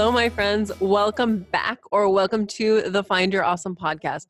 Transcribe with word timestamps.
Hello, 0.00 0.10
my 0.10 0.30
friends. 0.30 0.72
Welcome 0.80 1.40
back 1.52 1.78
or 1.92 2.08
welcome 2.08 2.46
to 2.46 2.88
the 2.88 3.04
Find 3.04 3.34
Your 3.34 3.44
Awesome 3.44 3.76
podcast. 3.76 4.28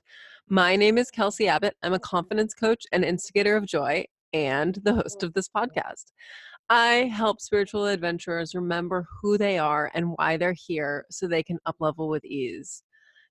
My 0.49 0.75
name 0.75 0.99
is 0.99 1.13
Kelsey 1.13 1.47
Abbott. 1.47 1.77
I'm 1.85 1.93
a 1.93 2.01
confidence 2.01 2.55
coach 2.55 2.87
and 2.91 3.05
instigator 3.05 3.57
of 3.57 3.67
joy 3.67 4.05
and 4.33 4.81
the 4.83 4.95
host 4.95 5.23
of 5.23 5.33
this 5.33 5.49
podcast. 5.49 6.07
I 6.69 7.13
help 7.15 7.41
spiritual 7.41 7.87
adventurers 7.87 8.53
remember 8.53 9.07
who 9.23 9.39
they 9.39 9.59
are 9.59 9.93
and 9.95 10.15
why 10.17 10.37
they're 10.37 10.57
here 10.59 11.07
so 11.09 11.29
they 11.29 11.45
can 11.45 11.61
uplevel 11.69 12.11
with 12.11 12.25
ease. 12.25 12.83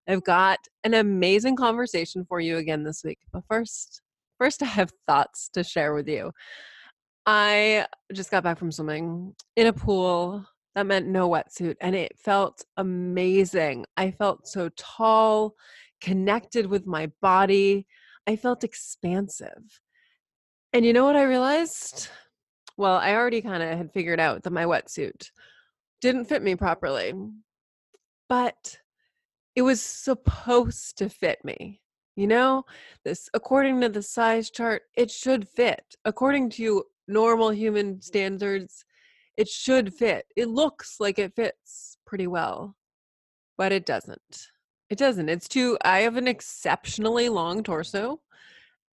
I've 0.07 0.23
got 0.23 0.59
an 0.85 0.93
amazing 0.93 1.57
conversation 1.57 2.23
for 2.23 2.39
you 2.39 2.55
again 2.55 2.85
this 2.85 3.03
week. 3.03 3.19
But 3.33 3.43
first, 3.49 4.01
first 4.37 4.63
I 4.63 4.67
have 4.67 4.93
thoughts 5.09 5.49
to 5.55 5.63
share 5.65 5.93
with 5.93 6.07
you. 6.07 6.31
I 7.25 7.85
just 8.13 8.31
got 8.31 8.45
back 8.45 8.57
from 8.57 8.71
swimming 8.71 9.35
in 9.57 9.67
a 9.67 9.73
pool 9.73 10.45
that 10.75 10.85
meant 10.85 11.07
no 11.07 11.29
wetsuit 11.29 11.75
and 11.81 11.95
it 11.95 12.17
felt 12.17 12.63
amazing. 12.77 13.85
I 13.97 14.11
felt 14.11 14.47
so 14.47 14.69
tall, 14.77 15.55
connected 16.01 16.67
with 16.67 16.85
my 16.85 17.11
body. 17.21 17.87
I 18.27 18.35
felt 18.35 18.63
expansive. 18.63 19.81
And 20.71 20.85
you 20.85 20.93
know 20.93 21.05
what 21.05 21.15
I 21.15 21.23
realized? 21.23 22.09
Well, 22.77 22.95
I 22.95 23.15
already 23.15 23.41
kind 23.41 23.63
of 23.63 23.77
had 23.77 23.91
figured 23.91 24.19
out 24.19 24.43
that 24.43 24.53
my 24.53 24.65
wetsuit 24.65 25.31
didn't 26.01 26.25
fit 26.25 26.43
me 26.43 26.55
properly. 26.55 27.13
But 28.29 28.77
it 29.55 29.63
was 29.63 29.81
supposed 29.81 30.99
to 30.99 31.09
fit 31.09 31.43
me. 31.43 31.81
You 32.15 32.27
know, 32.27 32.65
this 33.03 33.29
according 33.33 33.81
to 33.81 33.89
the 33.89 34.01
size 34.01 34.49
chart, 34.49 34.83
it 34.95 35.09
should 35.09 35.47
fit. 35.47 35.95
According 36.05 36.51
to 36.51 36.83
normal 37.07 37.49
human 37.49 38.01
standards, 38.01 38.85
it 39.39 39.47
should 39.47 39.93
fit. 39.93 40.25
It 40.35 40.49
looks 40.49 40.97
like 40.99 41.17
it 41.17 41.33
fits 41.33 41.97
pretty 42.05 42.27
well, 42.27 42.75
but 43.57 43.71
it 43.71 43.85
doesn't. 43.85 44.47
It 44.89 44.97
doesn't. 44.97 45.29
It's 45.29 45.47
too, 45.47 45.77
I 45.81 45.99
have 45.99 46.17
an 46.17 46.27
exceptionally 46.27 47.29
long 47.29 47.63
torso, 47.63 48.19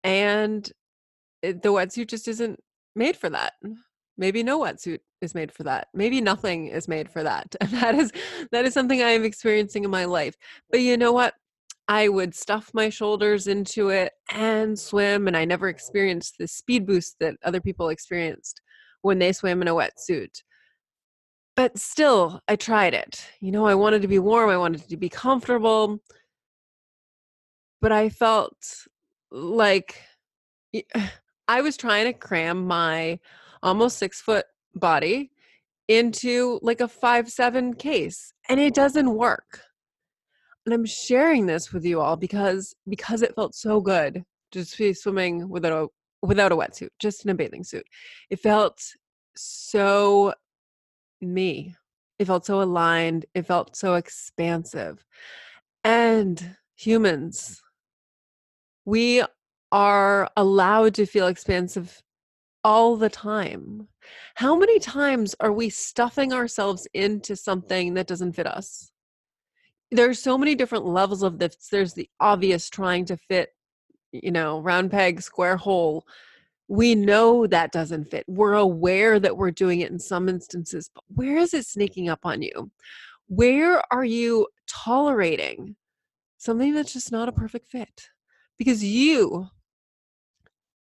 and 0.04 0.70
it, 1.42 1.62
the 1.62 1.70
wetsuit 1.70 2.08
just 2.08 2.28
isn't 2.28 2.60
made 2.94 3.16
for 3.16 3.28
that. 3.28 3.54
Maybe 4.16 4.44
no 4.44 4.60
wetsuit 4.60 5.00
is 5.20 5.34
made 5.34 5.50
for 5.50 5.64
that. 5.64 5.88
Maybe 5.92 6.20
nothing 6.20 6.68
is 6.68 6.86
made 6.86 7.10
for 7.10 7.24
that. 7.24 7.56
And 7.60 7.70
that 7.80 7.96
is 7.96 8.12
that 8.52 8.64
is 8.64 8.72
something 8.72 9.02
I 9.02 9.10
am 9.10 9.24
experiencing 9.24 9.82
in 9.82 9.90
my 9.90 10.04
life. 10.04 10.36
But 10.70 10.80
you 10.80 10.96
know 10.96 11.10
what? 11.10 11.34
I 11.88 12.08
would 12.08 12.36
stuff 12.36 12.70
my 12.72 12.88
shoulders 12.88 13.48
into 13.48 13.88
it 13.88 14.12
and 14.30 14.78
swim, 14.78 15.26
and 15.26 15.36
I 15.36 15.44
never 15.44 15.68
experienced 15.68 16.36
the 16.38 16.46
speed 16.46 16.86
boost 16.86 17.16
that 17.18 17.34
other 17.44 17.60
people 17.60 17.88
experienced 17.88 18.60
when 19.06 19.20
they 19.20 19.32
swam 19.32 19.62
in 19.62 19.68
a 19.68 19.74
wetsuit. 19.74 20.42
But 21.54 21.78
still, 21.78 22.40
I 22.48 22.56
tried 22.56 22.92
it. 22.92 23.24
You 23.40 23.52
know, 23.52 23.64
I 23.64 23.74
wanted 23.74 24.02
to 24.02 24.08
be 24.08 24.18
warm, 24.18 24.50
I 24.50 24.58
wanted 24.58 24.88
to 24.88 24.96
be 24.96 25.08
comfortable. 25.08 26.00
But 27.80 27.92
I 27.92 28.08
felt 28.08 28.56
like 29.30 30.02
I 31.48 31.60
was 31.60 31.76
trying 31.76 32.06
to 32.06 32.12
cram 32.12 32.66
my 32.66 33.20
almost 33.62 33.98
six 33.98 34.20
foot 34.20 34.44
body 34.74 35.30
into 35.88 36.58
like 36.62 36.80
a 36.80 36.88
five 36.88 37.30
seven 37.30 37.72
case 37.72 38.32
and 38.48 38.58
it 38.58 38.74
doesn't 38.74 39.14
work 39.14 39.60
and 40.64 40.74
i'm 40.74 40.84
sharing 40.84 41.46
this 41.46 41.72
with 41.72 41.84
you 41.84 42.00
all 42.00 42.16
because 42.16 42.74
because 42.88 43.22
it 43.22 43.34
felt 43.36 43.54
so 43.54 43.80
good 43.80 44.24
just 44.50 44.76
be 44.76 44.92
swimming 44.92 45.48
without 45.48 45.72
a 45.72 45.86
without 46.22 46.52
a 46.52 46.56
wetsuit, 46.56 46.90
just 46.98 47.24
in 47.24 47.30
a 47.30 47.34
bathing 47.34 47.64
suit. 47.64 47.86
It 48.30 48.40
felt 48.40 48.82
so 49.36 50.34
me. 51.20 51.76
It 52.18 52.26
felt 52.26 52.46
so 52.46 52.62
aligned. 52.62 53.26
It 53.34 53.46
felt 53.46 53.76
so 53.76 53.94
expansive. 53.94 55.04
And 55.84 56.56
humans, 56.76 57.62
we 58.84 59.22
are 59.72 60.28
allowed 60.36 60.94
to 60.94 61.06
feel 61.06 61.26
expansive 61.26 62.02
all 62.64 62.96
the 62.96 63.08
time. 63.10 63.88
How 64.34 64.56
many 64.56 64.78
times 64.78 65.34
are 65.40 65.52
we 65.52 65.68
stuffing 65.68 66.32
ourselves 66.32 66.88
into 66.94 67.36
something 67.36 67.94
that 67.94 68.06
doesn't 68.06 68.32
fit 68.32 68.46
us? 68.46 68.90
There's 69.92 70.20
so 70.20 70.36
many 70.36 70.54
different 70.54 70.84
levels 70.84 71.22
of 71.22 71.38
this. 71.38 71.68
There's 71.70 71.94
the 71.94 72.08
obvious 72.18 72.68
trying 72.68 73.04
to 73.06 73.16
fit 73.16 73.50
you 74.22 74.30
know, 74.30 74.60
round 74.60 74.90
peg, 74.90 75.22
square 75.22 75.56
hole. 75.56 76.06
We 76.68 76.94
know 76.94 77.46
that 77.46 77.72
doesn't 77.72 78.10
fit. 78.10 78.24
We're 78.26 78.54
aware 78.54 79.20
that 79.20 79.36
we're 79.36 79.52
doing 79.52 79.80
it 79.80 79.90
in 79.90 79.98
some 79.98 80.28
instances, 80.28 80.90
but 80.92 81.04
where 81.14 81.36
is 81.38 81.54
it 81.54 81.66
sneaking 81.66 82.08
up 82.08 82.20
on 82.24 82.42
you? 82.42 82.70
Where 83.28 83.82
are 83.92 84.04
you 84.04 84.48
tolerating 84.66 85.76
something 86.38 86.74
that's 86.74 86.92
just 86.92 87.12
not 87.12 87.28
a 87.28 87.32
perfect 87.32 87.68
fit? 87.68 88.08
Because 88.58 88.82
you, 88.82 89.48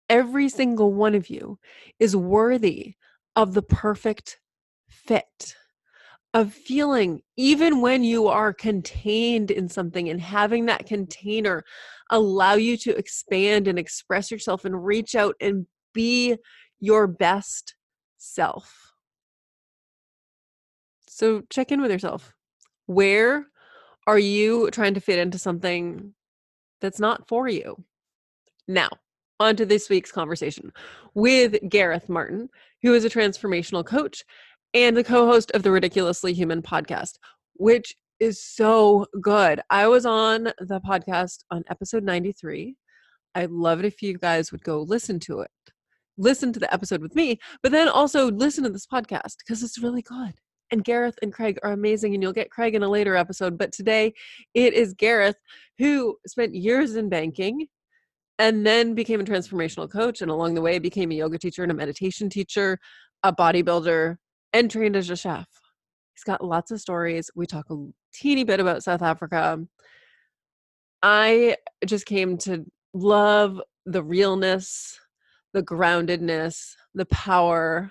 every 0.08 0.48
single 0.48 0.92
one 0.92 1.14
of 1.14 1.30
you, 1.30 1.58
is 1.98 2.16
worthy 2.16 2.94
of 3.36 3.54
the 3.54 3.62
perfect 3.62 4.40
fit 4.88 5.54
of 6.32 6.52
feeling 6.52 7.22
even 7.36 7.80
when 7.80 8.04
you 8.04 8.28
are 8.28 8.52
contained 8.52 9.50
in 9.50 9.68
something 9.68 10.08
and 10.08 10.20
having 10.20 10.66
that 10.66 10.86
container 10.86 11.64
allow 12.10 12.54
you 12.54 12.76
to 12.76 12.96
expand 12.96 13.66
and 13.66 13.78
express 13.78 14.30
yourself 14.30 14.64
and 14.64 14.84
reach 14.84 15.14
out 15.14 15.34
and 15.40 15.66
be 15.92 16.36
your 16.78 17.06
best 17.06 17.74
self. 18.18 18.92
So 21.08 21.42
check 21.50 21.72
in 21.72 21.82
with 21.82 21.90
yourself. 21.90 22.32
Where 22.86 23.46
are 24.06 24.18
you 24.18 24.70
trying 24.70 24.94
to 24.94 25.00
fit 25.00 25.18
into 25.18 25.38
something 25.38 26.14
that's 26.80 27.00
not 27.00 27.28
for 27.28 27.48
you? 27.48 27.84
Now, 28.68 28.88
on 29.40 29.56
to 29.56 29.66
this 29.66 29.88
week's 29.88 30.12
conversation 30.12 30.72
with 31.14 31.56
Gareth 31.68 32.08
Martin, 32.08 32.50
who 32.82 32.94
is 32.94 33.04
a 33.04 33.10
transformational 33.10 33.84
coach 33.84 34.22
and 34.74 34.96
the 34.96 35.04
co 35.04 35.26
host 35.26 35.50
of 35.52 35.62
the 35.62 35.70
Ridiculously 35.70 36.32
Human 36.32 36.62
podcast, 36.62 37.14
which 37.54 37.94
is 38.20 38.42
so 38.42 39.06
good. 39.20 39.60
I 39.70 39.88
was 39.88 40.06
on 40.06 40.44
the 40.58 40.80
podcast 40.80 41.44
on 41.50 41.64
episode 41.68 42.04
93. 42.04 42.76
I'd 43.34 43.50
love 43.50 43.80
it 43.80 43.86
if 43.86 44.02
you 44.02 44.18
guys 44.18 44.52
would 44.52 44.62
go 44.62 44.82
listen 44.82 45.18
to 45.20 45.40
it. 45.40 45.50
Listen 46.18 46.52
to 46.52 46.60
the 46.60 46.72
episode 46.72 47.00
with 47.00 47.14
me, 47.14 47.38
but 47.62 47.72
then 47.72 47.88
also 47.88 48.30
listen 48.30 48.64
to 48.64 48.70
this 48.70 48.86
podcast 48.86 49.36
because 49.38 49.62
it's 49.62 49.82
really 49.82 50.02
good. 50.02 50.34
And 50.70 50.84
Gareth 50.84 51.18
and 51.22 51.32
Craig 51.32 51.58
are 51.62 51.72
amazing, 51.72 52.14
and 52.14 52.22
you'll 52.22 52.32
get 52.32 52.50
Craig 52.50 52.74
in 52.74 52.82
a 52.82 52.88
later 52.88 53.16
episode. 53.16 53.58
But 53.58 53.72
today 53.72 54.12
it 54.54 54.74
is 54.74 54.94
Gareth 54.94 55.36
who 55.78 56.16
spent 56.26 56.54
years 56.54 56.94
in 56.94 57.08
banking 57.08 57.66
and 58.38 58.64
then 58.64 58.94
became 58.94 59.20
a 59.20 59.24
transformational 59.24 59.90
coach. 59.90 60.22
And 60.22 60.30
along 60.30 60.54
the 60.54 60.60
way, 60.60 60.78
became 60.78 61.10
a 61.10 61.14
yoga 61.14 61.38
teacher 61.38 61.62
and 61.62 61.72
a 61.72 61.74
meditation 61.74 62.28
teacher, 62.28 62.78
a 63.22 63.34
bodybuilder, 63.34 64.16
and 64.52 64.70
trained 64.70 64.96
as 64.96 65.10
a 65.10 65.16
chef. 65.16 65.46
He's 66.14 66.24
got 66.24 66.44
lots 66.44 66.70
of 66.70 66.80
stories. 66.80 67.30
We 67.34 67.46
talk 67.46 67.66
a 67.70 67.76
teeny 68.12 68.44
bit 68.44 68.60
about 68.60 68.82
South 68.82 69.02
Africa. 69.02 69.64
I 71.02 71.56
just 71.86 72.06
came 72.06 72.36
to 72.38 72.64
love 72.92 73.60
the 73.86 74.02
realness, 74.02 74.98
the 75.52 75.62
groundedness, 75.62 76.74
the 76.94 77.06
power, 77.06 77.90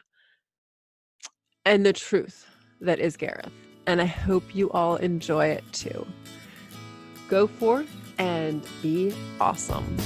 and 1.65 1.85
the 1.85 1.93
truth 1.93 2.45
that 2.81 2.99
is 2.99 3.17
Gareth. 3.17 3.51
And 3.87 4.01
I 4.01 4.05
hope 4.05 4.55
you 4.55 4.69
all 4.71 4.97
enjoy 4.97 5.47
it 5.47 5.63
too. 5.71 6.05
Go 7.27 7.47
forth 7.47 7.89
and 8.19 8.65
be 8.81 9.13
awesome. 9.39 9.97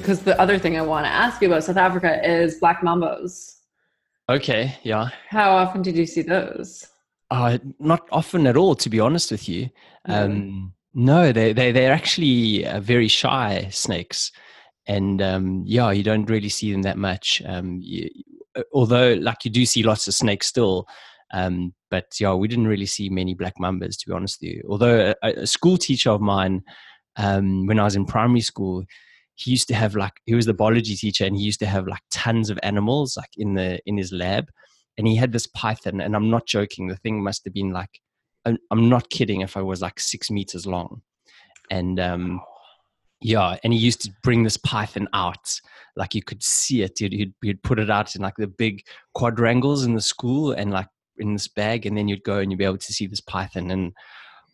Because 0.00 0.20
the 0.20 0.38
other 0.38 0.58
thing 0.58 0.76
I 0.76 0.82
want 0.82 1.06
to 1.06 1.10
ask 1.10 1.40
you 1.40 1.48
about 1.48 1.64
South 1.64 1.78
Africa 1.78 2.20
is 2.22 2.56
black 2.56 2.82
mambas. 2.82 3.54
Okay, 4.28 4.76
yeah. 4.82 5.08
How 5.30 5.56
often 5.56 5.80
did 5.80 5.96
you 5.96 6.04
see 6.04 6.20
those? 6.20 6.86
Uh, 7.30 7.56
not 7.78 8.06
often 8.12 8.46
at 8.46 8.58
all, 8.58 8.74
to 8.74 8.90
be 8.90 9.00
honest 9.00 9.30
with 9.30 9.48
you. 9.48 9.70
Um, 10.04 10.74
no, 10.92 11.32
they 11.32 11.54
they 11.54 11.72
they're 11.72 11.94
actually 11.94 12.66
uh, 12.66 12.80
very 12.80 13.08
shy 13.08 13.68
snakes, 13.70 14.32
and 14.86 15.22
um, 15.22 15.62
yeah, 15.64 15.90
you 15.92 16.02
don't 16.02 16.28
really 16.28 16.50
see 16.50 16.70
them 16.70 16.82
that 16.82 16.98
much. 16.98 17.40
Um, 17.46 17.78
you, 17.80 18.10
although, 18.74 19.14
like 19.14 19.46
you 19.46 19.50
do 19.50 19.64
see 19.64 19.82
lots 19.82 20.06
of 20.08 20.14
snakes 20.14 20.46
still. 20.46 20.86
Um, 21.32 21.72
but 21.90 22.04
yeah, 22.20 22.34
we 22.34 22.48
didn't 22.48 22.68
really 22.68 22.86
see 22.86 23.08
many 23.08 23.32
black 23.32 23.54
mambas, 23.58 23.96
to 23.98 24.08
be 24.08 24.12
honest 24.14 24.42
with 24.42 24.50
you. 24.50 24.62
Although 24.68 25.14
a, 25.22 25.32
a 25.32 25.46
school 25.46 25.78
teacher 25.78 26.10
of 26.10 26.20
mine, 26.20 26.62
um, 27.16 27.66
when 27.66 27.80
I 27.80 27.84
was 27.84 27.96
in 27.96 28.04
primary 28.04 28.42
school, 28.42 28.84
he 29.36 29.52
used 29.52 29.68
to 29.68 29.74
have 29.74 29.94
like 29.94 30.14
he 30.26 30.34
was 30.34 30.46
the 30.46 30.54
biology 30.54 30.96
teacher 30.96 31.24
and 31.24 31.36
he 31.36 31.42
used 31.44 31.60
to 31.60 31.66
have 31.66 31.86
like 31.86 32.02
tons 32.10 32.50
of 32.50 32.58
animals 32.62 33.16
like 33.16 33.30
in 33.36 33.54
the 33.54 33.78
in 33.86 33.96
his 33.96 34.12
lab 34.12 34.48
and 34.98 35.06
he 35.06 35.14
had 35.16 35.32
this 35.32 35.46
python 35.46 36.00
and 36.00 36.16
i'm 36.16 36.28
not 36.30 36.46
joking 36.46 36.88
the 36.88 36.96
thing 36.96 37.22
must 37.22 37.44
have 37.44 37.54
been 37.54 37.72
like 37.72 38.00
i'm 38.44 38.88
not 38.88 39.08
kidding 39.10 39.42
if 39.42 39.56
i 39.56 39.62
was 39.62 39.80
like 39.80 40.00
six 40.00 40.30
meters 40.30 40.66
long 40.66 41.02
and 41.70 42.00
um 42.00 42.40
Yeah, 43.22 43.56
and 43.64 43.72
he 43.72 43.78
used 43.78 44.02
to 44.02 44.10
bring 44.22 44.44
this 44.44 44.58
python 44.58 45.08
out, 45.14 45.60
like 45.96 46.14
you 46.14 46.22
could 46.22 46.42
see 46.42 46.82
it. 46.82 46.98
He'd, 46.98 47.14
he'd, 47.14 47.34
he'd 47.42 47.62
put 47.62 47.78
it 47.78 47.90
out 47.90 48.14
in 48.14 48.20
like 48.20 48.36
the 48.36 48.46
big 48.46 48.82
quadrangles 49.14 49.84
in 49.86 49.94
the 49.94 50.02
school, 50.02 50.52
and 50.52 50.70
like 50.70 50.88
in 51.18 51.32
this 51.32 51.48
bag, 51.48 51.86
and 51.86 51.96
then 51.96 52.08
you'd 52.08 52.24
go 52.24 52.38
and 52.38 52.52
you'd 52.52 52.58
be 52.58 52.66
able 52.66 52.76
to 52.78 52.92
see 52.92 53.06
this 53.08 53.22
python. 53.22 53.70
And 53.70 53.94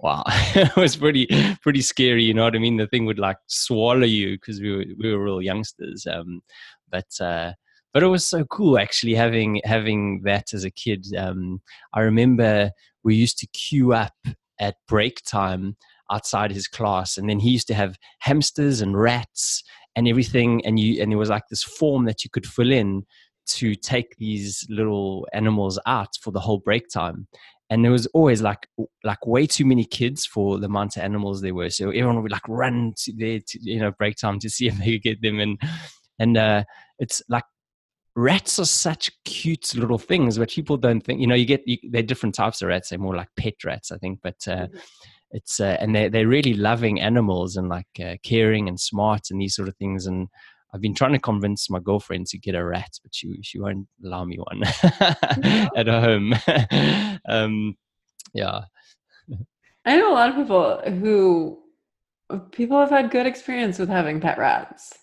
wow, 0.02 0.24
it 0.26 0.76
was 0.76 0.96
pretty 0.96 1.28
pretty 1.62 1.80
scary. 1.80 2.24
You 2.24 2.34
know 2.34 2.44
what 2.44 2.56
I 2.56 2.58
mean? 2.58 2.76
The 2.76 2.86
thing 2.88 3.06
would 3.06 3.18
like 3.18 3.38
swallow 3.46 4.04
you 4.04 4.32
because 4.32 4.60
we 4.60 4.70
were 4.70 4.84
we 4.98 5.12
were 5.12 5.24
real 5.24 5.40
youngsters. 5.40 6.06
Um, 6.10 6.42
but 6.90 7.08
uh, 7.20 7.52
but 7.94 8.02
it 8.02 8.08
was 8.08 8.26
so 8.26 8.44
cool 8.44 8.78
actually 8.78 9.14
having 9.14 9.60
having 9.64 10.22
that 10.24 10.52
as 10.52 10.64
a 10.64 10.70
kid. 10.70 11.06
Um, 11.16 11.62
I 11.94 12.00
remember 12.00 12.70
we 13.04 13.14
used 13.14 13.38
to 13.38 13.46
queue 13.48 13.94
up 13.94 14.14
at 14.60 14.76
break 14.86 15.22
time 15.24 15.76
outside 16.10 16.52
his 16.52 16.68
class 16.68 17.16
and 17.16 17.28
then 17.28 17.40
he 17.40 17.50
used 17.50 17.66
to 17.66 17.74
have 17.74 17.96
hamsters 18.20 18.80
and 18.80 19.00
rats 19.00 19.62
and 19.96 20.06
everything 20.06 20.64
and 20.66 20.78
you 20.78 21.00
and 21.00 21.10
there 21.10 21.18
was 21.18 21.30
like 21.30 21.48
this 21.48 21.62
form 21.62 22.04
that 22.04 22.22
you 22.22 22.30
could 22.30 22.46
fill 22.46 22.70
in 22.70 23.02
to 23.46 23.74
take 23.74 24.14
these 24.18 24.64
little 24.68 25.26
animals 25.32 25.78
out 25.86 26.10
for 26.20 26.30
the 26.30 26.40
whole 26.40 26.58
break 26.58 26.88
time 26.88 27.26
and 27.72 27.82
there 27.82 27.90
was 27.90 28.06
always 28.08 28.42
like 28.42 28.68
like 29.02 29.26
way 29.26 29.46
too 29.46 29.64
many 29.64 29.86
kids 29.86 30.26
for 30.26 30.58
the 30.58 30.66
amount 30.66 30.94
of 30.98 31.02
animals 31.02 31.40
there 31.40 31.54
were. 31.54 31.70
So 31.70 31.88
everyone 31.88 32.22
would 32.22 32.30
like 32.30 32.46
run 32.46 32.92
to 32.98 33.12
there 33.16 33.38
to 33.38 33.58
you 33.62 33.80
know 33.80 33.92
break 33.92 34.16
time 34.16 34.38
to 34.40 34.50
see 34.50 34.66
if 34.66 34.76
they 34.76 34.92
could 34.92 35.02
get 35.02 35.22
them 35.22 35.40
and 35.40 35.58
and 36.18 36.36
uh 36.36 36.64
it's 36.98 37.22
like 37.30 37.44
rats 38.14 38.58
are 38.58 38.66
such 38.66 39.10
cute 39.24 39.74
little 39.74 39.96
things 39.96 40.36
but 40.36 40.50
people 40.50 40.76
don't 40.76 41.00
think 41.00 41.18
you 41.18 41.26
know 41.26 41.34
you 41.34 41.46
get 41.46 41.62
you, 41.64 41.78
they're 41.90 42.02
different 42.02 42.34
types 42.34 42.60
of 42.60 42.68
rats. 42.68 42.90
They're 42.90 42.98
more 42.98 43.16
like 43.16 43.28
pet 43.38 43.54
rats 43.64 43.90
i 43.90 43.96
think. 43.96 44.18
But 44.22 44.36
uh, 44.46 44.66
mm-hmm. 44.66 44.76
it's 45.30 45.58
uh, 45.58 45.78
and 45.80 45.94
they're 45.94 46.10
they're 46.10 46.28
really 46.28 46.52
loving 46.52 47.00
animals 47.00 47.56
and 47.56 47.70
like 47.70 47.86
uh, 48.04 48.16
caring 48.22 48.68
and 48.68 48.78
smart 48.78 49.30
and 49.30 49.40
these 49.40 49.56
sort 49.56 49.68
of 49.68 49.76
things. 49.78 50.04
And 50.04 50.28
I've 50.74 50.80
been 50.80 50.94
trying 50.94 51.12
to 51.12 51.18
convince 51.18 51.68
my 51.68 51.80
girlfriend 51.80 52.26
to 52.28 52.38
get 52.38 52.54
a 52.54 52.64
rat, 52.64 52.90
but 53.02 53.14
she 53.14 53.38
she 53.42 53.60
won't 53.60 53.86
allow 54.04 54.24
me 54.24 54.38
one 54.38 54.62
at 55.76 55.86
home. 55.86 56.34
um, 57.28 57.76
yeah, 58.32 58.62
I 59.84 59.96
know 59.96 60.12
a 60.12 60.14
lot 60.14 60.30
of 60.30 60.36
people 60.36 60.80
who 61.00 61.58
people 62.50 62.78
have 62.78 62.90
had 62.90 63.10
good 63.10 63.26
experience 63.26 63.78
with 63.78 63.88
having 63.88 64.20
pet 64.20 64.38
rats. 64.38 64.94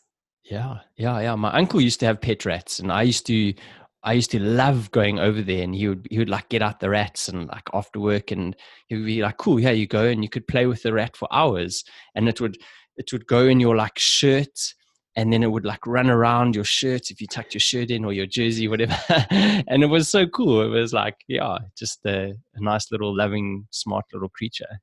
Yeah, 0.43 0.79
yeah, 0.97 1.19
yeah. 1.19 1.35
My 1.35 1.51
uncle 1.51 1.79
used 1.79 1.99
to 1.99 2.07
have 2.07 2.21
pet 2.21 2.45
rats, 2.45 2.79
and 2.79 2.91
I 2.91 3.03
used 3.03 3.27
to 3.27 3.53
I 4.01 4.13
used 4.13 4.31
to 4.31 4.39
love 4.39 4.91
going 4.91 5.19
over 5.19 5.41
there 5.41 5.63
and 5.63 5.75
he 5.75 5.87
would 5.89 6.07
he 6.09 6.19
would 6.19 6.29
like 6.29 6.49
get 6.49 6.61
out 6.61 6.79
the 6.79 6.89
rats 6.89 7.27
and 7.27 7.47
like 7.47 7.67
after 7.73 7.99
work 7.99 8.31
and 8.31 8.55
he 8.87 8.95
would 8.95 9.05
be 9.05 9.21
like, 9.21 9.37
Cool, 9.37 9.57
here 9.57 9.73
you 9.73 9.87
go 9.87 10.05
and 10.05 10.23
you 10.23 10.29
could 10.29 10.47
play 10.47 10.65
with 10.67 10.83
the 10.83 10.93
rat 10.93 11.17
for 11.17 11.27
hours 11.31 11.83
and 12.15 12.29
it 12.29 12.39
would 12.39 12.57
it 12.95 13.11
would 13.11 13.27
go 13.27 13.45
in 13.47 13.59
your 13.59 13.75
like 13.75 13.99
shirt 13.99 14.73
and 15.15 15.33
then 15.33 15.43
it 15.43 15.51
would 15.51 15.65
like 15.65 15.85
run 15.87 16.09
around 16.09 16.55
your 16.55 16.63
shirt 16.63 17.11
if 17.11 17.19
you 17.19 17.27
tucked 17.27 17.53
your 17.53 17.61
shirt 17.61 17.91
in 17.91 18.05
or 18.05 18.13
your 18.13 18.25
jersey, 18.25 18.67
whatever. 18.67 18.97
and 19.29 19.83
it 19.83 19.89
was 19.89 20.09
so 20.09 20.27
cool. 20.27 20.61
It 20.61 20.69
was 20.69 20.93
like, 20.93 21.15
yeah, 21.27 21.57
just 21.77 22.05
a, 22.05 22.35
a 22.55 22.61
nice 22.61 22.91
little 22.91 23.15
loving, 23.15 23.67
smart 23.71 24.05
little 24.13 24.29
creature. 24.29 24.79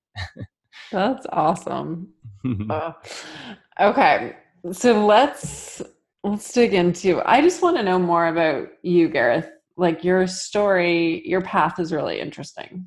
That's 0.93 1.26
awesome. 1.32 2.08
oh. 2.70 2.94
Okay. 3.81 4.37
So 4.73 5.06
let's 5.06 5.82
let's 6.26 6.52
dig 6.52 6.75
into 6.75 7.23
i 7.25 7.40
just 7.40 7.62
want 7.62 7.76
to 7.76 7.82
know 7.82 7.99
more 7.99 8.26
about 8.26 8.69
you 8.82 9.08
gareth 9.08 9.49
like 9.76 10.02
your 10.02 10.26
story 10.26 11.23
your 11.26 11.40
path 11.40 11.78
is 11.78 11.93
really 11.93 12.19
interesting 12.19 12.84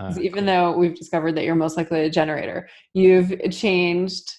uh, 0.00 0.12
even 0.20 0.44
cool. 0.44 0.46
though 0.46 0.76
we've 0.76 0.96
discovered 0.96 1.36
that 1.36 1.44
you're 1.44 1.54
most 1.54 1.76
likely 1.76 2.00
a 2.00 2.10
generator 2.10 2.68
you've 2.92 3.32
changed 3.52 4.37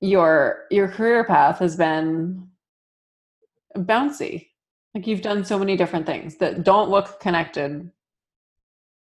your 0.00 0.64
your 0.70 0.88
career 0.88 1.24
path 1.24 1.58
has 1.58 1.76
been 1.76 2.48
bouncy 3.76 4.48
like 4.94 5.06
you've 5.06 5.22
done 5.22 5.44
so 5.44 5.58
many 5.58 5.76
different 5.76 6.06
things 6.06 6.36
that 6.36 6.64
don't 6.64 6.90
look 6.90 7.20
connected 7.20 7.90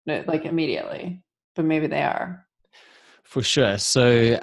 like 0.07 0.45
immediately 0.45 1.21
but 1.55 1.65
maybe 1.65 1.87
they 1.87 2.03
are 2.03 2.45
for 3.23 3.41
sure 3.41 3.77
so 3.77 4.39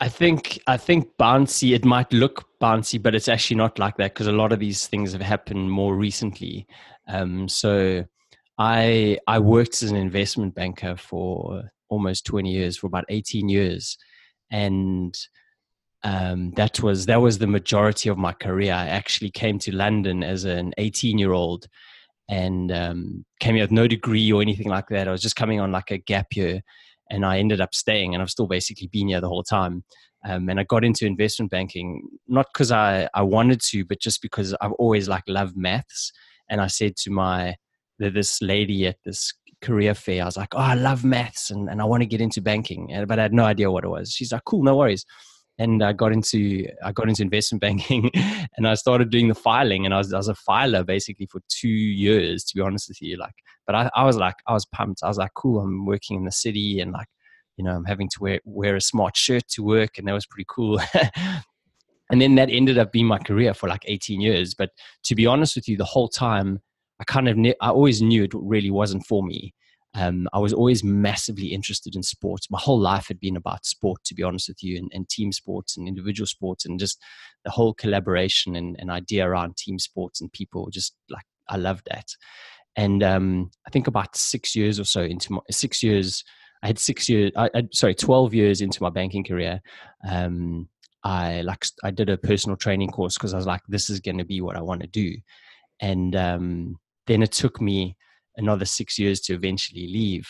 I 0.00 0.08
think 0.08 0.60
I 0.66 0.76
think 0.76 1.16
bouncy. 1.18 1.74
It 1.74 1.84
might 1.84 2.12
look 2.12 2.44
bouncy, 2.60 3.00
but 3.00 3.14
it's 3.14 3.28
actually 3.28 3.56
not 3.56 3.78
like 3.78 3.96
that 3.96 4.12
because 4.12 4.26
a 4.26 4.32
lot 4.32 4.52
of 4.52 4.58
these 4.58 4.86
things 4.86 5.12
have 5.12 5.22
happened 5.22 5.70
more 5.70 5.96
recently. 5.96 6.66
Um, 7.08 7.48
so, 7.48 8.04
I 8.58 9.18
I 9.28 9.38
worked 9.38 9.82
as 9.82 9.90
an 9.90 9.96
investment 9.96 10.54
banker 10.54 10.96
for 10.96 11.70
almost 11.88 12.26
twenty 12.26 12.50
years, 12.50 12.76
for 12.76 12.88
about 12.88 13.04
eighteen 13.08 13.48
years, 13.48 13.96
and 14.50 15.14
um, 16.04 16.52
that 16.52 16.80
was 16.82 17.06
that 17.06 17.20
was 17.20 17.38
the 17.38 17.46
majority 17.46 18.08
of 18.08 18.18
my 18.18 18.32
career. 18.32 18.72
I 18.72 18.86
actually 18.86 19.30
came 19.30 19.58
to 19.60 19.74
London 19.74 20.22
as 20.22 20.44
an 20.44 20.72
eighteen 20.78 21.18
year 21.18 21.32
old, 21.32 21.66
and 22.28 22.70
um, 22.70 23.24
came 23.40 23.54
here 23.54 23.64
with 23.64 23.72
no 23.72 23.88
degree 23.88 24.30
or 24.30 24.42
anything 24.42 24.68
like 24.68 24.88
that. 24.88 25.08
I 25.08 25.12
was 25.12 25.22
just 25.22 25.36
coming 25.36 25.60
on 25.60 25.72
like 25.72 25.90
a 25.90 25.98
gap 25.98 26.28
year 26.34 26.62
and 27.10 27.24
I 27.24 27.38
ended 27.38 27.60
up 27.60 27.74
staying, 27.74 28.14
and 28.14 28.22
I've 28.22 28.30
still 28.30 28.46
basically 28.46 28.88
been 28.88 29.08
here 29.08 29.20
the 29.20 29.28
whole 29.28 29.42
time. 29.42 29.84
Um, 30.26 30.48
and 30.48 30.58
I 30.58 30.64
got 30.64 30.84
into 30.84 31.04
investment 31.04 31.50
banking 31.50 32.02
not 32.26 32.46
because 32.52 32.72
I, 32.72 33.08
I 33.12 33.20
wanted 33.22 33.60
to, 33.60 33.84
but 33.84 34.00
just 34.00 34.22
because 34.22 34.54
I've 34.62 34.72
always 34.72 35.06
like 35.06 35.24
loved 35.28 35.54
maths. 35.54 36.12
And 36.48 36.62
I 36.62 36.66
said 36.68 36.96
to 36.98 37.10
my 37.10 37.56
this 37.98 38.40
lady 38.40 38.86
at 38.86 38.96
this 39.04 39.34
career 39.60 39.94
fair, 39.94 40.22
I 40.22 40.26
was 40.26 40.36
like, 40.36 40.54
"Oh, 40.54 40.58
I 40.58 40.74
love 40.74 41.04
maths, 41.04 41.50
and, 41.50 41.68
and 41.68 41.80
I 41.80 41.84
want 41.84 42.02
to 42.02 42.06
get 42.06 42.20
into 42.20 42.40
banking," 42.40 43.04
but 43.06 43.18
I 43.18 43.22
had 43.22 43.34
no 43.34 43.44
idea 43.44 43.70
what 43.70 43.84
it 43.84 43.88
was. 43.88 44.10
She's 44.12 44.32
like, 44.32 44.44
"Cool, 44.44 44.62
no 44.62 44.76
worries." 44.76 45.04
And 45.58 45.84
I 45.84 45.92
got 45.92 46.12
into 46.12 46.66
I 46.84 46.92
got 46.92 47.08
into 47.08 47.22
investment 47.22 47.60
banking, 47.62 48.10
and 48.56 48.66
I 48.66 48.74
started 48.74 49.10
doing 49.10 49.28
the 49.28 49.34
filing, 49.34 49.84
and 49.84 49.94
I 49.94 49.98
was, 49.98 50.12
I 50.12 50.16
was 50.16 50.28
a 50.28 50.34
filer 50.34 50.82
basically 50.82 51.26
for 51.26 51.40
two 51.48 51.68
years, 51.68 52.44
to 52.44 52.56
be 52.56 52.60
honest 52.60 52.88
with 52.88 53.00
you. 53.00 53.16
Like, 53.16 53.34
but 53.66 53.74
I, 53.74 53.90
I 53.94 54.04
was 54.04 54.16
like, 54.16 54.36
I 54.46 54.52
was 54.52 54.66
pumped. 54.66 55.00
I 55.02 55.08
was 55.08 55.18
like, 55.18 55.34
cool, 55.34 55.60
I'm 55.60 55.86
working 55.86 56.16
in 56.16 56.24
the 56.24 56.32
city 56.32 56.80
and 56.80 56.92
like, 56.92 57.08
you 57.56 57.64
know, 57.64 57.72
I'm 57.72 57.84
having 57.84 58.08
to 58.10 58.16
wear, 58.20 58.40
wear 58.44 58.76
a 58.76 58.80
smart 58.80 59.16
shirt 59.16 59.46
to 59.50 59.62
work. 59.62 59.98
And 59.98 60.06
that 60.08 60.12
was 60.12 60.26
pretty 60.26 60.46
cool. 60.48 60.80
and 62.10 62.20
then 62.20 62.34
that 62.34 62.50
ended 62.50 62.78
up 62.78 62.92
being 62.92 63.06
my 63.06 63.18
career 63.18 63.54
for 63.54 63.68
like 63.68 63.84
18 63.86 64.20
years. 64.20 64.54
But 64.54 64.70
to 65.04 65.14
be 65.14 65.26
honest 65.26 65.56
with 65.56 65.68
you, 65.68 65.76
the 65.76 65.84
whole 65.84 66.08
time, 66.08 66.60
I 67.00 67.04
kind 67.04 67.28
of, 67.28 67.36
ne- 67.36 67.56
I 67.60 67.70
always 67.70 68.02
knew 68.02 68.24
it 68.24 68.32
really 68.34 68.70
wasn't 68.70 69.06
for 69.06 69.22
me. 69.22 69.54
Um, 69.94 70.28
I 70.32 70.38
was 70.38 70.52
always 70.52 70.82
massively 70.82 71.48
interested 71.48 71.94
in 71.94 72.02
sports. 72.02 72.50
My 72.50 72.58
whole 72.60 72.80
life 72.80 73.06
had 73.06 73.20
been 73.20 73.36
about 73.36 73.64
sport, 73.64 74.02
to 74.04 74.14
be 74.14 74.22
honest 74.22 74.48
with 74.48 74.62
you, 74.62 74.76
and, 74.76 74.90
and 74.92 75.08
team 75.08 75.30
sports 75.30 75.76
and 75.76 75.86
individual 75.86 76.26
sports, 76.26 76.66
and 76.66 76.80
just 76.80 77.00
the 77.44 77.50
whole 77.50 77.74
collaboration 77.74 78.56
and, 78.56 78.76
and 78.78 78.90
idea 78.90 79.26
around 79.26 79.56
team 79.56 79.78
sports 79.78 80.20
and 80.20 80.32
people. 80.32 80.68
Just 80.70 80.96
like 81.10 81.24
I 81.48 81.56
loved 81.56 81.86
that. 81.90 82.06
And 82.76 83.02
um, 83.02 83.50
I 83.66 83.70
think 83.70 83.86
about 83.86 84.16
six 84.16 84.56
years 84.56 84.80
or 84.80 84.84
so 84.84 85.02
into 85.02 85.34
my 85.34 85.40
six 85.50 85.82
years, 85.82 86.24
I 86.62 86.68
had 86.68 86.78
six 86.78 87.08
years, 87.08 87.30
I, 87.36 87.50
I, 87.54 87.62
sorry, 87.72 87.94
12 87.94 88.34
years 88.34 88.60
into 88.60 88.82
my 88.82 88.90
banking 88.90 89.22
career. 89.22 89.60
Um, 90.08 90.68
I 91.04 91.42
like, 91.42 91.66
I 91.84 91.90
did 91.90 92.08
a 92.08 92.16
personal 92.16 92.56
training 92.56 92.90
course 92.90 93.14
because 93.14 93.34
I 93.34 93.36
was 93.36 93.46
like, 93.46 93.60
this 93.68 93.90
is 93.90 94.00
going 94.00 94.18
to 94.18 94.24
be 94.24 94.40
what 94.40 94.56
I 94.56 94.62
want 94.62 94.80
to 94.80 94.86
do. 94.86 95.14
And 95.80 96.16
um, 96.16 96.78
then 97.06 97.22
it 97.22 97.32
took 97.32 97.60
me 97.60 97.96
another 98.36 98.64
six 98.64 98.98
years 98.98 99.20
to 99.22 99.34
eventually 99.34 99.86
leave. 99.86 100.28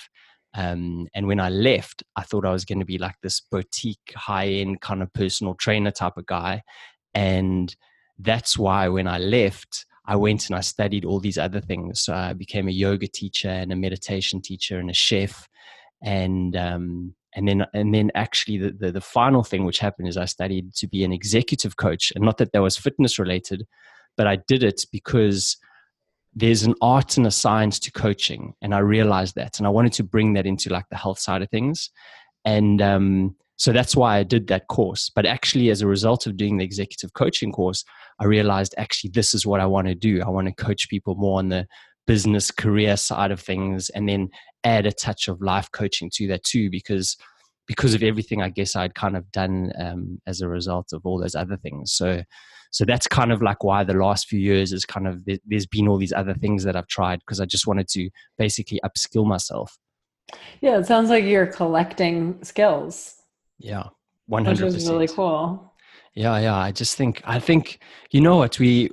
Um, 0.57 1.09
and 1.15 1.27
when 1.27 1.41
I 1.41 1.49
left, 1.49 2.05
I 2.17 2.23
thought 2.23 2.47
I 2.47 2.53
was 2.53 2.65
going 2.65 2.79
to 2.79 2.85
be 2.85 2.99
like 2.99 3.17
this 3.23 3.41
boutique, 3.41 4.13
high 4.15 4.47
end 4.47 4.81
kind 4.81 5.03
of 5.03 5.13
personal 5.13 5.55
trainer 5.55 5.91
type 5.91 6.17
of 6.17 6.27
guy. 6.27 6.63
And 7.13 7.75
that's 8.19 8.57
why 8.57 8.89
when 8.89 9.09
I 9.09 9.19
left, 9.19 9.87
I 10.07 10.17
went 10.17 10.49
and 10.49 10.57
I 10.57 10.61
studied 10.61 11.05
all 11.05 11.19
these 11.19 11.39
other 11.39 11.61
things. 11.61 12.03
So 12.03 12.15
I 12.15 12.35
became 12.35 12.69
a 12.69 12.73
yoga 12.73 13.09
teacher 13.09 13.49
and 13.49 13.73
a 13.73 13.77
meditation 13.77 14.41
teacher 14.41 14.79
and 14.79 14.91
a 14.91 14.95
chef. 14.95 15.49
And 16.03 16.55
um, 16.57 17.15
and 17.35 17.49
then 17.49 17.67
and 17.73 17.95
then 17.95 18.13
actually 18.15 18.59
the, 18.59 18.71
the, 18.71 18.93
the 18.93 19.01
final 19.01 19.43
thing 19.43 19.65
which 19.65 19.79
happened 19.79 20.09
is 20.09 20.17
I 20.17 20.27
studied 20.27 20.75
to 20.75 20.87
be 20.87 21.03
an 21.05 21.13
executive 21.13 21.77
coach. 21.77 22.13
And 22.15 22.25
not 22.25 22.39
that 22.39 22.53
that 22.53 22.63
was 22.63 22.77
fitness 22.77 23.19
related, 23.19 23.67
but 24.17 24.27
I 24.27 24.37
did 24.37 24.63
it 24.63 24.85
because 24.93 25.57
there's 26.35 26.65
an 26.65 26.75
art 26.81 27.17
and 27.17 27.27
a 27.27 27.31
science 27.31 27.79
to 27.81 27.93
coaching. 27.93 28.55
And 28.61 28.75
I 28.75 28.79
realized 28.79 29.37
that. 29.37 29.59
And 29.59 29.67
I 29.67 29.71
wanted 29.71 29.93
to 29.95 30.05
bring 30.05 30.35
that 30.35 30.47
into 30.47 30.71
like 30.71 30.89
the 30.91 30.97
health 30.97 31.19
side 31.19 31.43
of 31.43 31.51
things. 31.51 31.91
And 32.45 32.83
um, 32.83 33.37
so 33.57 33.73
that's 33.73 33.97
why 33.97 34.19
I 34.19 34.23
did 34.25 34.49
that 34.49 34.67
course. 34.69 35.11
But 35.15 35.27
actually, 35.27 35.71
as 35.71 35.81
a 35.81 35.87
result 35.87 36.27
of 36.27 36.37
doing 36.37 36.59
the 36.59 36.65
executive 36.65 37.15
coaching 37.15 37.53
course, 37.53 37.85
I 38.19 38.25
realized 38.25 38.75
actually 38.79 39.11
this 39.11 39.35
is 39.35 39.47
what 39.47 39.61
I 39.61 39.67
want 39.67 39.87
to 39.87 39.95
do. 39.95 40.23
I 40.23 40.29
want 40.29 40.49
to 40.49 40.65
coach 40.65 40.89
people 40.89 41.15
more 41.15 41.39
on 41.39 41.49
the 41.49 41.67
business 42.07 42.51
career 42.51 42.97
side 42.97 43.31
of 43.31 43.41
things 43.41 43.91
and 43.91 44.09
then 44.09 44.29
add 44.65 44.87
a 44.87 44.93
touch 44.93 45.29
of 45.29 45.41
life 45.41 45.71
coaching 45.73 46.11
to 46.15 46.27
that 46.29 46.45
too 46.45 46.71
because 46.71 47.17
because 47.67 47.95
of 47.95 48.03
everything 48.03 48.43
I 48.43 48.51
guess 48.51 48.77
I'd 48.77 48.95
kind 48.95 49.17
of 49.17 49.31
done 49.33 49.73
um, 49.79 50.21
as 50.27 50.43
a 50.43 50.49
result 50.49 50.93
of 50.93 51.01
all 51.07 51.19
those 51.19 51.35
other 51.35 51.57
things. 51.57 51.93
So 51.95 52.23
so 52.71 52.85
that's 52.85 53.07
kind 53.07 53.33
of 53.33 53.43
like 53.43 53.65
why 53.65 53.85
the 53.85 53.95
last 53.95 54.29
few 54.29 54.41
years 54.41 54.73
is 54.73 54.85
kind 54.85 55.07
of 55.07 55.25
there's 55.47 55.67
been 55.67 55.89
all 55.89 55.99
these 55.99 56.13
other 56.13 56.35
things 56.35 56.65
that 56.65 56.77
I've 56.77 56.89
tried 56.89 57.21
because 57.21 57.41
I 57.41 57.47
just 57.47 57.67
wanted 57.67 57.89
to 57.89 58.11
basically 58.39 58.81
upskill 58.85 59.27
myself. 59.27 59.77
Yeah, 60.61 60.79
it 60.79 60.87
sounds 60.87 61.11
like 61.11 61.25
you're 61.25 61.47
collecting 61.47 62.43
skills 62.43 63.17
yeah. 63.59 63.85
one 64.27 64.45
hundred 64.45 64.73
percent. 64.73 64.93
Really 64.93 65.09
cool. 65.09 65.73
Yeah, 66.15 66.39
yeah. 66.39 66.57
I 66.57 66.73
just 66.73 66.97
think 66.97 67.23
I 67.25 67.39
think 67.39 67.81
you 68.11 68.21
know 68.21 68.37
what 68.37 68.59
we 68.59 68.91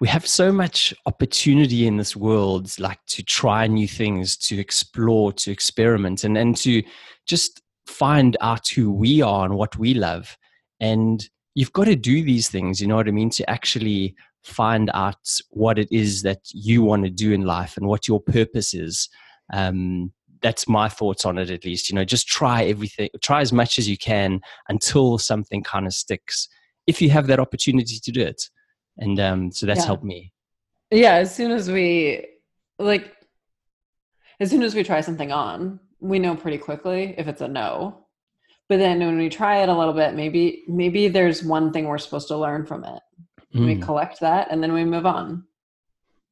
we 0.00 0.08
have 0.08 0.26
so 0.26 0.50
much 0.50 0.94
opportunity 1.06 1.86
in 1.86 1.96
this 1.96 2.16
world, 2.16 2.78
like 2.78 2.98
to 3.08 3.22
try 3.22 3.66
new 3.66 3.86
things, 3.86 4.36
to 4.38 4.58
explore, 4.58 5.32
to 5.34 5.50
experiment, 5.50 6.24
and 6.24 6.36
and 6.38 6.56
to 6.58 6.82
just 7.26 7.60
find 7.86 8.36
out 8.40 8.68
who 8.68 8.90
we 8.90 9.20
are 9.20 9.44
and 9.44 9.54
what 9.56 9.76
we 9.76 9.94
love. 9.94 10.36
And 10.80 11.28
you've 11.54 11.72
got 11.72 11.84
to 11.84 11.96
do 11.96 12.22
these 12.22 12.48
things, 12.48 12.80
you 12.80 12.86
know 12.86 12.96
what 12.96 13.08
I 13.08 13.12
mean, 13.12 13.30
to 13.30 13.48
actually 13.50 14.14
find 14.42 14.90
out 14.94 15.18
what 15.50 15.78
it 15.78 15.88
is 15.90 16.22
that 16.22 16.40
you 16.52 16.82
want 16.82 17.04
to 17.04 17.10
do 17.10 17.32
in 17.32 17.42
life 17.42 17.76
and 17.76 17.86
what 17.86 18.08
your 18.08 18.20
purpose 18.20 18.74
is. 18.74 19.08
Um, 19.52 20.12
that's 20.42 20.68
my 20.68 20.88
thoughts 20.88 21.24
on 21.24 21.38
it, 21.38 21.50
at 21.50 21.64
least. 21.64 21.90
You 21.90 21.96
know, 21.96 22.04
just 22.04 22.26
try 22.26 22.64
everything, 22.64 23.10
try 23.22 23.40
as 23.40 23.52
much 23.52 23.78
as 23.78 23.88
you 23.88 23.98
can 23.98 24.40
until 24.68 25.18
something 25.18 25.62
kind 25.62 25.86
of 25.86 25.92
sticks. 25.92 26.48
If 26.86 27.02
you 27.02 27.10
have 27.10 27.26
that 27.26 27.40
opportunity 27.40 27.98
to 27.98 28.10
do 28.10 28.22
it, 28.22 28.48
and 28.96 29.20
um, 29.20 29.52
so 29.52 29.66
that's 29.66 29.80
yeah. 29.80 29.86
helped 29.86 30.04
me. 30.04 30.32
Yeah, 30.90 31.14
as 31.16 31.34
soon 31.34 31.50
as 31.50 31.70
we 31.70 32.26
like, 32.78 33.14
as 34.40 34.50
soon 34.50 34.62
as 34.62 34.74
we 34.74 34.82
try 34.82 35.02
something 35.02 35.30
on, 35.30 35.78
we 36.00 36.18
know 36.18 36.34
pretty 36.34 36.58
quickly 36.58 37.14
if 37.18 37.28
it's 37.28 37.42
a 37.42 37.48
no. 37.48 38.06
But 38.70 38.78
then 38.78 39.00
when 39.00 39.18
we 39.18 39.28
try 39.28 39.64
it 39.64 39.68
a 39.68 39.76
little 39.76 39.92
bit, 39.92 40.14
maybe 40.14 40.62
maybe 40.68 41.08
there's 41.08 41.42
one 41.42 41.72
thing 41.72 41.86
we're 41.86 41.98
supposed 41.98 42.28
to 42.28 42.36
learn 42.36 42.64
from 42.64 42.84
it. 42.84 43.00
Mm. 43.52 43.66
We 43.66 43.76
collect 43.76 44.20
that 44.20 44.46
and 44.48 44.62
then 44.62 44.72
we 44.72 44.84
move 44.84 45.06
on. 45.06 45.44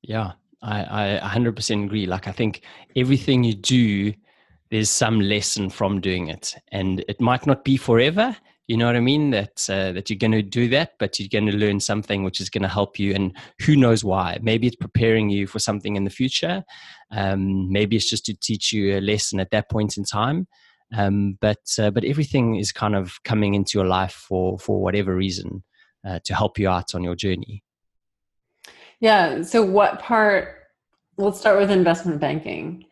Yeah, 0.03 0.35
I, 0.63 1.19
I 1.21 1.37
100% 1.37 1.85
agree. 1.85 2.07
Like, 2.07 2.29
I 2.29 2.33
think 2.33 2.63
everything 2.95 3.43
you 3.43 3.55
do, 3.55 4.15
there's 4.71 4.89
some 4.89 5.19
lesson 5.19 5.69
from 5.69 6.01
doing 6.01 6.29
it. 6.29 6.55
And 6.71 7.05
it 7.09 7.21
might 7.21 7.45
not 7.45 7.65
be 7.65 7.77
forever, 7.77 8.37
you 8.69 8.77
know 8.77 8.87
what 8.87 8.95
I 8.95 9.01
mean? 9.01 9.31
That, 9.31 9.69
uh, 9.69 9.91
that 9.91 10.09
you're 10.09 10.19
going 10.19 10.31
to 10.31 10.43
do 10.43 10.69
that, 10.69 10.93
but 11.01 11.19
you're 11.19 11.29
going 11.29 11.51
to 11.51 11.57
learn 11.57 11.81
something 11.81 12.23
which 12.23 12.41
is 12.41 12.51
going 12.51 12.63
to 12.63 12.69
help 12.69 13.01
you. 13.01 13.15
And 13.15 13.37
who 13.63 13.75
knows 13.75 14.05
why? 14.05 14.39
Maybe 14.43 14.69
it's 14.69 14.77
preparing 14.77 15.29
you 15.29 15.49
for 15.49 15.59
something 15.59 15.97
in 15.97 16.05
the 16.05 16.11
future. 16.11 16.63
Um, 17.11 17.73
maybe 17.73 17.97
it's 17.97 18.09
just 18.09 18.27
to 18.27 18.35
teach 18.35 18.73
you 18.73 18.97
a 18.97 19.01
lesson 19.01 19.41
at 19.41 19.51
that 19.51 19.69
point 19.69 19.97
in 19.97 20.05
time. 20.05 20.47
Um, 20.97 21.39
but, 21.41 21.59
uh, 21.79 21.91
but 21.91 22.05
everything 22.05 22.57
is 22.57 22.73
kind 22.73 22.97
of 22.97 23.23
coming 23.25 23.55
into 23.55 23.79
your 23.79 23.87
life 23.87 24.13
for, 24.13 24.59
for 24.59 24.81
whatever 24.81 25.15
reason 25.15 25.63
uh, 26.07 26.19
to 26.25 26.35
help 26.35 26.59
you 26.59 26.69
out 26.69 26.95
on 26.95 27.03
your 27.03 27.15
journey. 27.15 27.63
Yeah. 29.01 29.43
So, 29.43 29.63
what 29.63 30.01
part? 30.01 30.55
Let's 31.17 31.41
start 31.41 31.59
with 31.59 31.71
investment 31.71 32.21
banking. 32.21 32.85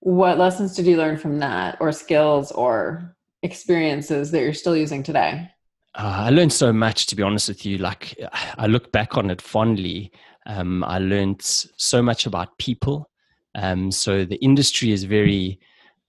What 0.00 0.38
lessons 0.38 0.76
did 0.76 0.86
you 0.86 0.96
learn 0.96 1.16
from 1.16 1.38
that, 1.40 1.78
or 1.80 1.90
skills, 1.92 2.52
or 2.52 3.16
experiences 3.42 4.30
that 4.30 4.40
you're 4.40 4.54
still 4.54 4.76
using 4.76 5.02
today? 5.02 5.50
Uh, 5.94 6.26
I 6.26 6.30
learned 6.30 6.52
so 6.52 6.72
much, 6.72 7.06
to 7.06 7.16
be 7.16 7.22
honest 7.22 7.48
with 7.48 7.64
you. 7.64 7.78
Like, 7.78 8.14
I 8.58 8.66
look 8.66 8.92
back 8.92 9.16
on 9.16 9.30
it 9.30 9.40
fondly. 9.40 10.12
Um, 10.46 10.84
I 10.84 10.98
learned 10.98 11.42
so 11.42 12.02
much 12.02 12.26
about 12.26 12.56
people. 12.58 13.10
Um, 13.54 13.90
so, 13.90 14.24
the 14.24 14.36
industry 14.36 14.92
is 14.92 15.04
very 15.04 15.58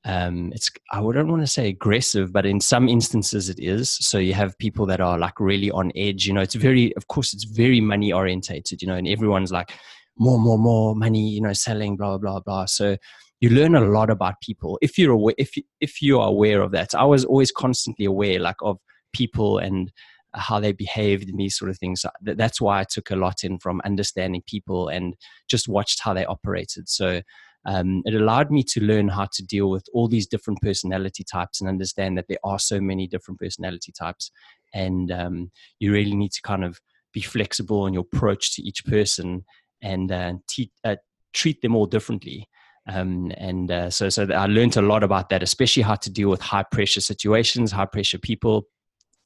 um, 0.08 0.54
it's 0.56 0.72
I 0.94 1.02
wouldn't 1.02 1.28
want 1.28 1.42
to 1.42 1.48
say 1.48 1.68
aggressive, 1.68 2.32
but 2.32 2.46
in 2.46 2.62
some 2.62 2.88
instances 2.88 3.50
it 3.50 3.60
is. 3.60 3.90
So 3.90 4.18
you 4.18 4.34
have 4.34 4.58
people 4.58 4.86
that 4.86 5.02
are 5.02 5.20
like 5.20 5.38
really 5.38 5.70
on 5.70 5.92
edge. 5.98 6.26
You 6.26 6.34
know, 6.34 6.40
it's 6.42 6.56
very, 6.56 6.96
of 6.96 7.08
course, 7.08 7.34
it's 7.34 7.44
very 7.44 7.82
money 7.82 8.14
orientated. 8.14 8.82
You 8.82 8.88
know, 8.88 8.96
and 8.96 9.08
everyone's 9.08 9.52
like 9.52 9.74
more, 10.18 10.40
more, 10.40 10.58
more 10.58 10.96
money. 10.96 11.30
You 11.30 11.42
know, 11.42 11.52
selling, 11.52 11.98
blah, 11.98 12.18
blah, 12.18 12.40
blah. 12.40 12.66
So 12.66 12.96
you 13.42 13.50
learn 13.50 13.76
a 13.76 13.82
lot 13.82 14.10
about 14.10 14.36
people 14.42 14.80
if 14.82 14.98
you're 14.98 15.12
aware, 15.12 15.36
if 15.38 15.52
if 15.82 16.02
you 16.02 16.22
are 16.22 16.30
aware 16.30 16.62
of 16.62 16.72
that. 16.72 16.96
I 16.96 17.04
was 17.04 17.26
always 17.26 17.52
constantly 17.52 18.06
aware, 18.06 18.40
like 18.40 18.58
of 18.62 18.78
people 19.12 19.58
and 19.58 19.92
how 20.34 20.62
they 20.62 20.72
behaved 20.72 21.28
and 21.28 21.38
these 21.38 21.58
sort 21.58 21.70
of 21.70 21.78
things. 21.80 22.06
That's 22.22 22.62
why 22.62 22.80
I 22.80 22.86
took 22.86 23.12
a 23.12 23.16
lot 23.18 23.44
in 23.44 23.60
from 23.60 23.82
understanding 23.84 24.44
people 24.48 24.88
and 24.88 25.16
just 25.50 25.68
watched 25.68 26.00
how 26.02 26.14
they 26.14 26.26
operated. 26.26 26.88
So 26.88 27.22
um, 27.68 28.02
it 28.06 28.16
allowed 28.16 28.50
me 28.50 28.64
to 28.64 28.82
learn 28.82 29.10
how 29.10 29.28
to 29.34 29.44
deal 29.44 29.70
with 29.70 29.86
all 29.94 30.08
these 30.08 30.26
different 30.26 30.62
personality 30.62 31.24
types 31.24 31.60
and 31.60 31.70
understand 31.70 32.18
that 32.18 32.26
there 32.30 32.40
are 32.46 32.58
so 32.58 32.80
many 32.80 33.08
different 33.08 33.40
personality 33.40 33.92
types. 33.92 34.32
And 34.74 35.12
um, 35.12 35.52
you 35.80 35.92
really 35.92 36.16
need 36.16 36.32
to 36.32 36.42
kind 36.42 36.64
of 36.64 36.80
be 37.14 37.22
flexible 37.22 37.86
in 37.86 37.94
your 37.94 38.06
approach 38.14 38.56
to 38.56 38.62
each 38.64 38.86
person 38.86 39.44
and 39.82 40.12
uh, 40.12 40.34
te- 40.48 40.72
uh, 40.86 40.96
treat 41.34 41.62
them 41.62 41.76
all 41.76 41.86
differently. 41.86 42.48
Um, 42.88 43.34
and 43.36 43.70
uh, 43.70 43.90
so, 43.90 44.08
so 44.08 44.26
I 44.34 44.46
learned 44.46 44.78
a 44.78 44.82
lot 44.82 45.04
about 45.04 45.28
that, 45.30 45.44
especially 45.44 45.84
how 45.84 45.96
to 45.96 46.10
deal 46.10 46.30
with 46.30 46.42
high 46.42 46.64
pressure 46.72 47.02
situations, 47.02 47.74
high 47.74 47.86
pressure 47.86 48.18
people, 48.18 48.70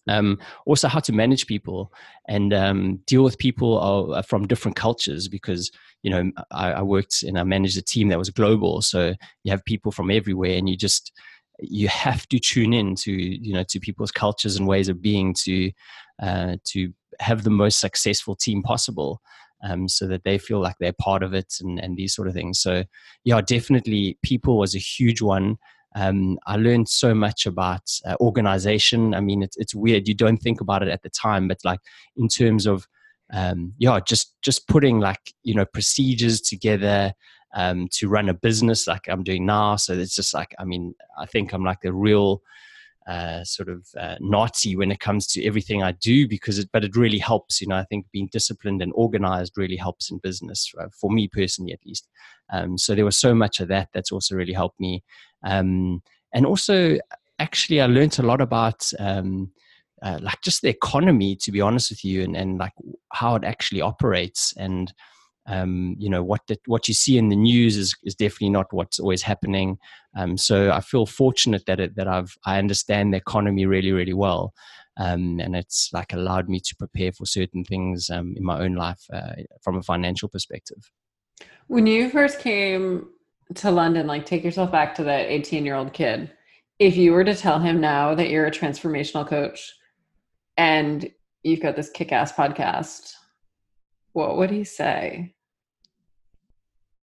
um, 0.08 0.40
also 0.66 0.88
how 0.88 1.00
to 1.00 1.14
manage 1.14 1.46
people 1.46 1.94
and 2.28 2.54
um, 2.56 3.02
deal 3.06 3.24
with 3.24 3.38
people 3.38 4.16
uh, 4.16 4.24
from 4.24 4.48
different 4.48 4.76
cultures 4.76 5.28
because 5.28 5.72
you 6.04 6.10
know 6.10 6.32
I, 6.52 6.74
I, 6.74 6.82
worked 6.82 7.24
and 7.24 7.38
i 7.38 7.44
managed 7.44 7.78
a 7.78 7.82
team 7.82 8.10
that 8.10 8.18
was 8.18 8.30
global 8.30 8.82
so 8.82 9.14
you 9.44 9.52
have 9.52 9.64
people 9.66 9.92
from 9.92 10.12
everywhere 10.12 10.58
and 10.58 10.68
you 10.70 10.76
just 10.76 11.12
you 11.60 11.88
have 11.88 12.28
to 12.30 12.40
tune 12.40 12.74
in 12.74 12.96
to 12.96 13.12
you 13.12 13.54
know 13.54 13.64
to 13.70 13.80
people's 13.80 14.12
cultures 14.12 14.56
and 14.56 14.68
ways 14.68 14.90
of 14.90 15.02
being 15.02 15.34
to 15.46 15.72
uh, 16.22 16.56
to 16.66 16.92
have 17.20 17.44
the 17.44 17.50
most 17.50 17.80
successful 17.80 18.36
team 18.36 18.62
possible 18.64 19.22
um, 19.64 19.88
so 19.88 20.08
that 20.08 20.24
they 20.24 20.38
feel 20.38 20.60
like 20.60 20.76
they're 20.80 20.94
part 20.94 21.24
of 21.24 21.34
it 21.34 21.54
and, 21.62 21.80
and 21.80 21.98
these 21.98 22.16
sort 22.16 22.28
of 22.28 22.34
things 22.34 22.60
so 22.60 22.84
yeah 23.24 23.42
definitely 23.42 24.18
people 24.24 24.58
was 24.58 24.76
a 24.76 24.80
huge 24.80 25.22
one 25.22 25.58
um, 25.96 26.40
I 26.48 26.56
learned 26.56 26.88
so 26.88 27.14
much 27.14 27.46
about 27.46 27.82
uh, 28.06 28.16
organization. 28.22 29.14
I 29.14 29.20
mean, 29.20 29.44
it's, 29.44 29.58
it's 29.58 29.76
weird. 29.76 30.08
You 30.08 30.14
don't 30.14 30.38
think 30.38 30.62
about 30.62 30.84
it 30.84 30.88
at 30.88 31.04
the 31.04 31.10
time, 31.10 31.50
but 31.50 31.58
like 31.66 31.82
in 32.16 32.30
terms 32.30 32.66
of, 32.66 32.88
um, 33.32 33.74
yeah, 33.78 34.00
just, 34.06 34.36
just 34.42 34.68
putting 34.68 35.00
like, 35.00 35.34
you 35.44 35.56
know, 35.56 35.66
procedures 35.66 36.42
together 36.42 37.14
um, 37.56 37.88
to 37.92 38.08
run 38.08 38.30
a 38.30 38.34
business 38.34 38.88
like 38.88 39.08
I'm 39.08 39.24
doing 39.24 39.46
now. 39.46 39.76
So 39.76 39.94
it's 39.94 40.16
just 40.16 40.34
like, 40.34 40.54
I 40.60 40.66
mean, 40.66 40.94
I 41.18 41.26
think 41.26 41.54
I'm 41.54 41.64
like 41.64 41.82
the 41.82 41.94
real 41.94 42.42
uh, 43.08 43.44
sort 43.44 43.68
of 43.68 43.88
uh, 44.00 44.16
Nazi 44.20 44.76
when 44.76 44.92
it 44.92 45.00
comes 45.00 45.26
to 45.28 45.44
everything 45.44 45.82
I 45.82 45.94
do 45.94 46.28
because 46.28 46.60
it, 46.60 46.70
but 46.72 46.84
it 46.84 46.96
really 46.96 47.18
helps. 47.18 47.60
You 47.60 47.68
know, 47.68 47.76
I 47.76 47.84
think 47.86 48.06
being 48.12 48.30
disciplined 48.32 48.82
and 48.82 48.92
organized 48.96 49.54
really 49.58 49.76
helps 49.76 50.12
in 50.12 50.20
business 50.20 50.72
uh, 50.80 50.88
for 50.94 51.12
me 51.12 51.28
personally, 51.28 51.74
at 51.74 51.86
least. 51.86 52.08
Um, 52.52 52.78
so 52.78 52.94
there 52.94 53.06
was 53.06 53.18
so 53.18 53.34
much 53.34 53.60
of 53.60 53.70
that 53.70 53.90
that's 53.94 54.12
also 54.12 54.36
really 54.36 54.54
helped 54.54 54.80
me, 54.80 55.04
um, 55.44 56.02
and 56.34 56.46
also 56.46 56.98
actually 57.40 57.82
I 57.82 57.88
learned 57.88 58.20
a 58.20 58.24
lot 58.24 58.42
about. 58.42 58.92
Um, 59.00 59.52
uh, 60.02 60.20
like 60.22 60.42
just 60.44 60.62
the 60.62 60.70
economy, 60.70 61.36
to 61.36 61.52
be 61.52 61.62
honest 61.62 61.92
with 61.92 62.04
you, 62.04 62.24
and, 62.24 62.36
and 62.36 62.58
like 62.58 62.74
how 63.12 63.36
it 63.36 63.44
actually 63.44 63.82
operates, 63.82 64.54
and 64.58 64.94
um, 65.48 65.96
you 66.00 66.10
know 66.10 66.24
what 66.24 66.42
the, 66.48 66.58
what 66.66 66.88
you 66.88 66.94
see 66.94 67.18
in 67.18 67.30
the 67.30 67.36
news 67.36 67.78
is, 67.78 67.96
is 68.04 68.16
definitely 68.16 68.50
not 68.50 68.72
what's 68.72 69.00
always 69.00 69.22
happening. 69.22 69.78
Um, 70.16 70.38
so 70.38 70.72
I 70.72 70.82
feel 70.82 71.06
fortunate 71.06 71.66
that 71.68 71.80
it, 71.80 71.96
that 71.96 72.08
I've 72.08 72.36
I 72.46 72.58
understand 72.58 73.14
the 73.14 73.18
economy 73.18 73.66
really 73.66 73.92
really 73.92 74.14
well, 74.14 74.54
um, 74.98 75.40
and 75.40 75.56
it's 75.56 75.90
like 75.94 76.14
allowed 76.14 76.50
me 76.50 76.60
to 76.60 76.76
prepare 76.76 77.12
for 77.12 77.26
certain 77.26 77.64
things 77.64 78.10
um, 78.10 78.34
in 78.36 78.44
my 78.44 78.60
own 78.60 78.76
life 78.76 79.04
uh, 79.14 79.34
from 79.62 79.78
a 79.78 79.84
financial 79.84 80.30
perspective. 80.30 80.92
When 81.68 81.88
you 81.88 82.10
first 82.10 82.40
came 82.40 83.08
to 83.56 83.72
London, 83.72 84.08
like 84.08 84.26
take 84.26 84.44
yourself 84.44 84.72
back 84.72 84.96
to 84.96 85.04
that 85.04 85.30
18 85.30 85.66
year 85.66 85.76
old 85.76 85.94
kid. 85.94 86.32
If 86.80 86.98
you 86.98 87.12
were 87.12 87.24
to 87.24 87.36
tell 87.36 87.60
him 87.60 87.80
now 87.80 88.16
that 88.16 88.30
you're 88.30 88.48
a 88.48 88.52
transformational 88.52 89.28
coach 89.28 89.72
and 90.62 91.10
you've 91.42 91.62
got 91.62 91.76
this 91.76 91.90
kick 91.90 92.12
ass 92.12 92.32
podcast 92.32 93.16
what 94.14 94.38
would 94.38 94.52
he 94.52 94.64
say? 94.64 95.34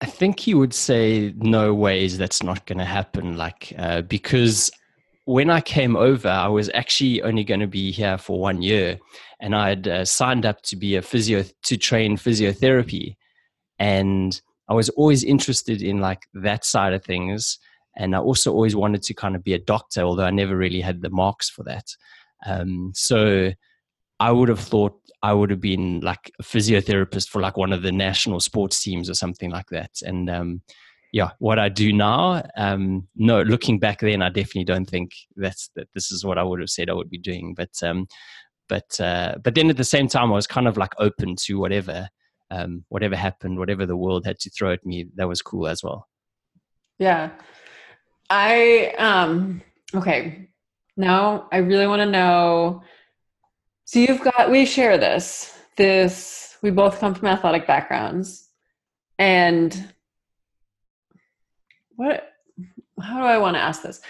I 0.02 0.06
think 0.06 0.40
he 0.40 0.54
would 0.54 0.74
say, 0.74 1.34
"No 1.38 1.74
ways, 1.74 2.18
that's 2.18 2.44
not 2.44 2.66
going 2.66 2.80
to 2.80 2.86
happen." 2.86 3.38
Like 3.38 3.74
uh, 3.78 4.02
because 4.02 4.72
when 5.26 5.50
I 5.50 5.62
came 5.62 5.96
over, 5.96 6.28
I 6.28 6.48
was 6.48 6.70
actually 6.74 7.22
only 7.22 7.44
going 7.44 7.62
to 7.62 7.68
be 7.68 7.92
here 7.92 8.18
for 8.18 8.40
one 8.40 8.62
year, 8.62 9.00
and 9.40 9.56
I'd 9.56 9.88
uh, 9.88 10.06
signed 10.06 10.46
up 10.46 10.62
to 10.64 10.76
be 10.76 10.96
a 10.96 11.02
physio 11.02 11.44
to 11.64 11.78
train 11.78 12.18
physiotherapy, 12.18 13.16
and 13.80 14.40
I 14.70 14.74
was 14.74 14.90
always 14.90 15.24
interested 15.24 15.82
in 15.82 16.00
like 16.00 16.24
that 16.34 16.66
side 16.66 16.94
of 16.94 17.04
things, 17.06 17.60
and 17.96 18.16
I 18.16 18.20
also 18.20 18.52
always 18.52 18.76
wanted 18.76 19.04
to 19.04 19.14
kind 19.14 19.36
of 19.36 19.44
be 19.44 19.54
a 19.54 19.60
doctor, 19.60 20.02
although 20.02 20.26
I 20.26 20.32
never 20.32 20.58
really 20.58 20.82
had 20.82 21.02
the 21.02 21.10
marks 21.10 21.50
for 21.50 21.64
that. 21.64 21.86
Um, 22.46 22.92
so 22.96 23.52
I 24.20 24.32
would 24.32 24.50
have 24.50 24.60
thought 24.60 25.00
I 25.22 25.34
would 25.34 25.50
have 25.50 25.62
been 25.62 26.02
like 26.02 26.32
a 26.40 26.44
physiotherapist 26.44 27.30
for 27.30 27.42
like 27.42 27.58
one 27.58 27.74
of 27.74 27.82
the 27.82 27.92
national 27.92 28.40
sports 28.42 28.82
teams 28.82 29.10
or 29.10 29.14
something 29.14 29.50
like 29.50 29.68
that. 29.72 29.92
And 30.02 30.30
um, 30.30 30.62
yeah, 31.14 31.32
what 31.40 31.60
I 31.60 31.70
do 31.70 31.94
now, 31.94 32.44
um, 32.58 33.08
no, 33.16 33.42
looking 33.42 33.80
back 33.80 34.00
then, 34.00 34.22
I 34.22 34.30
definitely 34.30 34.66
don't 34.66 34.90
think 34.90 35.12
that's 35.36 35.70
that. 35.76 35.88
This 35.94 36.12
is 36.12 36.26
what 36.26 36.38
I 36.38 36.44
would 36.44 36.60
have 36.60 36.70
said 36.70 36.90
I 36.90 36.94
would 36.94 37.10
be 37.10 37.18
doing. 37.18 37.54
But 37.56 37.72
um, 37.82 38.08
but 38.68 39.00
uh, 39.00 39.36
but 39.44 39.56
then 39.56 39.70
at 39.70 39.78
the 39.78 39.84
same 39.84 40.08
time, 40.08 40.32
I 40.32 40.36
was 40.36 40.48
kind 40.48 40.68
of 40.68 40.78
like 40.78 40.94
open 41.00 41.36
to 41.46 41.60
whatever 41.60 42.10
um, 42.52 42.86
whatever 42.90 43.16
happened, 43.16 43.58
whatever 43.58 43.86
the 43.86 43.98
world 43.98 44.26
had 44.26 44.40
to 44.40 44.50
throw 44.50 44.74
at 44.74 44.86
me. 44.86 45.08
That 45.16 45.28
was 45.28 45.42
cool 45.42 45.68
as 45.68 45.84
well. 45.84 46.08
Yeah, 47.00 47.32
I 48.30 48.94
um 48.98 49.62
okay 49.94 50.50
Now 50.96 51.48
I 51.52 51.58
really 51.58 51.88
want 51.88 52.02
to 52.02 52.10
know. 52.10 52.84
So 53.86 54.00
you've 54.00 54.22
got 54.22 54.52
we 54.52 54.66
share 54.66 54.98
this. 54.98 55.58
This 55.76 56.58
we 56.62 56.72
both 56.72 57.00
come 57.00 57.16
from 57.16 57.28
athletic 57.28 57.68
backgrounds, 57.68 58.48
and 59.18 59.94
what? 61.96 62.30
How 63.02 63.18
do 63.18 63.26
I 63.26 63.38
want 63.38 63.56
to 63.56 63.62
ask 63.62 63.82
this? 63.82 64.02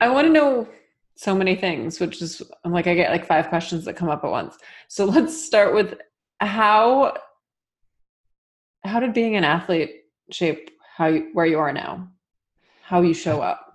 I 0.00 0.08
want 0.10 0.26
to 0.26 0.32
know 0.32 0.68
so 1.14 1.34
many 1.34 1.56
things, 1.56 1.98
which 1.98 2.20
is 2.20 2.42
I'm 2.64 2.72
like 2.72 2.86
I 2.86 2.94
get 2.94 3.10
like 3.10 3.26
five 3.26 3.48
questions 3.48 3.84
that 3.84 3.94
come 3.96 4.10
up 4.10 4.24
at 4.24 4.30
once. 4.30 4.56
So 4.88 5.04
let's 5.06 5.44
start 5.44 5.74
with 5.74 5.94
how 6.40 7.16
how 8.84 9.00
did 9.00 9.14
being 9.14 9.36
an 9.36 9.44
athlete 9.44 9.90
shape 10.30 10.70
how 10.96 11.06
you, 11.06 11.30
where 11.32 11.46
you 11.46 11.58
are 11.58 11.72
now, 11.72 12.08
how 12.82 13.02
you 13.02 13.14
show 13.14 13.40
up? 13.40 13.65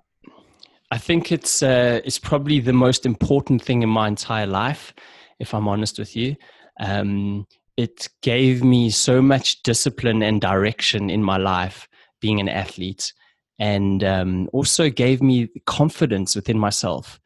I 0.92 0.98
think 0.98 1.32
it's 1.32 1.64
uh, 1.64 2.02
it's 2.04 2.20
probably 2.20 2.60
the 2.60 2.74
most 2.74 3.06
important 3.06 3.64
thing 3.64 3.82
in 3.82 3.90
my 3.90 4.10
entire 4.10 4.46
life, 4.46 4.94
if 5.40 5.54
I'm 5.54 5.68
honest 5.68 5.98
with 5.98 6.16
you. 6.18 6.36
Um, 6.82 7.48
it 7.78 8.10
gave 8.22 8.62
me 8.64 8.90
so 8.90 9.22
much 9.22 9.64
discipline 9.64 10.22
and 10.22 10.42
direction 10.42 11.10
in 11.10 11.24
my 11.24 11.38
life 11.38 11.88
being 12.20 12.42
an 12.42 12.50
athlete, 12.50 13.14
and 13.58 14.04
um, 14.04 14.50
also 14.52 14.90
gave 14.90 15.22
me 15.22 15.48
confidence 15.66 16.36
within 16.36 16.60
myself. 16.60 17.22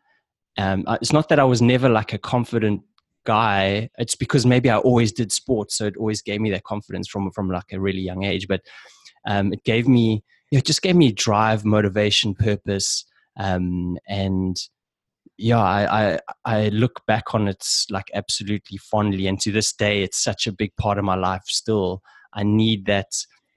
Um, 0.58 0.86
it's 1.02 1.12
not 1.12 1.28
that 1.30 1.40
I 1.40 1.44
was 1.44 1.62
never 1.62 1.90
like 1.90 2.14
a 2.14 2.20
confident 2.20 2.84
guy. 3.26 3.90
It's 3.98 4.16
because 4.16 4.46
maybe 4.46 4.70
I 4.70 4.78
always 4.78 5.12
did 5.12 5.32
sports, 5.32 5.76
so 5.76 5.86
it 5.86 5.98
always 5.98 6.22
gave 6.22 6.40
me 6.40 6.52
that 6.52 6.66
confidence 6.66 7.08
from 7.08 7.32
from 7.32 7.50
like 7.50 7.74
a 7.74 7.80
really 7.80 8.02
young 8.02 8.24
age. 8.24 8.48
But 8.48 8.62
um, 9.26 9.54
it 9.54 9.64
gave 9.64 9.88
me, 9.88 10.24
it 10.52 10.66
just 10.66 10.84
gave 10.84 10.96
me 10.96 11.12
drive, 11.12 11.66
motivation, 11.66 12.36
purpose, 12.36 13.06
um, 13.38 13.98
and 14.08 14.58
yeah, 15.38 15.60
I, 15.62 16.14
I, 16.14 16.20
I 16.46 16.70
look 16.70 17.06
back 17.08 17.34
on 17.34 17.48
it 17.48 17.66
like 17.90 18.10
absolutely 18.14 18.78
fondly, 18.78 19.28
and 19.28 19.40
to 19.42 19.52
this 19.52 19.74
day, 19.74 20.04
it's 20.04 20.24
such 20.24 20.48
a 20.48 20.54
big 20.54 20.76
part 20.78 20.98
of 20.98 21.06
my 21.06 21.16
life. 21.16 21.44
Still, 21.46 22.02
I 22.34 22.44
need 22.44 22.86
that 22.86 23.12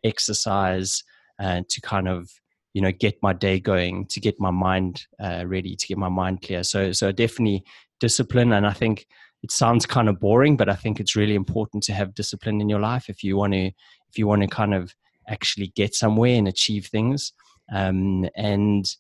exercise 0.04 1.02
uh, 1.40 1.62
to 1.68 1.80
kind 1.80 2.08
of 2.08 2.30
you 2.74 2.82
know 2.82 2.92
get 2.92 3.16
my 3.22 3.32
day 3.32 3.58
going 3.58 4.06
to 4.06 4.20
get 4.20 4.38
my 4.38 4.50
mind 4.50 5.06
uh, 5.20 5.44
ready 5.46 5.74
to 5.74 5.86
get 5.86 5.98
my 5.98 6.08
mind 6.08 6.42
clear 6.42 6.62
so 6.62 6.92
so 6.92 7.10
definitely 7.10 7.64
discipline 7.98 8.52
and 8.52 8.66
i 8.66 8.72
think 8.72 9.06
it 9.42 9.50
sounds 9.50 9.86
kind 9.86 10.08
of 10.08 10.20
boring 10.20 10.56
but 10.56 10.68
i 10.68 10.74
think 10.74 11.00
it's 11.00 11.16
really 11.16 11.34
important 11.34 11.82
to 11.82 11.92
have 11.92 12.14
discipline 12.14 12.60
in 12.60 12.68
your 12.68 12.80
life 12.80 13.08
if 13.08 13.24
you 13.24 13.36
want 13.36 13.52
to 13.52 13.66
if 13.66 14.16
you 14.16 14.26
want 14.26 14.42
to 14.42 14.48
kind 14.48 14.74
of 14.74 14.94
actually 15.28 15.72
get 15.74 15.94
somewhere 15.94 16.36
and 16.36 16.48
achieve 16.48 16.86
things 16.86 17.32
um, 17.72 18.28
and 18.36 18.96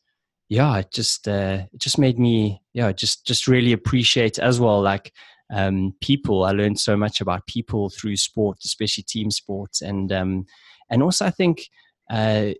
yeah 0.48 0.78
it 0.78 0.92
just 0.92 1.28
uh, 1.28 1.62
it 1.72 1.80
just 1.80 1.98
made 1.98 2.18
me 2.18 2.60
yeah 2.72 2.92
just 2.92 3.26
just 3.26 3.46
really 3.46 3.72
appreciate 3.72 4.38
as 4.38 4.60
well 4.60 4.80
like 4.80 5.12
um, 5.50 5.94
people 6.00 6.44
i 6.44 6.50
learned 6.50 6.78
so 6.78 6.96
much 6.96 7.20
about 7.20 7.46
people 7.46 7.88
through 7.90 8.16
sport 8.16 8.58
especially 8.64 9.02
team 9.02 9.30
sports 9.30 9.80
and 9.82 10.12
um, 10.12 10.44
and 10.90 11.02
also 11.02 11.24
i 11.26 11.30
think 11.30 11.68
uh, 12.10 12.50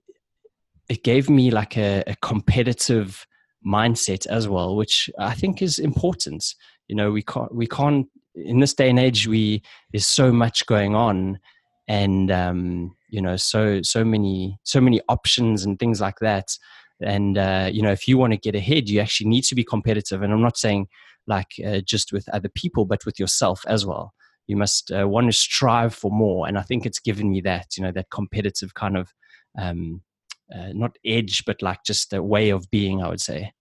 it 0.89 1.05
gave 1.05 1.29
me 1.29 1.51
like 1.51 1.77
a, 1.77 2.03
a 2.07 2.17
competitive 2.23 3.27
mindset 3.67 4.27
as 4.27 4.49
well, 4.49 4.77
which 4.77 5.11
I 5.19 5.35
think 5.35 5.63
is 5.63 5.79
important. 5.79 6.45
You 6.89 6.97
know, 6.97 7.11
we 7.11 7.23
can't 7.23 7.55
we 7.55 7.67
can't 7.67 8.07
in 8.35 8.61
this 8.61 8.75
day 8.75 8.89
and 8.89 8.99
age 8.99 9.27
we 9.27 9.63
there's 9.93 10.07
so 10.07 10.33
much 10.33 10.65
going 10.67 10.95
on 10.95 11.39
and 11.89 12.31
um, 12.31 12.97
you 13.11 13.21
know 13.21 13.37
so 13.37 13.83
so 13.83 14.05
many 14.05 14.59
so 14.63 14.81
many 14.81 15.01
options 15.09 15.65
and 15.65 15.79
things 15.79 16.01
like 16.01 16.19
that 16.21 16.57
and 17.01 17.39
uh, 17.39 17.69
you 17.73 17.83
know 17.83 17.93
if 17.93 18.09
you 18.09 18.19
want 18.19 18.33
to 18.33 18.39
get 18.39 18.55
ahead 18.55 18.89
you 18.89 19.01
actually 19.01 19.29
need 19.29 19.43
to 19.43 19.55
be 19.55 19.65
competitive 19.65 20.23
and 20.23 20.33
i'm 20.33 20.43
not 20.43 20.57
saying 20.57 20.87
like 21.27 21.53
uh, 21.67 21.81
just 21.85 22.13
with 22.13 22.29
other 22.31 22.49
people 22.49 22.85
but 22.85 23.05
with 23.07 23.19
yourself 23.19 23.65
as 23.67 23.87
well 23.87 24.13
you 24.47 24.57
must 24.57 24.91
uh, 24.91 25.07
want 25.07 25.27
to 25.27 25.33
strive 25.33 25.95
for 25.95 26.11
more 26.11 26.49
and 26.49 26.59
i 26.59 26.63
think 26.63 26.85
it's 26.85 26.99
given 26.99 27.31
me 27.31 27.41
that 27.41 27.67
you 27.77 27.83
know 27.83 27.93
that 27.93 28.11
competitive 28.11 28.75
kind 28.75 28.97
of 28.97 29.13
um, 29.59 30.03
uh, 30.55 30.73
not 30.73 30.97
edge, 31.05 31.45
but 31.45 31.61
like 31.63 31.85
just 31.85 32.13
a 32.13 32.23
way 32.23 32.51
of 32.51 32.71
being, 32.71 33.03
I 33.03 33.09
would 33.09 33.21
say. 33.21 33.53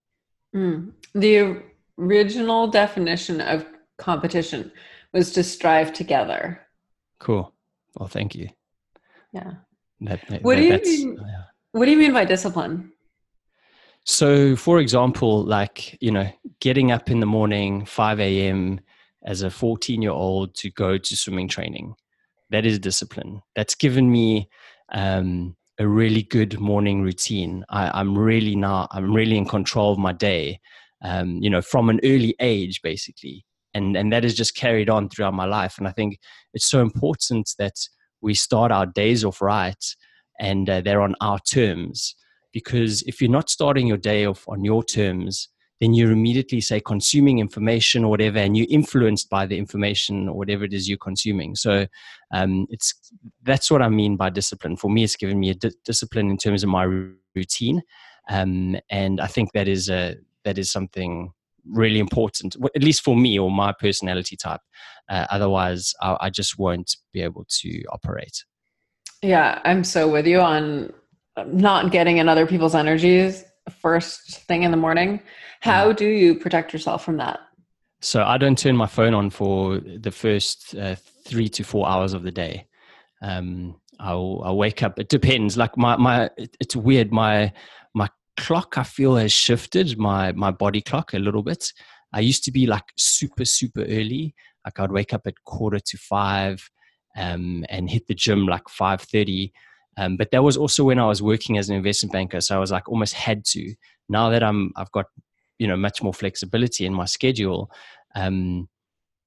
Mm. 0.55 0.93
The 1.13 1.61
original 1.99 2.67
definition 2.67 3.41
of 3.41 3.65
competition 3.97 4.71
was 5.13 5.31
to 5.33 5.43
strive 5.43 5.93
together. 5.93 6.61
Cool. 7.19 7.53
Well, 7.97 8.07
thank 8.07 8.35
you. 8.35 8.49
Yeah. 9.33 9.51
That, 10.01 10.21
that, 10.29 10.43
what 10.43 10.55
do 10.55 10.63
you 10.63 10.79
mean? 10.79 11.17
Yeah. 11.19 11.43
What 11.71 11.85
do 11.85 11.91
you 11.91 11.97
mean 11.97 12.13
by 12.13 12.25
discipline? 12.25 12.91
So, 14.09 14.55
for 14.55 14.79
example, 14.79 15.43
like 15.43 15.97
you 16.01 16.11
know, 16.11 16.31
getting 16.61 16.91
up 16.91 17.11
in 17.11 17.19
the 17.19 17.25
morning, 17.25 17.85
five 17.85 18.21
a.m. 18.21 18.79
as 19.25 19.41
a 19.41 19.51
fourteen-year-old 19.51 20.55
to 20.55 20.71
go 20.71 20.97
to 20.97 21.17
swimming 21.17 21.49
training, 21.49 21.93
that 22.49 22.65
is 22.65 22.79
discipline. 22.79 23.41
That's 23.53 23.75
given 23.75 24.09
me 24.09 24.49
um, 24.93 25.57
a 25.77 25.85
really 25.85 26.23
good 26.23 26.57
morning 26.57 27.01
routine. 27.01 27.65
I, 27.69 27.99
am 27.99 28.17
really 28.17 28.55
now 28.55 28.87
I'm 28.91 29.13
really 29.13 29.37
in 29.37 29.45
control 29.45 29.91
of 29.91 29.99
my 29.99 30.13
day. 30.13 30.61
Um, 31.03 31.39
you 31.41 31.49
know, 31.49 31.61
from 31.61 31.89
an 31.89 31.99
early 32.05 32.33
age, 32.39 32.81
basically, 32.81 33.45
and 33.73 33.97
and 33.97 34.13
that 34.13 34.23
has 34.23 34.35
just 34.35 34.55
carried 34.55 34.89
on 34.89 35.09
throughout 35.09 35.33
my 35.33 35.45
life. 35.45 35.77
And 35.77 35.85
I 35.85 35.91
think 35.91 36.17
it's 36.53 36.65
so 36.65 36.79
important 36.79 37.53
that 37.59 37.75
we 38.21 38.35
start 38.35 38.71
our 38.71 38.85
days 38.85 39.25
off 39.25 39.41
right, 39.41 39.83
and 40.39 40.69
uh, 40.69 40.79
they're 40.79 41.01
on 41.01 41.15
our 41.19 41.39
terms. 41.39 42.15
Because 42.53 43.01
if 43.03 43.21
you're 43.21 43.31
not 43.31 43.49
starting 43.49 43.87
your 43.87 43.97
day 43.97 44.25
off 44.25 44.45
on 44.47 44.63
your 44.63 44.83
terms, 44.83 45.49
then 45.79 45.93
you're 45.93 46.11
immediately 46.11 46.61
say 46.61 46.79
consuming 46.79 47.39
information 47.39 48.03
or 48.03 48.09
whatever 48.09 48.39
and 48.39 48.57
you're 48.57 48.67
influenced 48.69 49.29
by 49.29 49.45
the 49.45 49.57
information 49.57 50.27
or 50.27 50.35
whatever 50.35 50.63
it 50.63 50.73
is 50.73 50.89
you're 50.89 50.97
consuming. 50.97 51.55
So 51.55 51.85
um, 52.33 52.65
it's 52.69 52.93
that's 53.43 53.69
what 53.69 53.81
i 53.81 53.89
mean 53.89 54.17
by 54.17 54.29
discipline. 54.29 54.75
For 54.77 54.89
me 54.89 55.03
it's 55.03 55.15
given 55.15 55.39
me 55.39 55.51
a 55.51 55.55
di- 55.55 55.71
discipline 55.85 56.29
in 56.29 56.37
terms 56.37 56.63
of 56.63 56.69
my 56.69 56.83
routine. 57.35 57.81
Um, 58.29 58.77
and 58.89 59.21
i 59.21 59.27
think 59.27 59.53
that 59.53 59.67
is 59.67 59.89
a 59.89 60.15
that 60.43 60.57
is 60.57 60.71
something 60.71 61.31
really 61.69 61.99
important 61.99 62.55
at 62.75 62.83
least 62.83 63.03
for 63.03 63.15
me 63.15 63.37
or 63.37 63.51
my 63.51 63.73
personality 63.73 64.35
type. 64.35 64.61
Uh, 65.09 65.25
otherwise 65.29 65.93
I, 66.01 66.17
I 66.21 66.29
just 66.29 66.57
won't 66.57 66.95
be 67.13 67.21
able 67.21 67.45
to 67.61 67.83
operate. 67.91 68.43
Yeah 69.21 69.61
i'm 69.63 69.83
so 69.83 70.07
with 70.07 70.25
you 70.25 70.39
on 70.39 70.93
not 71.45 71.91
getting 71.91 72.17
in 72.17 72.27
other 72.27 72.45
people's 72.45 72.75
energies 72.75 73.45
first 73.69 74.41
thing 74.45 74.63
in 74.63 74.71
the 74.71 74.77
morning. 74.77 75.21
How 75.61 75.91
do 75.91 76.05
you 76.05 76.35
protect 76.35 76.73
yourself 76.73 77.03
from 77.03 77.17
that? 77.17 77.39
So 78.01 78.23
I 78.23 78.37
don't 78.37 78.57
turn 78.57 78.77
my 78.77 78.85
phone 78.85 79.13
on 79.13 79.29
for 79.29 79.79
the 79.79 80.11
first 80.11 80.75
uh, 80.75 80.95
three 81.25 81.49
to 81.49 81.63
four 81.63 81.87
hours 81.87 82.13
of 82.13 82.23
the 82.23 82.31
day. 82.31 82.67
Um, 83.21 83.79
I'll, 83.99 84.41
I'll, 84.45 84.57
wake 84.57 84.83
up. 84.83 84.99
It 84.99 85.09
depends. 85.09 85.57
Like 85.57 85.75
my 85.75 85.97
my, 85.97 86.29
it's 86.59 86.75
weird. 86.75 87.11
My 87.11 87.51
my 87.95 88.07
clock 88.37 88.77
I 88.77 88.83
feel 88.83 89.15
has 89.15 89.31
shifted. 89.31 89.97
My 89.97 90.31
my 90.33 90.51
body 90.51 90.81
clock 90.81 91.13
a 91.13 91.19
little 91.19 91.41
bit. 91.41 91.73
I 92.13 92.19
used 92.19 92.43
to 92.43 92.51
be 92.51 92.67
like 92.67 92.83
super 92.95 93.45
super 93.45 93.81
early. 93.81 94.35
Like 94.63 94.79
I'd 94.79 94.91
wake 94.91 95.13
up 95.13 95.25
at 95.25 95.43
quarter 95.45 95.79
to 95.79 95.97
five, 95.97 96.69
um, 97.15 97.65
and 97.69 97.89
hit 97.89 98.05
the 98.05 98.13
gym 98.13 98.45
like 98.45 98.69
five 98.69 99.01
thirty. 99.01 99.51
Um, 99.97 100.15
but 100.15 100.31
that 100.31 100.43
was 100.43 100.57
also 100.57 100.83
when 100.83 100.99
I 100.99 101.07
was 101.07 101.21
working 101.21 101.57
as 101.57 101.69
an 101.69 101.75
investment 101.75 102.13
banker. 102.13 102.39
So 102.41 102.55
I 102.55 102.59
was 102.59 102.71
like 102.71 102.87
almost 102.87 103.13
had 103.13 103.43
to. 103.45 103.73
Now 104.09 104.29
that 104.29 104.43
I'm, 104.43 104.71
I've 104.75 104.91
got, 104.91 105.05
you 105.59 105.67
know, 105.67 105.75
much 105.75 106.03
more 106.03 106.13
flexibility 106.13 106.85
in 106.85 106.93
my 106.93 107.05
schedule. 107.05 107.71
Um, 108.15 108.69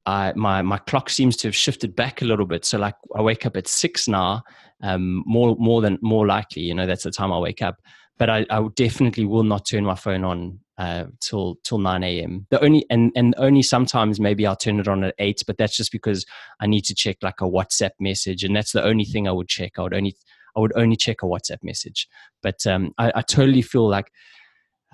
I, 0.07 0.33
my 0.35 0.63
my 0.63 0.79
clock 0.79 1.11
seems 1.11 1.37
to 1.39 1.49
have 1.49 1.55
shifted 1.55 1.95
back 1.95 2.23
a 2.23 2.25
little 2.25 2.47
bit. 2.47 2.65
So 2.65 2.79
like 2.79 2.95
I 3.15 3.21
wake 3.21 3.45
up 3.45 3.57
at 3.57 3.69
six 3.69 4.09
now, 4.09 4.43
um, 4.83 5.23
more 5.27 5.57
more 5.59 5.83
than 5.83 5.99
more 6.01 6.27
likely, 6.27 6.63
you 6.63 6.75
know, 6.75 6.87
that's 6.87 7.05
the 7.05 7.11
time 7.11 7.33
I 7.33 7.39
wake 7.39 7.63
up. 7.63 7.77
But 8.19 8.31
I, 8.31 8.47
I 8.51 8.67
definitely 8.77 9.25
will 9.25 9.45
not 9.45 9.67
turn 9.67 9.85
my 9.85 9.95
phone 9.95 10.25
on 10.25 10.61
uh, 10.79 11.05
till 11.21 11.57
till 11.65 11.79
nine 11.79 12.03
a.m. 12.03 12.47
The 12.51 12.63
only 12.65 12.87
and 12.91 13.13
and 13.15 13.35
only 13.37 13.63
sometimes 13.63 14.19
maybe 14.19 14.47
I'll 14.47 14.57
turn 14.57 14.81
it 14.81 14.89
on 14.89 15.05
at 15.05 15.15
eight, 15.19 15.43
but 15.47 15.59
that's 15.59 15.77
just 15.77 15.93
because 15.93 16.25
I 16.61 16.67
need 16.67 16.85
to 16.87 16.95
check 16.95 17.19
like 17.23 17.41
a 17.41 17.45
WhatsApp 17.45 17.91
message, 18.01 18.43
and 18.43 18.57
that's 18.57 18.73
the 18.73 18.83
only 18.83 19.05
thing 19.05 19.29
I 19.29 19.33
would 19.33 19.49
check. 19.49 19.73
I 19.79 19.83
would 19.83 19.95
only 19.95 20.17
I 20.57 20.61
would 20.61 20.73
only 20.77 20.97
check 20.97 21.23
a 21.23 21.27
WhatsApp 21.27 21.63
message. 21.63 22.09
But 22.43 22.67
um, 22.67 22.93
I, 22.99 23.13
I, 23.17 23.23
totally 23.23 23.63
feel 23.63 23.89
like 23.89 24.11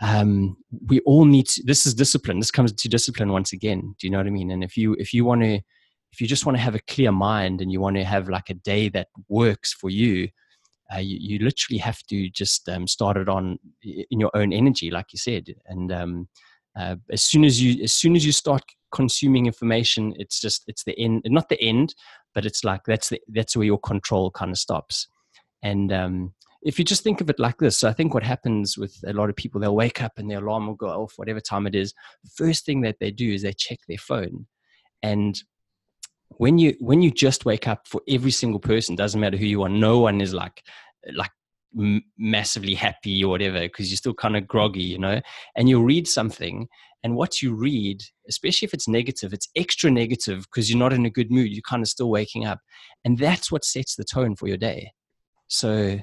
um, 0.02 0.56
we 0.88 1.00
all 1.00 1.24
need 1.24 1.46
to, 1.48 1.62
this 1.64 1.86
is 1.86 1.94
discipline. 1.94 2.38
This 2.38 2.50
comes 2.50 2.72
to 2.72 2.88
discipline 2.88 3.32
once 3.32 3.52
again. 3.52 3.94
Do 3.98 4.06
you 4.06 4.10
know 4.10 4.18
what 4.18 4.26
I 4.26 4.30
mean? 4.30 4.50
And 4.50 4.62
if 4.62 4.76
you 4.76 4.94
if 4.98 5.14
you 5.14 5.24
want 5.24 5.42
to 5.42 5.60
if 6.12 6.20
you 6.20 6.26
just 6.26 6.46
want 6.46 6.56
to 6.56 6.62
have 6.62 6.74
a 6.74 6.80
clear 6.80 7.12
mind 7.12 7.60
and 7.60 7.70
you 7.70 7.80
want 7.80 7.96
to 7.96 8.04
have 8.04 8.28
like 8.28 8.50
a 8.50 8.54
day 8.54 8.88
that 8.90 9.08
works 9.28 9.72
for 9.72 9.90
you, 9.90 10.28
uh, 10.94 10.98
you, 10.98 11.18
you, 11.20 11.44
literally 11.44 11.78
have 11.78 12.00
to 12.08 12.30
just 12.30 12.68
um, 12.68 12.86
start 12.86 13.16
it 13.16 13.28
on 13.28 13.58
in 13.82 14.20
your 14.20 14.30
own 14.34 14.52
energy, 14.52 14.90
like 14.90 15.12
you 15.12 15.18
said. 15.18 15.54
And 15.66 15.92
um, 15.92 16.28
uh, 16.78 16.96
as 17.10 17.22
soon 17.22 17.44
as 17.44 17.60
you 17.60 17.82
as 17.82 17.92
soon 17.92 18.14
as 18.14 18.24
you 18.24 18.32
start 18.32 18.62
consuming 18.92 19.46
information, 19.46 20.14
it's 20.16 20.40
just 20.40 20.64
it's 20.68 20.84
the 20.84 20.98
end, 20.98 21.22
not 21.26 21.48
the 21.48 21.60
end, 21.60 21.94
but 22.34 22.46
it's 22.46 22.64
like 22.64 22.82
that's 22.86 23.08
the, 23.08 23.20
that's 23.28 23.56
where 23.56 23.66
your 23.66 23.80
control 23.80 24.30
kind 24.30 24.52
of 24.52 24.58
stops 24.58 25.08
and 25.66 25.92
um, 25.92 26.32
if 26.62 26.78
you 26.78 26.84
just 26.84 27.02
think 27.02 27.20
of 27.20 27.28
it 27.28 27.40
like 27.40 27.58
this, 27.58 27.76
so 27.76 27.88
I 27.88 27.92
think 27.92 28.14
what 28.14 28.22
happens 28.22 28.78
with 28.78 28.96
a 29.04 29.12
lot 29.12 29.28
of 29.28 29.34
people, 29.34 29.60
they'll 29.60 29.74
wake 29.74 30.00
up 30.00 30.12
and 30.16 30.30
their 30.30 30.38
alarm 30.38 30.68
will 30.68 30.76
go 30.76 30.86
off, 30.86 31.14
whatever 31.16 31.40
time 31.40 31.66
it 31.66 31.74
is. 31.74 31.92
First 32.36 32.64
thing 32.64 32.82
that 32.82 32.98
they 33.00 33.10
do 33.10 33.32
is 33.32 33.42
they 33.42 33.52
check 33.52 33.80
their 33.88 33.98
phone. 33.98 34.46
And 35.02 35.36
when 36.38 36.58
you 36.58 36.76
when 36.78 37.02
you 37.02 37.10
just 37.10 37.44
wake 37.44 37.66
up 37.66 37.88
for 37.88 38.00
every 38.08 38.30
single 38.30 38.60
person, 38.60 38.94
doesn't 38.94 39.20
matter 39.20 39.36
who 39.36 39.44
you 39.44 39.62
are, 39.64 39.68
no 39.68 39.98
one 39.98 40.20
is 40.20 40.32
like 40.32 40.62
like 41.14 41.32
massively 42.16 42.74
happy 42.74 43.24
or 43.24 43.30
whatever 43.30 43.60
because 43.60 43.90
you're 43.90 43.96
still 43.96 44.14
kind 44.14 44.36
of 44.36 44.46
groggy, 44.46 44.84
you 44.84 44.98
know. 44.98 45.20
And 45.56 45.68
you'll 45.68 45.82
read 45.82 46.06
something, 46.06 46.68
and 47.02 47.16
what 47.16 47.42
you 47.42 47.56
read, 47.56 48.02
especially 48.28 48.66
if 48.66 48.74
it's 48.74 48.86
negative, 48.86 49.32
it's 49.32 49.48
extra 49.56 49.90
negative 49.90 50.46
because 50.46 50.70
you're 50.70 50.78
not 50.78 50.92
in 50.92 51.06
a 51.06 51.10
good 51.10 51.32
mood. 51.32 51.50
You're 51.50 51.62
kind 51.68 51.82
of 51.82 51.88
still 51.88 52.10
waking 52.10 52.44
up, 52.44 52.60
and 53.04 53.18
that's 53.18 53.50
what 53.50 53.64
sets 53.64 53.96
the 53.96 54.04
tone 54.04 54.36
for 54.36 54.46
your 54.46 54.58
day. 54.58 54.92
So 55.48 55.98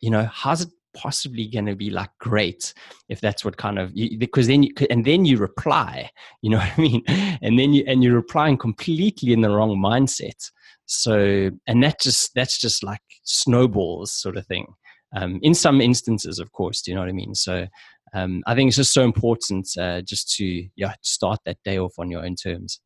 you 0.00 0.10
know 0.10 0.28
how's 0.32 0.62
it 0.62 0.68
possibly 0.96 1.46
going 1.46 1.66
to 1.66 1.76
be 1.76 1.90
like 1.90 2.10
great 2.18 2.72
if 3.08 3.20
that's 3.20 3.44
what 3.44 3.56
kind 3.56 3.78
of 3.78 3.92
you, 3.94 4.18
because 4.18 4.46
then 4.46 4.62
you 4.62 4.72
and 4.90 5.04
then 5.04 5.24
you 5.24 5.36
reply 5.36 6.10
you 6.42 6.50
know 6.50 6.58
what 6.76 6.78
i 6.78 6.80
mean? 6.80 7.02
And 7.42 7.58
then 7.58 7.72
you 7.72 7.84
and 7.86 8.02
you're 8.02 8.14
replying 8.14 8.56
completely 8.56 9.32
in 9.32 9.42
the 9.42 9.50
wrong 9.50 9.76
mindset. 9.76 10.50
So 10.86 11.50
and 11.66 11.82
that 11.82 12.00
just 12.00 12.32
that's 12.34 12.58
just 12.58 12.82
like 12.82 13.00
snowballs 13.24 14.12
sort 14.12 14.36
of 14.36 14.46
thing 14.46 14.66
um, 15.14 15.38
in 15.42 15.54
some 15.54 15.80
instances 15.80 16.38
of 16.38 16.52
course 16.52 16.80
do 16.82 16.90
you 16.90 16.94
know 16.94 17.02
what 17.02 17.10
i 17.10 17.12
mean? 17.12 17.34
So 17.34 17.66
um, 18.14 18.42
i 18.46 18.54
think 18.54 18.68
it's 18.68 18.76
just 18.76 18.94
so 18.94 19.04
important 19.04 19.68
uh, 19.78 20.00
just 20.00 20.34
to 20.36 20.66
yeah 20.76 20.94
start 21.02 21.40
that 21.44 21.58
day 21.64 21.78
off 21.78 21.94
on 21.98 22.10
your 22.10 22.24
own 22.24 22.36
terms. 22.36 22.80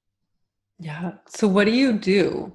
Yeah. 0.79 1.13
So 1.29 1.47
what 1.47 1.67
do 1.67 1.73
you 1.73 1.93
do 1.93 2.55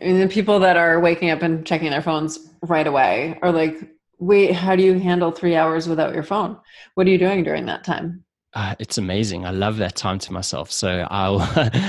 and 0.00 0.20
the 0.20 0.28
people 0.28 0.58
that 0.60 0.76
are 0.76 1.00
waking 1.00 1.30
up 1.30 1.42
and 1.42 1.64
checking 1.66 1.90
their 1.90 2.02
phones 2.02 2.50
right 2.62 2.86
away 2.86 3.38
are 3.42 3.52
like, 3.52 3.90
wait, 4.18 4.52
how 4.52 4.76
do 4.76 4.82
you 4.82 4.98
handle 4.98 5.30
three 5.30 5.56
hours 5.56 5.88
without 5.88 6.14
your 6.14 6.22
phone? 6.22 6.56
What 6.94 7.06
are 7.06 7.10
you 7.10 7.18
doing 7.18 7.42
during 7.42 7.66
that 7.66 7.84
time? 7.84 8.24
Uh, 8.52 8.74
it's 8.78 8.98
amazing. 8.98 9.46
I 9.46 9.50
love 9.50 9.76
that 9.76 9.94
time 9.94 10.18
to 10.20 10.32
myself. 10.32 10.72
So 10.72 11.06
I'll 11.10 11.40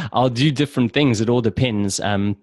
I'll 0.14 0.30
do 0.30 0.52
different 0.52 0.94
things. 0.94 1.20
It 1.22 1.30
all 1.30 1.42
depends. 1.42 2.00
Um, 2.00 2.38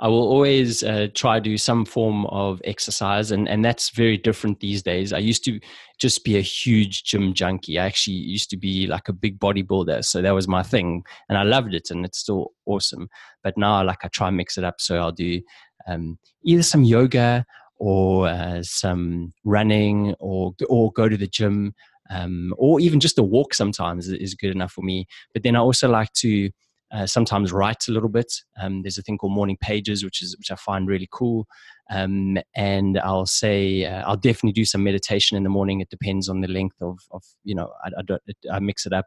I 0.00 0.08
will 0.08 0.28
always 0.28 0.82
uh, 0.82 1.08
try 1.14 1.38
to 1.38 1.40
do 1.40 1.58
some 1.58 1.84
form 1.84 2.26
of 2.26 2.60
exercise, 2.64 3.30
and, 3.30 3.48
and 3.48 3.64
that's 3.64 3.90
very 3.90 4.16
different 4.16 4.60
these 4.60 4.82
days. 4.82 5.12
I 5.12 5.18
used 5.18 5.44
to 5.44 5.60
just 5.98 6.24
be 6.24 6.36
a 6.36 6.42
huge 6.42 7.04
gym 7.04 7.32
junkie. 7.34 7.78
I 7.78 7.86
actually 7.86 8.16
used 8.16 8.50
to 8.50 8.56
be 8.56 8.86
like 8.86 9.08
a 9.08 9.12
big 9.12 9.38
bodybuilder, 9.38 10.04
so 10.04 10.22
that 10.22 10.34
was 10.34 10.48
my 10.48 10.62
thing, 10.62 11.04
and 11.28 11.38
I 11.38 11.42
loved 11.42 11.74
it, 11.74 11.90
and 11.90 12.04
it's 12.04 12.18
still 12.18 12.52
awesome. 12.66 13.08
But 13.42 13.56
now, 13.56 13.84
like, 13.84 14.04
I 14.04 14.08
try 14.08 14.28
and 14.28 14.36
mix 14.36 14.58
it 14.58 14.64
up. 14.64 14.80
So 14.80 14.98
I'll 14.98 15.12
do 15.12 15.40
um, 15.86 16.18
either 16.44 16.62
some 16.62 16.84
yoga 16.84 17.44
or 17.78 18.28
uh, 18.28 18.62
some 18.62 19.32
running, 19.44 20.14
or 20.18 20.54
or 20.68 20.92
go 20.92 21.08
to 21.08 21.16
the 21.16 21.26
gym, 21.26 21.74
um, 22.10 22.54
or 22.58 22.80
even 22.80 23.00
just 23.00 23.18
a 23.18 23.22
walk. 23.22 23.54
Sometimes 23.54 24.08
is 24.08 24.34
good 24.34 24.50
enough 24.50 24.72
for 24.72 24.82
me. 24.82 25.06
But 25.32 25.42
then 25.42 25.56
I 25.56 25.60
also 25.60 25.88
like 25.88 26.12
to 26.14 26.50
uh, 26.92 27.06
sometimes 27.06 27.52
write 27.52 27.88
a 27.88 27.92
little 27.92 28.08
bit. 28.08 28.32
Um, 28.60 28.82
there's 28.82 28.98
a 28.98 29.02
thing 29.02 29.18
called 29.18 29.32
morning 29.32 29.56
pages, 29.60 30.04
which 30.04 30.22
is 30.22 30.36
which 30.38 30.50
I 30.50 30.56
find 30.56 30.88
really 30.88 31.08
cool. 31.10 31.46
Um, 31.90 32.38
and 32.54 32.98
I'll 32.98 33.26
say 33.26 33.84
uh, 33.84 34.02
I'll 34.06 34.16
definitely 34.16 34.52
do 34.52 34.64
some 34.64 34.84
meditation 34.84 35.36
in 35.36 35.42
the 35.42 35.48
morning. 35.48 35.80
It 35.80 35.90
depends 35.90 36.28
on 36.28 36.40
the 36.40 36.48
length 36.48 36.76
of 36.80 36.98
of 37.10 37.22
you 37.44 37.54
know 37.54 37.72
I, 37.84 37.90
I, 38.12 38.56
I 38.56 38.58
mix 38.60 38.86
it 38.86 38.92
up, 38.92 39.06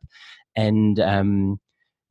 and 0.56 1.00
um, 1.00 1.60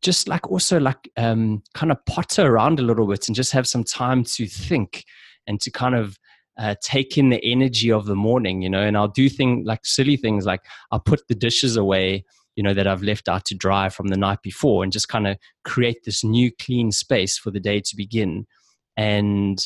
just 0.02 0.28
like 0.28 0.50
also 0.50 0.78
like 0.81 1.11
um, 1.16 1.62
kind 1.74 1.92
of 1.92 2.04
potter 2.07 2.46
around 2.46 2.81
a 2.81 2.85
little 2.85 3.07
bit 3.07 3.28
and 3.28 3.37
just 3.37 3.52
have 3.52 3.66
some 3.66 3.85
time 3.85 4.24
to 4.24 4.46
think 4.46 5.04
and 5.46 5.61
to 5.61 5.70
kind 5.70 5.94
of 5.94 6.18
uh, 6.59 6.74
take 6.83 7.16
in 7.16 7.31
the 7.31 7.44
energy 7.44 7.90
of 7.92 8.07
the 8.07 8.16
morning, 8.16 8.62
you 8.62 8.70
know. 8.70 8.83
And 8.83 8.96
I'll 8.96 9.09
do 9.09 9.28
things 9.28 9.66
like 9.66 9.85
silly 9.85 10.16
things 10.16 10.44
like 10.44 10.61
I'll 10.90 11.00
put 11.00 11.26
the 11.28 11.35
dishes 11.35 11.76
away 11.76 12.24
you 12.59 12.64
know 12.64 12.75
that 12.75 12.88
I've 12.88 13.05
left 13.05 13.29
out 13.29 13.44
to 13.47 13.55
dry 13.55 13.88
from 13.88 14.09
the 14.09 14.16
night 14.16 14.42
before 14.42 14.83
and 14.83 14.92
just 14.92 15.09
kind 15.09 15.29
of 15.29 15.38
create 15.64 16.03
this 16.05 16.25
new 16.25 16.51
clean 16.61 16.90
space 16.90 17.38
for 17.38 17.53
the 17.53 17.61
day 17.61 17.79
to 17.79 17.97
begin. 17.97 18.49
And 18.97 19.64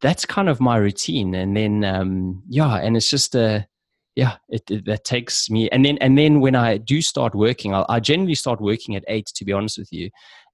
that's 0.00 0.26
kind 0.26 0.48
of 0.48 0.60
my 0.60 0.76
routine. 0.78 1.32
And 1.36 1.56
then 1.56 1.84
um 1.84 2.42
yeah 2.48 2.74
and 2.78 2.96
it's 2.96 3.08
just 3.08 3.36
a 3.36 3.68
yeah 4.16 4.34
it, 4.48 4.68
it 4.68 4.84
that 4.86 5.04
takes 5.04 5.48
me 5.48 5.70
and 5.70 5.84
then 5.84 5.96
and 5.98 6.18
then 6.18 6.40
when 6.40 6.56
I 6.56 6.78
do 6.78 7.00
start 7.02 7.36
working 7.36 7.72
I'll, 7.72 7.86
I 7.88 8.00
generally 8.00 8.34
start 8.34 8.60
working 8.60 8.96
at 8.96 9.04
8 9.06 9.26
to 9.36 9.44
be 9.44 9.52
honest 9.52 9.78
with 9.78 9.92
you. 9.92 10.10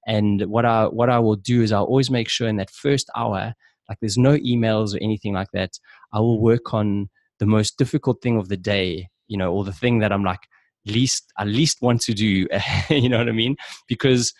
And 0.06 0.42
what 0.42 0.66
I 0.66 0.84
what 0.84 1.08
I 1.08 1.18
will 1.18 1.36
do 1.36 1.62
is 1.62 1.72
I'll 1.72 1.84
always 1.84 2.10
make 2.10 2.28
sure 2.28 2.46
in 2.46 2.56
that 2.56 2.70
first 2.70 3.08
hour 3.16 3.54
like 3.88 3.98
there's 4.02 4.18
no 4.18 4.36
emails 4.36 4.94
or 4.94 4.98
anything 4.98 5.32
like 5.32 5.48
that. 5.54 5.70
I 6.12 6.20
will 6.20 6.42
work 6.42 6.74
on 6.74 7.08
the 7.38 7.46
most 7.46 7.78
difficult 7.78 8.20
thing 8.20 8.36
of 8.36 8.50
the 8.50 8.58
day 8.58 9.08
you 9.28 9.38
know 9.38 9.50
or 9.50 9.64
the 9.64 9.72
thing 9.72 10.00
that 10.00 10.12
I'm 10.12 10.24
like 10.24 10.46
least 10.86 11.32
I 11.36 11.44
least 11.44 11.82
want 11.82 12.00
to 12.02 12.14
do. 12.14 12.46
you 12.90 13.08
know 13.08 13.18
what 13.18 13.28
I 13.28 13.32
mean? 13.32 13.56
Because 13.88 14.32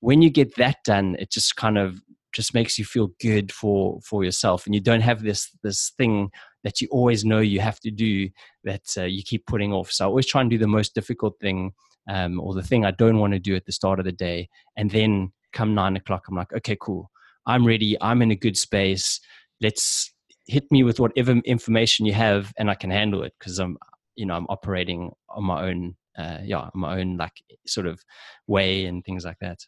when 0.00 0.22
you 0.22 0.30
get 0.30 0.56
that 0.56 0.78
done, 0.84 1.16
it 1.18 1.30
just 1.30 1.56
kind 1.56 1.78
of 1.78 2.00
just 2.32 2.54
makes 2.54 2.78
you 2.78 2.84
feel 2.84 3.08
good 3.20 3.52
for 3.52 4.00
for 4.02 4.24
yourself, 4.24 4.66
and 4.66 4.74
you 4.74 4.80
don't 4.80 5.00
have 5.00 5.22
this 5.22 5.50
this 5.62 5.92
thing 5.98 6.30
that 6.62 6.80
you 6.80 6.88
always 6.90 7.24
know 7.24 7.40
you 7.40 7.60
have 7.60 7.80
to 7.80 7.90
do 7.90 8.28
that 8.64 8.82
uh, 8.96 9.04
you 9.04 9.22
keep 9.22 9.46
putting 9.46 9.72
off. 9.72 9.90
So 9.90 10.04
I 10.04 10.08
always 10.08 10.26
try 10.26 10.40
and 10.40 10.50
do 10.50 10.58
the 10.58 10.66
most 10.66 10.94
difficult 10.94 11.38
thing, 11.40 11.72
um, 12.08 12.40
or 12.40 12.54
the 12.54 12.62
thing 12.62 12.84
I 12.84 12.90
don't 12.92 13.18
want 13.18 13.32
to 13.32 13.38
do 13.38 13.56
at 13.56 13.66
the 13.66 13.72
start 13.72 13.98
of 13.98 14.04
the 14.04 14.12
day, 14.12 14.48
and 14.76 14.90
then 14.90 15.32
come 15.52 15.74
nine 15.74 15.96
o'clock, 15.96 16.26
I'm 16.28 16.36
like, 16.36 16.52
okay, 16.52 16.76
cool, 16.80 17.10
I'm 17.46 17.66
ready, 17.66 17.96
I'm 18.00 18.22
in 18.22 18.30
a 18.30 18.36
good 18.36 18.56
space. 18.56 19.20
Let's 19.60 20.12
hit 20.46 20.64
me 20.70 20.82
with 20.82 21.00
whatever 21.00 21.32
information 21.44 22.06
you 22.06 22.12
have, 22.12 22.52
and 22.58 22.70
I 22.70 22.74
can 22.74 22.90
handle 22.90 23.22
it 23.22 23.34
because 23.38 23.58
I'm 23.58 23.76
you 24.16 24.26
know 24.26 24.34
i'm 24.34 24.46
operating 24.48 25.10
on 25.28 25.44
my 25.44 25.68
own 25.68 25.94
uh, 26.18 26.38
yeah 26.44 26.68
my 26.74 27.00
own 27.00 27.16
like 27.16 27.32
sort 27.66 27.86
of 27.86 28.00
way 28.46 28.86
and 28.86 29.04
things 29.04 29.24
like 29.24 29.38
that. 29.40 29.58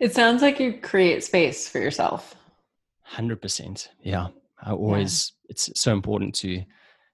It 0.00 0.14
sounds 0.14 0.42
like 0.42 0.58
you 0.58 0.78
create 0.78 1.22
space 1.22 1.68
for 1.68 1.78
yourself. 1.78 2.34
100% 3.14 3.88
yeah. 4.02 4.28
I 4.64 4.72
always 4.72 5.32
yeah. 5.44 5.50
it's 5.50 5.70
so 5.74 5.92
important 5.92 6.34
to 6.36 6.62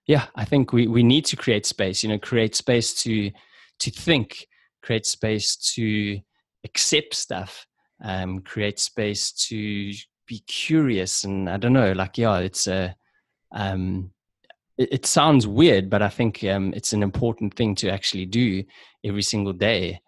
yeah 0.07 0.27
i 0.35 0.45
think 0.45 0.73
we 0.73 0.87
we 0.87 1.03
need 1.03 1.25
to 1.25 1.37
create 1.37 1.65
space 1.65 2.03
you 2.03 2.09
know 2.09 2.19
create 2.19 2.55
space 2.55 2.95
to 3.03 3.31
to 3.79 3.91
think 3.91 4.47
create 4.83 5.07
space 5.07 5.57
to 5.57 6.19
accept 6.65 7.15
stuff 7.15 7.67
um 8.05 8.41
create 8.41 8.79
space 8.79 9.33
to 9.33 9.93
be 10.27 10.41
curious 10.47 11.25
and 11.25 11.49
i 11.49 11.57
don't 11.57 11.73
know 11.73 11.93
like 11.93 12.19
yeah 12.19 12.39
it's 12.39 12.67
a 12.67 12.95
um 13.53 14.11
it, 14.79 14.89
it 14.93 15.07
sounds 15.07 15.47
weird, 15.47 15.91
but 15.91 16.01
I 16.01 16.09
think 16.09 16.43
um, 16.45 16.73
it's 16.75 16.93
an 16.93 17.03
important 17.03 17.55
thing 17.55 17.75
to 17.77 17.91
actually 17.91 18.27
do 18.27 18.65
every 19.05 19.23
single 19.23 19.53
day. 19.53 20.01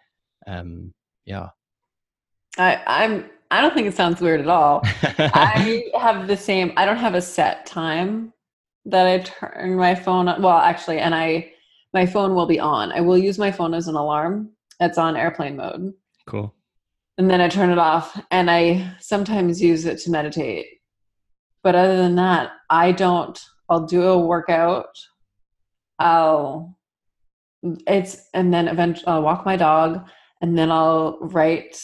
Um, 0.46 0.94
yeah. 1.26 1.48
I, 2.56 2.80
I'm. 2.86 3.30
I 3.52 3.60
don't 3.60 3.74
think 3.74 3.88
it 3.88 3.96
sounds 3.96 4.20
weird 4.20 4.40
at 4.40 4.48
all. 4.48 4.80
I 4.84 5.90
have 6.00 6.28
the 6.28 6.36
same. 6.36 6.72
I 6.76 6.84
don't 6.84 6.96
have 6.96 7.14
a 7.14 7.22
set 7.22 7.66
time 7.66 8.32
that 8.84 9.06
I 9.06 9.18
turn 9.18 9.76
my 9.76 9.94
phone 9.94 10.28
on. 10.28 10.40
Well, 10.40 10.56
actually, 10.56 11.00
and 11.00 11.14
I, 11.14 11.52
my 11.92 12.06
phone 12.06 12.34
will 12.34 12.46
be 12.46 12.60
on. 12.60 12.92
I 12.92 13.00
will 13.00 13.18
use 13.18 13.38
my 13.38 13.50
phone 13.50 13.74
as 13.74 13.88
an 13.88 13.96
alarm. 13.96 14.50
It's 14.78 14.98
on 14.98 15.16
airplane 15.16 15.56
mode. 15.56 15.92
Cool. 16.26 16.54
And 17.18 17.28
then 17.28 17.40
I 17.40 17.48
turn 17.48 17.70
it 17.70 17.78
off, 17.78 18.20
and 18.30 18.48
I 18.50 18.94
sometimes 19.00 19.60
use 19.60 19.84
it 19.84 19.98
to 20.00 20.10
meditate. 20.10 20.66
But 21.62 21.74
other 21.74 21.96
than 21.96 22.14
that, 22.16 22.52
I 22.70 22.92
don't. 22.92 23.38
I'll 23.70 23.86
do 23.86 24.02
a 24.02 24.18
workout. 24.18 24.94
I'll 25.98 26.76
it's 27.86 28.28
and 28.34 28.52
then 28.52 28.68
eventually 28.68 29.06
I'll 29.06 29.22
walk 29.22 29.44
my 29.44 29.56
dog 29.56 30.08
and 30.40 30.56
then 30.56 30.70
I'll 30.70 31.18
write 31.20 31.80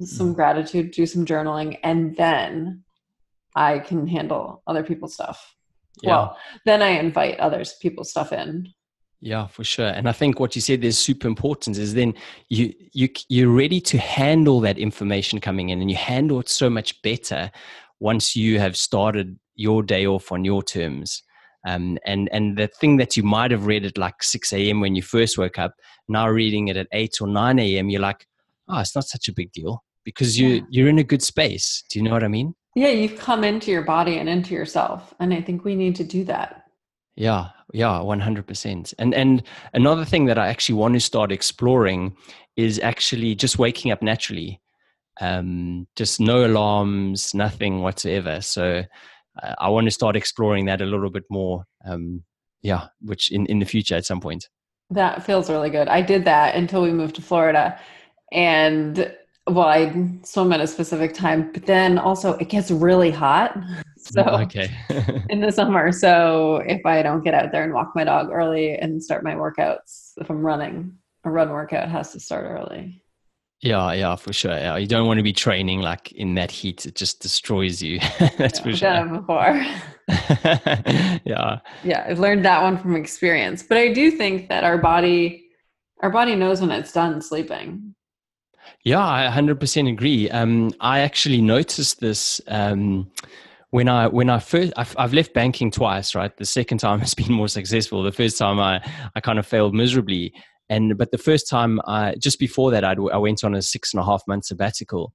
some 0.00 0.32
mm. 0.32 0.34
gratitude, 0.34 0.92
do 0.92 1.06
some 1.06 1.24
journaling, 1.24 1.78
and 1.82 2.16
then 2.16 2.84
I 3.54 3.78
can 3.78 4.06
handle 4.06 4.62
other 4.66 4.82
people's 4.82 5.14
stuff. 5.14 5.54
Yeah. 6.02 6.10
Well, 6.10 6.36
then 6.64 6.82
I 6.82 6.88
invite 6.88 7.38
others 7.38 7.74
people's 7.80 8.10
stuff 8.10 8.32
in. 8.32 8.68
Yeah, 9.20 9.46
for 9.46 9.64
sure. 9.64 9.88
And 9.88 10.08
I 10.08 10.12
think 10.12 10.38
what 10.38 10.54
you 10.54 10.60
said 10.60 10.84
is 10.84 10.98
super 10.98 11.26
important 11.26 11.78
is 11.78 11.94
then 11.94 12.14
you 12.48 12.72
you 12.92 13.08
you're 13.28 13.50
ready 13.50 13.80
to 13.80 13.98
handle 13.98 14.60
that 14.60 14.78
information 14.78 15.40
coming 15.40 15.70
in 15.70 15.80
and 15.80 15.90
you 15.90 15.96
handle 15.96 16.38
it 16.38 16.48
so 16.48 16.68
much 16.68 17.00
better 17.02 17.50
once 17.98 18.36
you 18.36 18.60
have 18.60 18.76
started 18.76 19.38
your 19.54 19.82
day 19.82 20.06
off 20.06 20.30
on 20.30 20.44
your 20.44 20.62
terms. 20.62 21.22
Um, 21.66 21.98
and 22.06 22.28
and 22.32 22.56
the 22.56 22.68
thing 22.68 22.96
that 22.98 23.16
you 23.16 23.24
might 23.24 23.50
have 23.50 23.66
read 23.66 23.84
at 23.84 23.98
like 23.98 24.22
6 24.22 24.52
a.m. 24.52 24.80
when 24.80 24.94
you 24.94 25.02
first 25.02 25.36
woke 25.36 25.58
up, 25.58 25.74
now 26.08 26.28
reading 26.28 26.68
it 26.68 26.76
at 26.76 26.86
8 26.92 27.20
or 27.20 27.26
9 27.26 27.58
a.m., 27.58 27.90
you're 27.90 28.00
like, 28.00 28.24
oh, 28.68 28.78
it's 28.78 28.94
not 28.94 29.04
such 29.04 29.28
a 29.28 29.32
big 29.32 29.50
deal 29.52 29.82
because 30.04 30.38
you 30.38 30.48
yeah. 30.48 30.60
you're 30.70 30.88
in 30.88 31.00
a 31.00 31.04
good 31.04 31.22
space. 31.22 31.82
Do 31.90 31.98
you 31.98 32.04
know 32.04 32.12
what 32.12 32.22
I 32.22 32.28
mean? 32.28 32.54
Yeah, 32.76 32.88
you've 32.88 33.18
come 33.18 33.42
into 33.42 33.70
your 33.70 33.82
body 33.82 34.18
and 34.18 34.28
into 34.28 34.54
yourself, 34.54 35.12
and 35.18 35.34
I 35.34 35.42
think 35.42 35.64
we 35.64 35.74
need 35.74 35.96
to 35.96 36.04
do 36.04 36.24
that. 36.24 36.62
Yeah, 37.16 37.48
yeah, 37.72 38.00
one 38.00 38.20
hundred 38.20 38.46
percent. 38.46 38.94
And 38.98 39.12
and 39.12 39.42
another 39.74 40.04
thing 40.04 40.26
that 40.26 40.38
I 40.38 40.46
actually 40.46 40.76
want 40.76 40.94
to 40.94 41.00
start 41.00 41.32
exploring 41.32 42.16
is 42.56 42.78
actually 42.78 43.34
just 43.34 43.58
waking 43.58 43.90
up 43.90 44.02
naturally, 44.02 44.60
um, 45.20 45.88
just 45.96 46.20
no 46.20 46.46
alarms, 46.46 47.34
nothing 47.34 47.82
whatsoever. 47.82 48.40
So 48.40 48.84
I 49.58 49.68
want 49.68 49.86
to 49.86 49.90
start 49.90 50.16
exploring 50.16 50.66
that 50.66 50.80
a 50.80 50.86
little 50.86 51.10
bit 51.10 51.24
more. 51.30 51.64
Um, 51.84 52.24
yeah, 52.62 52.88
which 53.00 53.30
in, 53.30 53.46
in 53.46 53.58
the 53.58 53.66
future 53.66 53.94
at 53.94 54.04
some 54.04 54.20
point. 54.20 54.48
That 54.90 55.24
feels 55.24 55.50
really 55.50 55.70
good. 55.70 55.88
I 55.88 56.00
did 56.00 56.24
that 56.24 56.54
until 56.54 56.82
we 56.82 56.92
moved 56.92 57.16
to 57.16 57.22
Florida. 57.22 57.78
And 58.32 59.14
well, 59.48 59.68
I 59.68 60.18
swim 60.24 60.52
at 60.52 60.60
a 60.60 60.66
specific 60.66 61.14
time, 61.14 61.52
but 61.52 61.66
then 61.66 61.98
also 61.98 62.32
it 62.38 62.48
gets 62.48 62.70
really 62.70 63.10
hot. 63.10 63.56
So 63.98 64.22
okay. 64.22 64.70
in 65.30 65.40
the 65.40 65.50
summer. 65.50 65.90
So 65.90 66.58
if 66.58 66.86
I 66.86 67.02
don't 67.02 67.24
get 67.24 67.34
out 67.34 67.50
there 67.50 67.64
and 67.64 67.74
walk 67.74 67.90
my 67.96 68.04
dog 68.04 68.30
early 68.30 68.76
and 68.76 69.02
start 69.02 69.24
my 69.24 69.34
workouts, 69.34 70.12
if 70.18 70.30
I'm 70.30 70.46
running, 70.46 70.96
a 71.24 71.30
run 71.30 71.50
workout 71.50 71.88
has 71.88 72.12
to 72.12 72.20
start 72.20 72.44
early. 72.48 73.02
Yeah, 73.62 73.92
yeah, 73.92 74.16
for 74.16 74.32
sure. 74.32 74.52
Yeah, 74.52 74.76
you 74.76 74.86
don't 74.86 75.06
want 75.06 75.18
to 75.18 75.22
be 75.22 75.32
training 75.32 75.80
like 75.80 76.12
in 76.12 76.34
that 76.34 76.50
heat; 76.50 76.84
it 76.84 76.94
just 76.94 77.20
destroys 77.20 77.82
you. 77.82 78.00
That's 78.36 78.58
yeah, 78.58 78.62
for 78.62 78.76
sure. 78.76 78.90
Done 78.90 79.16
before. 79.16 79.64
yeah, 81.24 81.60
yeah, 81.82 82.06
I've 82.08 82.18
learned 82.18 82.44
that 82.44 82.62
one 82.62 82.78
from 82.78 82.94
experience. 82.96 83.62
But 83.62 83.78
I 83.78 83.92
do 83.92 84.10
think 84.10 84.48
that 84.50 84.62
our 84.62 84.78
body, 84.78 85.46
our 86.02 86.10
body 86.10 86.36
knows 86.36 86.60
when 86.60 86.70
it's 86.70 86.92
done 86.92 87.20
sleeping. 87.22 87.94
Yeah, 88.84 89.04
I 89.04 89.28
100% 89.32 89.90
agree. 89.90 90.30
Um, 90.30 90.72
I 90.80 91.00
actually 91.00 91.40
noticed 91.40 92.00
this 92.00 92.40
um, 92.46 93.10
when 93.70 93.88
I 93.88 94.06
when 94.06 94.30
I 94.30 94.38
first 94.38 94.72
I've, 94.76 94.94
I've, 94.98 95.12
left 95.12 95.34
banking 95.34 95.70
twice. 95.70 96.14
Right, 96.14 96.36
the 96.36 96.44
second 96.44 96.78
time 96.78 97.00
has 97.06 97.14
been 97.14 97.32
more 97.32 97.48
successful. 97.48 98.02
The 98.02 98.12
first 98.12 98.38
time 98.38 98.60
I 98.60 98.80
I 99.14 99.20
kind 99.20 99.38
of 99.38 99.46
failed 99.46 99.74
miserably, 99.74 100.34
and 100.68 100.98
but 100.98 101.10
the 101.10 101.18
first 101.18 101.48
time, 101.48 101.80
I, 101.86 102.14
just 102.18 102.38
before 102.38 102.70
that, 102.72 102.84
I'd, 102.84 102.98
I 103.12 103.18
went 103.18 103.44
on 103.44 103.54
a 103.54 103.62
six 103.62 103.92
and 103.92 104.00
a 104.00 104.04
half 104.04 104.22
month 104.26 104.46
sabbatical, 104.46 105.12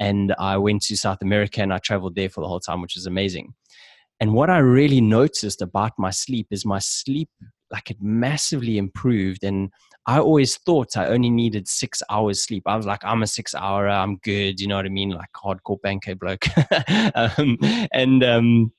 and 0.00 0.34
I 0.38 0.56
went 0.56 0.82
to 0.82 0.96
South 0.96 1.22
America 1.22 1.62
and 1.62 1.72
I 1.72 1.78
traveled 1.78 2.14
there 2.14 2.28
for 2.28 2.40
the 2.40 2.48
whole 2.48 2.60
time, 2.60 2.80
which 2.80 2.94
was 2.94 3.06
amazing. 3.06 3.54
And 4.20 4.32
what 4.32 4.50
I 4.50 4.58
really 4.58 5.00
noticed 5.00 5.62
about 5.62 5.92
my 5.98 6.10
sleep 6.10 6.48
is 6.50 6.64
my 6.64 6.80
sleep, 6.80 7.30
like 7.70 7.90
it 7.90 7.98
massively 8.00 8.78
improved. 8.78 9.44
And 9.44 9.70
I 10.06 10.18
always 10.18 10.56
thought 10.56 10.96
I 10.96 11.06
only 11.06 11.30
needed 11.30 11.68
six 11.68 12.02
hours 12.10 12.42
sleep. 12.42 12.64
I 12.66 12.76
was 12.76 12.86
like, 12.86 13.04
I'm 13.04 13.22
a 13.22 13.26
six 13.26 13.54
hour, 13.54 13.88
I'm 13.88 14.16
good. 14.18 14.60
You 14.60 14.66
know 14.66 14.76
what 14.76 14.86
I 14.86 14.90
mean? 14.90 15.10
Like 15.10 15.28
hardcore 15.36 15.80
banker 15.82 16.16
bloke. 16.16 16.46
um, 17.14 17.58
and, 17.92 18.24
um, 18.24 18.72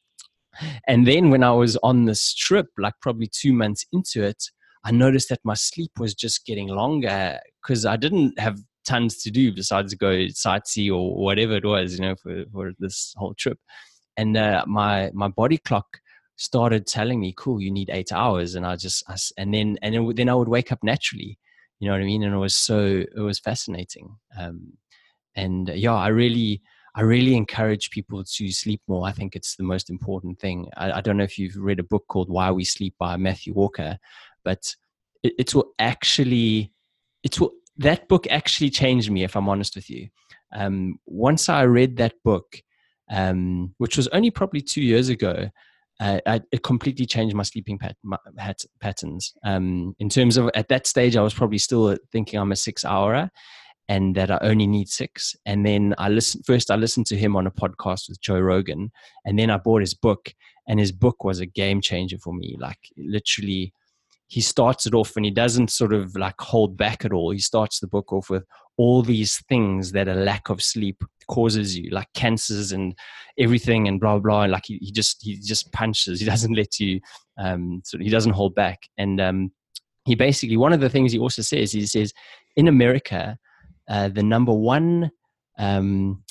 and 0.88 1.08
then 1.08 1.30
when 1.30 1.44
I 1.44 1.52
was 1.52 1.78
on 1.84 2.06
this 2.06 2.34
trip, 2.34 2.68
like 2.78 2.96
probably 3.02 3.30
two 3.32 3.54
months 3.54 3.86
into 3.94 4.24
it, 4.24 4.44
I 4.84 4.92
noticed 4.92 5.30
that 5.30 5.40
my 5.44 5.56
sleep 5.56 5.92
was 6.00 6.14
just 6.14 6.46
getting 6.46 6.68
longer 6.68 7.40
because 7.62 7.86
I 7.86 7.98
didn't 7.98 8.40
have 8.40 8.60
tons 8.88 9.22
to 9.24 9.32
do 9.32 9.54
besides 9.54 9.94
go 9.94 10.28
sightsee 10.28 10.92
or 10.92 11.16
whatever 11.16 11.56
it 11.56 11.66
was, 11.66 11.96
you 11.96 12.02
know, 12.02 12.16
for, 12.22 12.44
for 12.52 12.72
this 12.80 13.14
whole 13.18 13.34
trip. 13.36 13.60
And 14.18 14.36
uh, 14.36 14.66
my 14.68 15.12
my 15.14 15.28
body 15.30 15.58
clock 15.58 15.88
started 16.38 16.88
telling 16.88 17.20
me, 17.20 17.34
"Cool, 17.38 17.62
you 17.62 17.72
need 17.72 17.90
eight 17.92 18.12
hours," 18.12 18.56
and 18.56 18.66
I 18.66 18.76
just 18.76 19.04
I, 19.08 19.16
and 19.38 19.54
then 19.54 19.78
and 19.82 19.94
then, 19.96 20.16
then 20.16 20.30
I 20.30 20.34
would 20.34 20.50
wake 20.50 20.72
up 20.72 20.80
naturally. 20.84 21.38
You 21.80 21.88
know 21.88 21.94
what 21.94 22.02
I 22.02 22.06
mean? 22.06 22.24
And 22.24 22.34
it 22.34 22.38
was 22.38 22.58
so 22.58 23.04
it 23.16 23.22
was 23.22 23.40
fascinating. 23.40 24.18
Um, 24.38 24.74
and 25.36 25.70
uh, 25.70 25.74
yeah, 25.74 25.94
I 25.94 26.10
really 26.10 26.62
I 26.96 27.02
really 27.02 27.36
encourage 27.36 27.92
people 27.92 28.24
to 28.24 28.52
sleep 28.52 28.82
more. 28.88 29.08
I 29.08 29.12
think 29.12 29.36
it's 29.36 29.56
the 29.56 29.64
most 29.64 29.90
important 29.90 30.40
thing. 30.40 30.68
I, 30.76 30.94
I, 30.94 31.02
don't 31.02 31.18
know 31.18 31.24
if 31.24 31.38
you've 31.38 31.56
read 31.56 31.80
a 31.80 31.84
book 31.84 32.04
called 32.10 32.30
Why 32.30 32.52
We 32.52 32.66
Sleep 32.66 32.96
by 33.00 33.16
Matthew 33.16 33.54
Walker, 33.54 33.98
but 34.44 34.76
it, 35.24 35.34
it 35.40 35.56
will 35.56 35.72
actually 35.80 36.72
it 37.24 37.40
will 37.40 37.52
that 37.78 38.08
book 38.08 38.28
actually 38.30 38.70
changed 38.70 39.12
me 39.12 39.24
if 39.24 39.36
i'm 39.36 39.50
honest 39.50 39.76
with 39.76 39.90
you. 39.90 40.10
Um, 40.54 41.00
once 41.06 41.50
i 41.50 41.64
read 41.64 41.98
that 41.98 42.16
book 42.24 42.62
um, 43.12 43.74
which 43.80 43.98
was 43.98 44.08
only 44.10 44.30
probably 44.32 44.62
two 44.62 44.82
years 44.82 45.10
ago 45.10 45.50
uh, 46.00 46.20
I, 46.26 46.42
it 46.52 46.64
completely 46.64 47.06
changed 47.06 47.36
my 47.36 47.44
sleeping 47.44 47.78
pat, 47.78 47.98
my, 48.04 48.16
pat, 48.38 48.64
patterns. 48.80 49.34
Um, 49.44 49.96
in 50.00 50.08
terms 50.08 50.38
of 50.38 50.50
at 50.56 50.70
that 50.70 50.88
stage 50.88 51.16
i 51.16 51.22
was 51.22 51.34
probably 51.34 51.58
still 51.58 51.96
thinking 52.12 52.40
i'm 52.40 52.52
a 52.52 52.56
six 52.56 52.84
hourer 52.84 53.30
and 53.88 54.16
that 54.16 54.32
i 54.32 54.38
only 54.42 54.68
need 54.68 54.90
six. 54.90 55.36
And 55.46 55.66
then 55.66 55.94
i 55.98 56.10
listened 56.10 56.46
first 56.46 56.72
i 56.72 56.76
listened 56.76 57.06
to 57.08 57.18
him 57.18 57.36
on 57.36 57.48
a 57.48 57.52
podcast 57.52 58.10
with 58.10 58.22
joe 58.22 58.40
rogan 58.40 58.92
and 59.26 59.38
then 59.38 59.50
i 59.50 59.58
bought 59.58 59.82
his 59.82 59.94
book 59.94 60.34
and 60.70 60.80
his 60.80 60.92
book 60.92 61.24
was 61.24 61.40
a 61.40 61.46
game 61.48 61.82
changer 61.82 62.18
for 62.20 62.34
me. 62.34 62.56
Like 62.60 62.78
literally 62.96 63.74
he 64.30 64.42
starts 64.42 64.86
it 64.86 64.94
off 64.94 65.16
and 65.16 65.26
he 65.26 65.32
doesn't 65.32 65.72
sort 65.72 65.92
of 65.92 66.16
like 66.16 66.40
hold 66.40 66.78
back 66.78 67.04
at 67.04 67.12
all. 67.12 67.32
He 67.32 67.40
starts 67.40 67.80
the 67.80 67.88
book 67.88 68.14
off 68.14 68.30
with 68.30 68.46
all 68.78 69.02
these 69.02 69.44
things 69.50 69.92
that 69.92 70.08
a 70.08 70.14
lack 70.14 70.50
of 70.50 70.62
sleep 70.62 71.04
causes 71.28 71.76
you, 71.76 71.90
like 71.90 72.08
cancers 72.14 72.72
and 72.72 72.96
everything 73.40 73.88
and 73.88 74.00
blah 74.00 74.20
blah. 74.20 74.44
And 74.44 74.52
like 74.52 74.66
he, 74.68 74.78
he 74.78 74.92
just 74.92 75.18
he 75.24 75.36
just 75.36 75.72
punches. 75.74 76.20
He 76.20 76.26
doesn't 76.34 76.54
let 76.54 76.80
you. 76.80 77.02
Um, 77.40 77.82
so 77.84 77.98
he 77.98 78.10
doesn't 78.10 78.34
hold 78.34 78.54
back. 78.54 78.78
And 79.00 79.20
um, 79.20 79.52
he 80.06 80.14
basically 80.14 80.58
one 80.58 80.74
of 80.74 80.80
the 80.80 80.90
things 80.90 81.12
he 81.12 81.20
also 81.20 81.42
says 81.42 81.72
he 81.72 81.88
says 81.88 82.14
in 82.56 82.68
America, 82.68 83.38
uh, 83.90 84.10
the 84.10 84.24
number 84.24 84.54
one. 84.54 85.12
Um, 85.58 86.24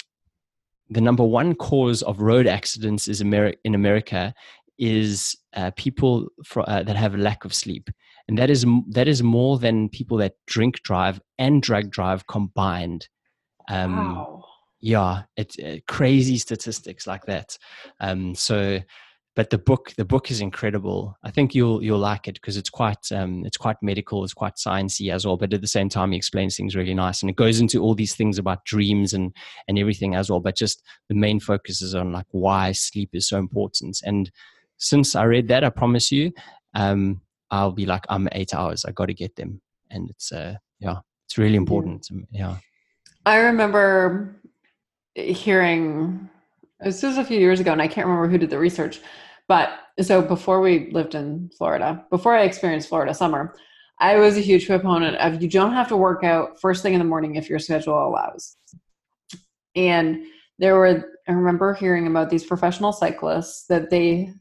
the 0.90 1.02
number 1.02 1.22
one 1.22 1.54
cause 1.54 2.02
of 2.02 2.22
road 2.22 2.46
accidents 2.46 3.08
is 3.08 3.22
Ameri- 3.22 3.58
in 3.62 3.74
America 3.74 4.32
is 4.78 5.36
uh, 5.54 5.70
people 5.76 6.28
uh, 6.56 6.82
that 6.82 6.96
have 6.96 7.14
a 7.14 7.18
lack 7.18 7.44
of 7.44 7.54
sleep, 7.54 7.90
and 8.28 8.38
that 8.38 8.50
is 8.50 8.66
that 8.90 9.08
is 9.08 9.22
more 9.22 9.58
than 9.58 9.88
people 9.88 10.16
that 10.18 10.34
drink 10.46 10.82
drive 10.82 11.20
and 11.38 11.62
drug 11.62 11.90
drive 11.90 12.26
combined. 12.26 13.08
Um, 13.68 13.96
wow. 13.96 14.44
Yeah, 14.80 15.22
it's 15.36 15.58
uh, 15.58 15.78
crazy 15.88 16.38
statistics 16.38 17.06
like 17.06 17.26
that. 17.26 17.58
Um, 17.98 18.34
so, 18.36 18.78
but 19.34 19.50
the 19.50 19.58
book 19.58 19.92
the 19.96 20.04
book 20.04 20.30
is 20.30 20.40
incredible. 20.40 21.16
I 21.24 21.32
think 21.32 21.54
you'll 21.54 21.82
you'll 21.82 21.98
like 21.98 22.28
it 22.28 22.34
because 22.34 22.56
it's 22.56 22.70
quite 22.70 23.10
um, 23.10 23.44
it's 23.44 23.56
quite 23.56 23.76
medical, 23.82 24.22
it's 24.22 24.34
quite 24.34 24.54
sciencey 24.54 25.12
as 25.12 25.26
well. 25.26 25.36
But 25.36 25.52
at 25.52 25.62
the 25.62 25.66
same 25.66 25.88
time, 25.88 26.12
he 26.12 26.18
explains 26.18 26.56
things 26.56 26.76
really 26.76 26.94
nice, 26.94 27.22
and 27.22 27.30
it 27.30 27.36
goes 27.36 27.58
into 27.58 27.82
all 27.82 27.94
these 27.94 28.14
things 28.14 28.38
about 28.38 28.64
dreams 28.64 29.14
and 29.14 29.34
and 29.66 29.78
everything 29.78 30.14
as 30.14 30.30
well. 30.30 30.40
But 30.40 30.56
just 30.56 30.82
the 31.08 31.14
main 31.14 31.40
focus 31.40 31.82
is 31.82 31.94
on 31.94 32.12
like 32.12 32.26
why 32.30 32.72
sleep 32.72 33.10
is 33.14 33.28
so 33.28 33.38
important 33.38 33.98
and 34.04 34.30
since 34.78 35.14
I 35.14 35.24
read 35.24 35.48
that, 35.48 35.64
I 35.64 35.70
promise 35.70 36.10
you, 36.10 36.32
um, 36.74 37.20
I'll 37.50 37.72
be 37.72 37.86
like, 37.86 38.04
I'm 38.08 38.28
eight 38.32 38.54
hours. 38.54 38.84
I 38.84 38.92
got 38.92 39.06
to 39.06 39.14
get 39.14 39.36
them, 39.36 39.60
and 39.90 40.10
it's 40.10 40.32
uh, 40.32 40.54
yeah, 40.80 40.98
it's 41.26 41.38
really 41.38 41.56
important. 41.56 42.08
Yeah. 42.30 42.56
I 43.26 43.38
remember 43.38 44.40
hearing 45.14 46.28
this 46.80 47.02
was 47.02 47.18
a 47.18 47.24
few 47.24 47.38
years 47.38 47.60
ago, 47.60 47.72
and 47.72 47.82
I 47.82 47.88
can't 47.88 48.06
remember 48.06 48.28
who 48.28 48.38
did 48.38 48.50
the 48.50 48.58
research, 48.58 49.00
but 49.48 49.70
so 50.00 50.22
before 50.22 50.60
we 50.60 50.90
lived 50.90 51.14
in 51.14 51.50
Florida, 51.56 52.04
before 52.10 52.36
I 52.36 52.42
experienced 52.42 52.88
Florida 52.88 53.12
summer, 53.12 53.54
I 54.00 54.16
was 54.16 54.36
a 54.36 54.40
huge 54.40 54.66
proponent 54.66 55.16
of 55.16 55.42
you 55.42 55.48
don't 55.48 55.72
have 55.72 55.88
to 55.88 55.96
work 55.96 56.22
out 56.22 56.60
first 56.60 56.82
thing 56.82 56.94
in 56.94 57.00
the 57.00 57.04
morning 57.04 57.34
if 57.34 57.50
your 57.50 57.58
schedule 57.58 58.06
allows. 58.06 58.56
And 59.74 60.24
there 60.58 60.76
were 60.76 61.12
I 61.26 61.32
remember 61.32 61.74
hearing 61.74 62.06
about 62.06 62.30
these 62.30 62.44
professional 62.44 62.92
cyclists 62.92 63.66
that 63.66 63.90
they 63.90 64.32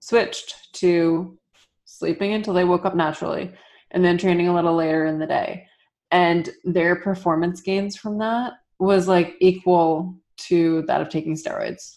switched 0.00 0.74
to 0.74 1.38
sleeping 1.84 2.32
until 2.32 2.54
they 2.54 2.64
woke 2.64 2.84
up 2.84 2.94
naturally 2.94 3.52
and 3.90 4.04
then 4.04 4.18
training 4.18 4.48
a 4.48 4.54
little 4.54 4.74
later 4.74 5.06
in 5.06 5.18
the 5.18 5.26
day. 5.26 5.66
And 6.10 6.48
their 6.64 6.96
performance 6.96 7.60
gains 7.60 7.96
from 7.96 8.18
that 8.18 8.54
was 8.78 9.08
like 9.08 9.34
equal 9.40 10.14
to 10.48 10.82
that 10.82 11.00
of 11.00 11.08
taking 11.08 11.34
steroids. 11.34 11.96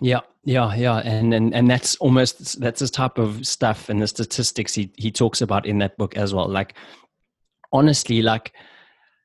Yeah, 0.00 0.20
yeah, 0.44 0.74
yeah, 0.74 0.98
and 0.98 1.34
and 1.34 1.54
and 1.54 1.68
that's 1.68 1.96
almost 1.96 2.60
that's 2.60 2.80
the 2.80 2.88
type 2.88 3.18
of 3.18 3.46
stuff 3.46 3.88
and 3.88 4.00
the 4.00 4.06
statistics 4.06 4.74
he 4.74 4.92
he 4.96 5.10
talks 5.10 5.40
about 5.40 5.66
in 5.66 5.78
that 5.78 5.96
book 5.98 6.16
as 6.16 6.32
well. 6.32 6.48
Like, 6.48 6.74
honestly, 7.72 8.22
like 8.22 8.52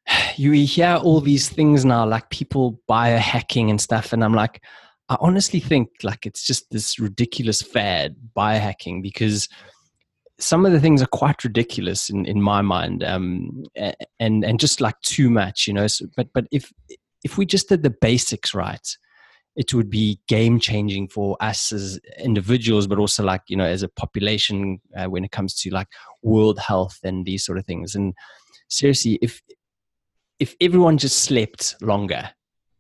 you 0.36 0.52
hear 0.52 1.00
all 1.04 1.22
these 1.22 1.50
things 1.50 1.86
now, 1.86 2.06
like 2.08 2.30
people 2.30 2.82
biohacking 2.90 3.70
and 3.70 3.80
stuff, 3.80 4.14
and 4.14 4.24
I'm 4.24 4.34
like, 4.34 4.64
I 5.10 5.18
honestly 5.20 5.60
think 5.60 5.90
like 6.04 6.26
it's 6.26 6.46
just 6.46 6.70
this 6.72 7.00
ridiculous 7.00 7.62
fad 7.62 8.16
biohacking 8.36 9.02
because 9.02 9.50
some 10.40 10.66
of 10.66 10.72
the 10.72 10.80
things 10.80 11.02
are 11.02 11.08
quite 11.08 11.44
ridiculous 11.44 12.10
in, 12.10 12.26
in 12.26 12.42
my 12.42 12.62
mind 12.62 13.04
um, 13.04 13.64
and 14.20 14.44
and 14.44 14.60
just 14.60 14.82
like 14.82 15.00
too 15.02 15.30
much 15.30 15.68
you 15.68 15.74
know? 15.74 15.88
So, 15.88 16.06
but 16.16 16.28
but 16.34 16.46
if 16.52 16.72
if 17.24 17.38
we 17.38 17.46
just 17.46 17.70
did 17.70 17.84
the 17.84 17.96
basics 18.02 18.54
right 18.54 18.88
it 19.56 19.74
would 19.74 19.90
be 19.90 20.20
game 20.28 20.60
changing 20.60 21.08
for 21.08 21.38
us 21.40 21.72
as 21.72 22.00
individuals 22.18 22.88
but 22.88 22.98
also 22.98 23.24
like 23.24 23.42
you 23.48 23.56
know 23.58 23.66
as 23.66 23.84
a 23.84 23.90
population 23.90 24.82
uh, 24.98 25.06
when 25.06 25.24
it 25.24 25.32
comes 25.32 25.54
to 25.54 25.70
like 25.70 25.88
world 26.24 26.60
health 26.60 26.98
and 27.04 27.26
these 27.26 27.46
sort 27.46 27.58
of 27.58 27.66
things. 27.66 27.94
And 27.96 28.14
seriously 28.70 29.20
if 29.22 29.42
if 30.40 30.56
everyone 30.60 30.98
just 30.98 31.20
slept 31.20 31.76
longer 31.82 32.32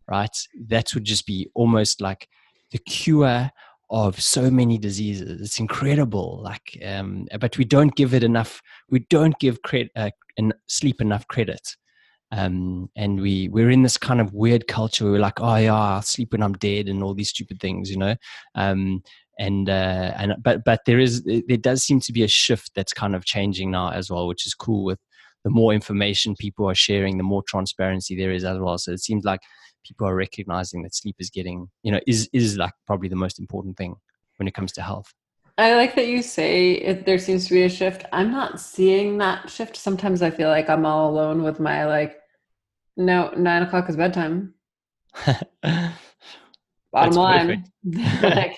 right? 0.07 0.35
That 0.67 0.93
would 0.93 1.03
just 1.05 1.25
be 1.25 1.49
almost 1.53 2.01
like 2.01 2.27
the 2.71 2.79
cure 2.79 3.51
of 3.89 4.19
so 4.21 4.49
many 4.49 4.77
diseases. 4.77 5.41
It's 5.41 5.59
incredible. 5.59 6.41
Like, 6.43 6.77
um, 6.85 7.27
but 7.39 7.57
we 7.57 7.65
don't 7.65 7.95
give 7.95 8.13
it 8.13 8.23
enough. 8.23 8.61
We 8.89 8.99
don't 9.09 9.37
give 9.39 9.61
credit 9.61 9.91
uh, 9.95 10.09
sleep 10.67 11.01
enough 11.01 11.27
credit. 11.27 11.61
um, 12.31 12.89
and 12.95 13.21
we 13.21 13.47
we're 13.49 13.69
in 13.69 13.83
this 13.83 13.97
kind 13.97 14.19
of 14.19 14.33
weird 14.33 14.67
culture 14.67 15.03
where 15.03 15.13
we're 15.13 15.19
like 15.19 15.39
oh 15.39 15.55
yeah 15.55 15.73
i'll 15.75 16.01
sleep 16.01 16.31
when 16.31 16.41
i'm 16.41 16.53
dead 16.53 16.87
and 16.89 17.03
all 17.03 17.13
these 17.13 17.29
stupid 17.29 17.59
things 17.59 17.91
you 17.91 17.97
know 17.97 18.15
um, 18.55 19.03
and 19.39 19.69
uh, 19.69 20.13
and 20.17 20.35
but 20.41 20.63
but 20.65 20.81
there 20.85 20.99
is 20.99 21.23
there 21.23 21.57
does 21.57 21.83
seem 21.83 21.99
to 21.99 22.11
be 22.13 22.23
a 22.23 22.27
shift 22.27 22.71
that's 22.75 22.93
kind 22.93 23.15
of 23.15 23.25
changing 23.25 23.69
now 23.71 23.89
as 23.91 24.09
well 24.09 24.27
which 24.27 24.45
is 24.47 24.53
cool 24.55 24.83
with 24.83 24.99
the 25.43 25.49
more 25.49 25.73
information 25.73 26.35
people 26.35 26.67
are 26.67 26.75
sharing 26.75 27.17
the 27.17 27.23
more 27.23 27.43
transparency 27.47 28.15
there 28.15 28.31
is 28.31 28.43
as 28.43 28.57
well 28.59 28.77
so 28.77 28.91
it 28.91 28.99
seems 29.01 29.23
like 29.23 29.41
people 29.83 30.07
are 30.07 30.15
recognizing 30.15 30.81
that 30.83 30.95
sleep 30.95 31.15
is 31.19 31.29
getting 31.29 31.69
you 31.83 31.91
know 31.91 31.99
is 32.07 32.29
is 32.33 32.57
like 32.57 32.73
probably 32.87 33.09
the 33.09 33.15
most 33.15 33.39
important 33.39 33.77
thing 33.77 33.95
when 34.37 34.47
it 34.47 34.53
comes 34.53 34.71
to 34.71 34.81
health 34.81 35.13
I 35.57 35.75
like 35.75 35.95
that 35.95 36.07
you 36.07 36.21
say 36.23 36.73
it, 36.73 37.05
there 37.05 37.19
seems 37.19 37.47
to 37.47 37.53
be 37.53 37.63
a 37.63 37.69
shift. 37.69 38.05
I'm 38.11 38.31
not 38.31 38.59
seeing 38.59 39.19
that 39.19 39.49
shift. 39.49 39.75
Sometimes 39.75 40.23
I 40.23 40.31
feel 40.31 40.49
like 40.49 40.67
I'm 40.67 40.85
all 40.85 41.11
alone 41.11 41.43
with 41.43 41.59
my 41.59 41.85
like, 41.85 42.19
no, 42.97 43.31
nine 43.37 43.61
o'clock 43.61 43.87
is 43.87 43.95
bedtime. 43.95 44.55
Bottom 46.91 47.13
line. 47.13 47.65
like, 48.23 48.57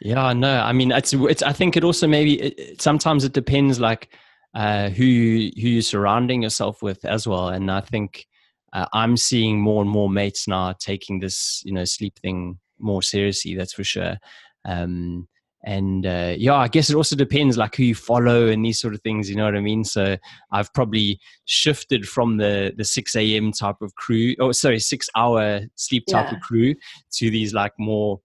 yeah, 0.00 0.32
no, 0.32 0.60
I 0.60 0.72
mean, 0.72 0.92
it's, 0.92 1.12
it's, 1.12 1.42
I 1.42 1.52
think 1.52 1.76
it 1.76 1.82
also 1.82 2.06
maybe, 2.06 2.40
it, 2.42 2.80
sometimes 2.80 3.24
it 3.24 3.32
depends 3.32 3.80
like 3.80 4.16
uh, 4.54 4.90
who, 4.90 5.04
you, 5.04 5.50
who 5.60 5.68
you're 5.68 5.82
surrounding 5.82 6.42
yourself 6.42 6.80
with 6.80 7.04
as 7.04 7.26
well. 7.26 7.48
And 7.48 7.72
I 7.72 7.80
think 7.80 8.28
uh, 8.72 8.86
I'm 8.92 9.16
seeing 9.16 9.60
more 9.60 9.82
and 9.82 9.90
more 9.90 10.10
mates 10.10 10.46
now 10.48 10.72
taking 10.78 11.20
this, 11.20 11.62
you 11.64 11.72
know, 11.72 11.84
sleep 11.84 12.18
thing 12.18 12.58
more 12.78 13.02
seriously. 13.02 13.54
That's 13.54 13.72
for 13.72 13.84
sure. 13.84 14.16
Um, 14.64 15.28
and 15.64 16.06
uh, 16.06 16.34
yeah 16.36 16.54
i 16.54 16.68
guess 16.68 16.88
it 16.88 16.94
also 16.94 17.16
depends 17.16 17.58
like 17.58 17.74
who 17.74 17.82
you 17.82 17.94
follow 17.94 18.46
and 18.46 18.64
these 18.64 18.80
sort 18.80 18.94
of 18.94 19.00
things 19.02 19.28
you 19.28 19.34
know 19.34 19.44
what 19.44 19.56
i 19.56 19.60
mean 19.60 19.82
so 19.82 20.16
i've 20.52 20.72
probably 20.72 21.18
shifted 21.46 22.08
from 22.08 22.36
the 22.36 22.72
the 22.76 22.84
6 22.84 23.16
a.m 23.16 23.50
type 23.50 23.76
of 23.82 23.94
crew 23.96 24.34
oh 24.40 24.52
sorry 24.52 24.78
six 24.78 25.08
hour 25.16 25.60
sleep 25.74 26.04
type 26.08 26.30
yeah. 26.30 26.36
of 26.36 26.42
crew 26.42 26.74
to 27.12 27.30
these 27.30 27.54
like 27.54 27.72
more 27.78 28.20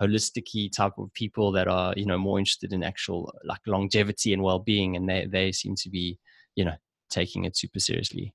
holisticy 0.00 0.70
type 0.70 0.92
of 0.98 1.12
people 1.14 1.50
that 1.50 1.66
are 1.66 1.92
you 1.96 2.06
know 2.06 2.18
more 2.18 2.38
interested 2.38 2.72
in 2.72 2.84
actual 2.84 3.32
like 3.44 3.60
longevity 3.66 4.32
and 4.32 4.42
well-being 4.42 4.94
and 4.94 5.08
they 5.08 5.26
they 5.26 5.50
seem 5.50 5.74
to 5.74 5.90
be 5.90 6.18
you 6.54 6.64
know 6.64 6.74
taking 7.10 7.44
it 7.44 7.56
super 7.56 7.80
seriously 7.80 8.32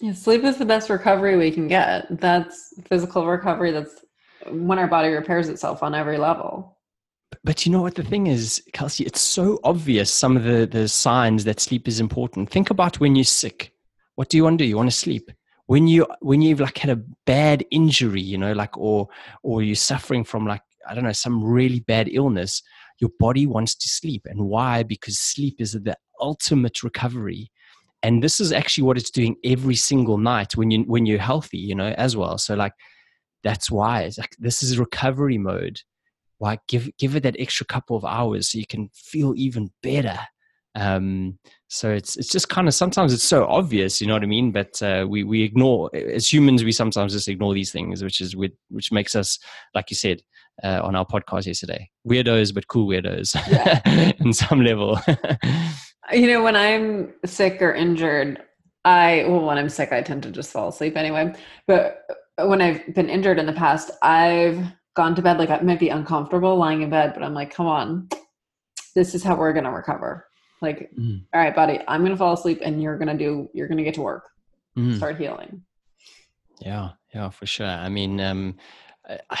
yeah, 0.00 0.12
sleep 0.12 0.44
is 0.44 0.56
the 0.56 0.64
best 0.64 0.90
recovery 0.90 1.36
we 1.36 1.50
can 1.50 1.68
get 1.68 2.06
that's 2.20 2.74
physical 2.86 3.26
recovery 3.26 3.70
that's 3.70 4.04
when 4.50 4.78
our 4.78 4.88
body 4.88 5.08
repairs 5.08 5.48
itself 5.48 5.82
on 5.82 5.94
every 5.94 6.18
level 6.18 6.76
but 7.44 7.64
you 7.64 7.72
know 7.72 7.80
what 7.80 7.94
the 7.94 8.02
thing 8.02 8.26
is, 8.26 8.62
Kelsey? 8.72 9.04
It's 9.04 9.20
so 9.20 9.60
obvious 9.64 10.12
some 10.12 10.36
of 10.36 10.44
the, 10.44 10.66
the 10.66 10.88
signs 10.88 11.44
that 11.44 11.60
sleep 11.60 11.88
is 11.88 12.00
important. 12.00 12.50
Think 12.50 12.70
about 12.70 13.00
when 13.00 13.16
you're 13.16 13.24
sick. 13.24 13.72
What 14.16 14.28
do 14.28 14.36
you 14.36 14.44
want 14.44 14.58
to 14.58 14.64
do? 14.64 14.68
You 14.68 14.76
want 14.76 14.90
to 14.90 14.96
sleep. 14.96 15.30
When 15.66 15.86
you 15.86 16.06
when 16.20 16.42
you've 16.42 16.60
like 16.60 16.78
had 16.78 16.90
a 16.90 17.02
bad 17.26 17.64
injury, 17.70 18.20
you 18.20 18.36
know, 18.36 18.52
like 18.52 18.76
or 18.76 19.08
or 19.44 19.62
you're 19.62 19.76
suffering 19.76 20.24
from 20.24 20.46
like 20.46 20.62
I 20.88 20.94
don't 20.94 21.04
know 21.04 21.12
some 21.12 21.44
really 21.44 21.80
bad 21.80 22.08
illness, 22.10 22.62
your 22.98 23.10
body 23.20 23.46
wants 23.46 23.76
to 23.76 23.88
sleep. 23.88 24.22
And 24.26 24.46
why? 24.46 24.82
Because 24.82 25.18
sleep 25.18 25.60
is 25.60 25.72
the 25.72 25.96
ultimate 26.20 26.82
recovery. 26.82 27.52
And 28.02 28.22
this 28.22 28.40
is 28.40 28.50
actually 28.52 28.84
what 28.84 28.96
it's 28.96 29.10
doing 29.10 29.36
every 29.44 29.76
single 29.76 30.18
night 30.18 30.56
when 30.56 30.70
you 30.70 30.84
when 30.84 31.06
you're 31.06 31.18
healthy, 31.18 31.58
you 31.58 31.74
know, 31.74 31.94
as 31.98 32.16
well. 32.16 32.38
So 32.38 32.54
like 32.54 32.72
that's 33.42 33.70
why 33.70 34.02
it's 34.02 34.18
like 34.18 34.34
this 34.38 34.62
is 34.62 34.78
recovery 34.78 35.38
mode 35.38 35.80
why 36.38 36.58
give 36.68 36.88
give 36.98 37.14
it 37.14 37.22
that 37.22 37.36
extra 37.38 37.66
couple 37.66 37.96
of 37.96 38.04
hours 38.04 38.50
so 38.50 38.58
you 38.58 38.66
can 38.66 38.88
feel 38.94 39.34
even 39.36 39.70
better 39.82 40.18
um, 40.76 41.36
so 41.68 41.90
it's 41.90 42.16
it's 42.16 42.28
just 42.28 42.48
kind 42.48 42.68
of 42.68 42.74
sometimes 42.74 43.12
it's 43.12 43.24
so 43.24 43.44
obvious 43.46 44.00
you 44.00 44.06
know 44.06 44.14
what 44.14 44.22
i 44.22 44.26
mean 44.26 44.52
but 44.52 44.80
uh, 44.82 45.04
we 45.08 45.24
we 45.24 45.42
ignore 45.42 45.90
as 45.94 46.32
humans 46.32 46.64
we 46.64 46.72
sometimes 46.72 47.12
just 47.12 47.28
ignore 47.28 47.54
these 47.54 47.72
things 47.72 48.02
which 48.02 48.20
is 48.20 48.36
with 48.36 48.52
which 48.70 48.92
makes 48.92 49.14
us 49.14 49.38
like 49.74 49.90
you 49.90 49.96
said 49.96 50.22
uh, 50.62 50.80
on 50.82 50.94
our 50.94 51.06
podcast 51.06 51.46
yesterday 51.46 51.88
weirdos 52.08 52.54
but 52.54 52.68
cool 52.68 52.88
weirdos 52.88 53.34
yeah. 53.50 54.12
in 54.20 54.32
some 54.32 54.62
level 54.62 54.98
you 56.12 56.26
know 56.26 56.42
when 56.42 56.56
i'm 56.56 57.12
sick 57.24 57.60
or 57.62 57.72
injured 57.74 58.42
i 58.84 59.24
well 59.28 59.44
when 59.44 59.58
i'm 59.58 59.68
sick 59.68 59.92
i 59.92 60.02
tend 60.02 60.22
to 60.22 60.30
just 60.30 60.52
fall 60.52 60.68
asleep 60.68 60.96
anyway 60.96 61.32
but 61.66 62.04
when 62.38 62.60
i've 62.60 62.94
been 62.94 63.08
injured 63.08 63.38
in 63.38 63.46
the 63.46 63.52
past 63.52 63.90
i've 64.02 64.64
gone 64.94 65.14
to 65.14 65.22
bed 65.22 65.38
like 65.38 65.50
I 65.50 65.60
might 65.60 65.80
be 65.80 65.88
uncomfortable 65.88 66.56
lying 66.56 66.82
in 66.82 66.90
bed, 66.90 67.14
but 67.14 67.22
I'm 67.22 67.34
like, 67.34 67.54
come 67.54 67.66
on, 67.66 68.08
this 68.94 69.14
is 69.14 69.22
how 69.22 69.36
we're 69.36 69.52
gonna 69.52 69.72
recover. 69.72 70.26
Like, 70.60 70.90
mm. 70.98 71.22
all 71.32 71.40
right, 71.40 71.54
buddy, 71.54 71.80
I'm 71.88 72.02
gonna 72.02 72.16
fall 72.16 72.34
asleep 72.34 72.60
and 72.62 72.82
you're 72.82 72.98
gonna 72.98 73.16
do 73.16 73.48
you're 73.54 73.68
gonna 73.68 73.84
get 73.84 73.94
to 73.94 74.02
work. 74.02 74.28
Mm. 74.76 74.96
Start 74.96 75.16
healing. 75.16 75.62
Yeah, 76.60 76.90
yeah, 77.14 77.30
for 77.30 77.46
sure. 77.46 77.66
I 77.66 77.88
mean, 77.88 78.20
um 78.20 78.56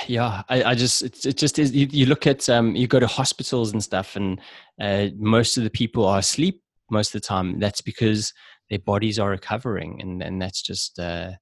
yeah, 0.06 0.42
I, 0.48 0.62
I 0.64 0.74
just 0.74 1.02
it, 1.02 1.24
it 1.24 1.36
just 1.36 1.58
is. 1.58 1.72
You, 1.72 1.86
you, 1.90 2.06
look 2.06 2.26
at 2.26 2.48
um, 2.48 2.74
you 2.74 2.86
go 2.86 3.00
to 3.00 3.06
hospitals 3.06 3.72
and 3.72 3.82
stuff, 3.82 4.16
and 4.16 4.40
uh, 4.80 5.08
most 5.16 5.56
of 5.56 5.64
the 5.64 5.70
people 5.70 6.06
are 6.06 6.18
asleep 6.18 6.62
most 6.90 7.14
of 7.14 7.20
the 7.20 7.26
time. 7.26 7.58
That's 7.60 7.80
because 7.80 8.32
their 8.68 8.78
bodies 8.78 9.18
are 9.18 9.30
recovering, 9.30 10.00
and 10.00 10.22
and 10.22 10.40
that's 10.40 10.62
just 10.62 10.98
uh, 10.98 11.32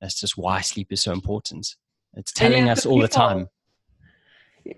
that's 0.00 0.20
just 0.20 0.36
why 0.36 0.60
sleep 0.60 0.92
is 0.92 1.02
so 1.02 1.12
important. 1.12 1.66
It's 2.14 2.32
telling 2.32 2.68
us 2.68 2.86
all 2.86 2.94
people, 2.94 3.02
the 3.02 3.08
time. 3.08 3.48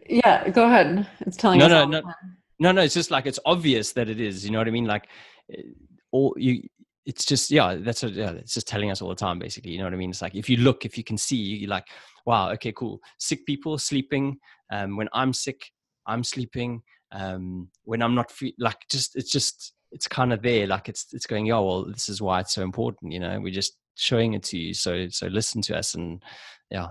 Yeah, 0.09 0.49
go 0.49 0.67
ahead. 0.67 1.07
It's 1.21 1.37
telling 1.37 1.59
no, 1.59 1.67
us. 1.67 1.71
No, 1.71 1.85
no, 1.85 2.01
no, 2.01 2.13
no, 2.59 2.73
no. 2.73 2.83
It's 2.83 2.95
just 2.95 3.11
like 3.11 3.27
it's 3.27 3.39
obvious 3.45 3.93
that 3.93 4.09
it 4.09 4.21
is. 4.21 4.45
You 4.45 4.51
know 4.51 4.59
what 4.59 4.69
I 4.69 4.73
mean? 4.73 4.87
Like, 4.87 5.09
eh, 5.53 5.63
all 6.11 6.35
you. 6.37 6.63
It's 7.07 7.25
just 7.25 7.51
yeah. 7.51 7.77
That's 7.77 8.03
what, 8.03 8.13
yeah. 8.13 8.33
It's 8.33 8.55
just 8.55 8.67
telling 8.67 8.91
us 8.91 9.01
all 9.01 9.09
the 9.09 9.15
time, 9.15 9.39
basically. 9.39 9.73
You 9.73 9.79
know 9.79 9.85
what 9.85 9.95
I 9.95 9.97
mean? 9.97 10.11
It's 10.11 10.23
like 10.23 10.35
if 10.35 10.51
you 10.51 10.59
look, 10.59 10.85
if 10.85 10.99
you 10.99 11.05
can 11.05 11.17
see, 11.17 11.37
you're 11.37 11.71
like, 11.71 11.87
wow, 12.29 12.51
okay, 12.53 12.73
cool. 12.73 13.01
Sick 13.19 13.45
people 13.47 13.79
sleeping. 13.79 14.39
Um, 14.71 14.97
when 14.97 15.09
I'm 15.13 15.33
sick, 15.33 15.61
I'm 16.07 16.23
sleeping. 16.23 16.83
Um, 17.11 17.69
when 17.85 18.03
I'm 18.03 18.15
not 18.15 18.31
free, 18.31 18.55
like 18.59 18.79
just 18.91 19.17
it's 19.17 19.31
just 19.31 19.75
it's 19.91 20.07
kind 20.07 20.33
of 20.33 20.43
there. 20.43 20.67
Like 20.67 20.89
it's 20.89 21.07
it's 21.13 21.27
going, 21.27 21.47
yeah. 21.47 21.59
Well, 21.59 21.85
this 21.85 22.09
is 22.09 22.21
why 22.21 22.41
it's 22.41 22.55
so 22.55 22.63
important. 22.63 23.13
You 23.13 23.21
know, 23.21 23.41
we're 23.41 23.53
just 23.53 23.77
showing 23.97 24.35
it 24.35 24.43
to 24.45 24.59
you. 24.59 24.75
So 24.75 25.09
so 25.09 25.27
listen 25.27 25.63
to 25.63 25.77
us 25.77 25.95
and 25.95 26.23
yeah 26.71 26.89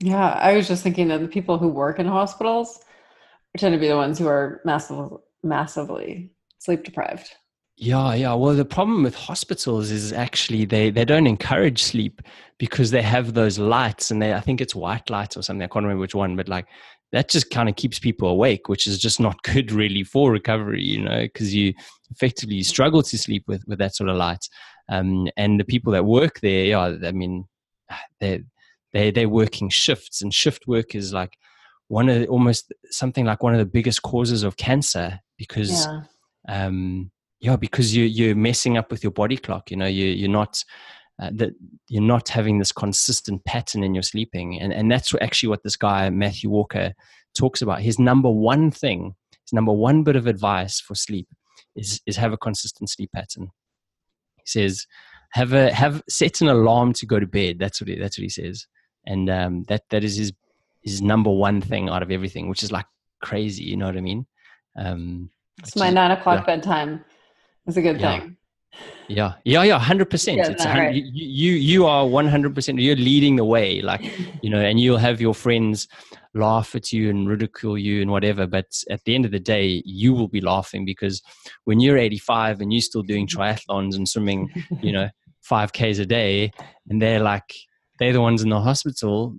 yeah, 0.00 0.30
I 0.30 0.56
was 0.56 0.66
just 0.66 0.82
thinking 0.82 1.08
that 1.08 1.20
the 1.20 1.28
people 1.28 1.58
who 1.58 1.68
work 1.68 1.98
in 1.98 2.06
hospitals 2.06 2.80
tend 3.56 3.74
to 3.74 3.78
be 3.78 3.88
the 3.88 3.96
ones 3.96 4.18
who 4.18 4.26
are 4.26 4.62
massively, 4.64 5.18
massively 5.42 6.32
sleep 6.58 6.84
deprived. 6.84 7.30
Yeah, 7.82 8.12
yeah. 8.12 8.34
Well, 8.34 8.54
the 8.54 8.66
problem 8.66 9.02
with 9.02 9.14
hospitals 9.14 9.90
is 9.90 10.12
actually 10.12 10.66
they, 10.66 10.90
they 10.90 11.06
don't 11.06 11.26
encourage 11.26 11.82
sleep 11.82 12.20
because 12.58 12.90
they 12.90 13.00
have 13.00 13.32
those 13.32 13.58
lights 13.58 14.10
and 14.10 14.20
they 14.20 14.34
I 14.34 14.40
think 14.40 14.60
it's 14.60 14.74
white 14.74 15.08
lights 15.08 15.34
or 15.34 15.42
something. 15.42 15.64
I 15.64 15.66
can't 15.66 15.84
remember 15.84 16.02
which 16.02 16.14
one, 16.14 16.36
but 16.36 16.46
like 16.46 16.66
that 17.12 17.30
just 17.30 17.48
kind 17.48 17.70
of 17.70 17.76
keeps 17.76 17.98
people 17.98 18.28
awake, 18.28 18.68
which 18.68 18.86
is 18.86 18.98
just 18.98 19.18
not 19.18 19.42
good 19.44 19.72
really 19.72 20.04
for 20.04 20.30
recovery, 20.30 20.82
you 20.82 21.02
know, 21.02 21.22
because 21.22 21.54
you 21.54 21.72
effectively 22.10 22.62
struggle 22.62 23.02
to 23.02 23.16
sleep 23.16 23.44
with 23.48 23.64
with 23.66 23.78
that 23.78 23.96
sort 23.96 24.10
of 24.10 24.16
light. 24.18 24.46
Um, 24.90 25.28
and 25.38 25.58
the 25.58 25.64
people 25.64 25.90
that 25.94 26.04
work 26.04 26.40
there, 26.40 26.64
yeah, 26.66 26.96
I 27.02 27.12
mean, 27.12 27.46
they 28.20 28.42
they 28.92 29.10
they're 29.10 29.30
working 29.30 29.70
shifts 29.70 30.20
and 30.20 30.34
shift 30.34 30.66
work 30.66 30.94
is 30.94 31.14
like 31.14 31.32
one 31.88 32.10
of 32.10 32.20
the, 32.20 32.26
almost 32.26 32.74
something 32.90 33.24
like 33.24 33.42
one 33.42 33.54
of 33.54 33.58
the 33.58 33.64
biggest 33.64 34.02
causes 34.02 34.42
of 34.42 34.58
cancer 34.58 35.18
because 35.38 35.86
yeah, 35.86 36.02
um, 36.66 37.10
yeah 37.40 37.56
because 37.56 37.94
you 37.94 38.04
you're 38.04 38.34
messing 38.34 38.76
up 38.76 38.90
with 38.90 39.02
your 39.02 39.12
body 39.12 39.36
clock 39.36 39.70
you 39.70 39.76
know 39.76 39.86
you 39.86 40.06
you're 40.06 40.28
not 40.28 40.62
uh, 41.22 41.30
that 41.34 41.50
you're 41.88 42.02
not 42.02 42.28
having 42.28 42.58
this 42.58 42.72
consistent 42.72 43.44
pattern 43.44 43.82
in 43.82 43.94
your 43.94 44.02
sleeping 44.02 44.60
and 44.60 44.72
and 44.72 44.90
that's 44.90 45.14
actually 45.20 45.48
what 45.48 45.62
this 45.62 45.76
guy 45.76 46.08
Matthew 46.10 46.50
Walker 46.50 46.92
talks 47.36 47.62
about 47.62 47.80
his 47.80 47.98
number 47.98 48.30
one 48.30 48.70
thing 48.70 49.14
his 49.44 49.52
number 49.52 49.72
one 49.72 50.02
bit 50.02 50.16
of 50.16 50.26
advice 50.26 50.80
for 50.80 50.94
sleep 50.94 51.28
is 51.76 52.00
is 52.06 52.16
have 52.16 52.32
a 52.32 52.38
consistent 52.38 52.90
sleep 52.90 53.10
pattern 53.12 53.50
he 54.36 54.42
says 54.46 54.86
have 55.32 55.52
a 55.52 55.72
have 55.72 56.02
set 56.08 56.40
an 56.40 56.48
alarm 56.48 56.92
to 56.92 57.06
go 57.06 57.20
to 57.20 57.26
bed 57.26 57.58
that's 57.58 57.80
what 57.80 57.88
he, 57.88 57.98
that's 57.98 58.18
what 58.18 58.22
he 58.22 58.28
says 58.28 58.66
and 59.06 59.30
um, 59.30 59.64
that 59.64 59.82
that 59.90 60.04
is 60.04 60.16
his 60.16 60.32
his 60.82 61.02
number 61.02 61.30
one 61.30 61.60
thing 61.60 61.88
out 61.88 62.02
of 62.02 62.10
everything, 62.10 62.48
which 62.48 62.62
is 62.62 62.72
like 62.72 62.86
crazy. 63.22 63.64
You 63.64 63.76
know 63.76 63.86
what 63.86 63.96
I 63.96 64.00
mean? 64.00 64.26
Um, 64.76 65.30
it's 65.58 65.76
my 65.76 65.88
is, 65.88 65.94
nine 65.94 66.10
o'clock 66.10 66.40
yeah. 66.40 66.56
bedtime. 66.56 67.04
It's 67.70 67.76
a 67.76 67.82
good 67.82 68.00
yeah. 68.00 68.20
thing. 68.20 68.36
Yeah, 69.08 69.34
yeah, 69.44 69.62
yeah, 69.64 69.78
hundred 69.78 70.10
percent. 70.10 70.40
It's 70.40 70.64
right. 70.64 70.94
you, 70.94 71.04
you 71.12 71.52
you 71.52 71.86
are 71.86 72.06
one 72.06 72.28
hundred 72.28 72.54
percent. 72.54 72.78
You're 72.78 72.96
leading 72.96 73.36
the 73.36 73.44
way, 73.44 73.80
like 73.80 74.02
you 74.42 74.50
know, 74.50 74.60
and 74.60 74.78
you'll 74.78 74.98
have 74.98 75.20
your 75.20 75.34
friends 75.34 75.88
laugh 76.34 76.74
at 76.74 76.92
you 76.92 77.10
and 77.10 77.28
ridicule 77.28 77.76
you 77.76 78.02
and 78.02 78.10
whatever. 78.10 78.46
But 78.46 78.66
at 78.88 79.02
the 79.04 79.14
end 79.14 79.24
of 79.24 79.32
the 79.32 79.40
day, 79.40 79.82
you 79.84 80.12
will 80.12 80.28
be 80.28 80.40
laughing 80.40 80.84
because 80.84 81.22
when 81.64 81.80
you're 81.80 81.98
85 81.98 82.60
and 82.60 82.72
you're 82.72 82.82
still 82.82 83.02
doing 83.02 83.26
triathlons 83.26 83.96
and 83.96 84.08
swimming, 84.08 84.48
you 84.80 84.92
know, 84.92 85.08
five 85.42 85.72
k's 85.72 85.98
a 85.98 86.06
day, 86.06 86.52
and 86.88 87.02
they're 87.02 87.20
like 87.20 87.52
they're 87.98 88.12
the 88.12 88.20
ones 88.20 88.42
in 88.42 88.48
the 88.48 88.60
hospital 88.60 89.36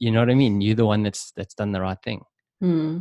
you 0.00 0.10
know 0.10 0.20
what 0.20 0.30
i 0.30 0.34
mean 0.34 0.60
you're 0.60 0.74
the 0.74 0.84
one 0.84 1.02
that's 1.02 1.32
that's 1.36 1.54
done 1.54 1.72
the 1.72 1.80
right 1.80 2.02
thing 2.02 2.22
hmm. 2.60 2.98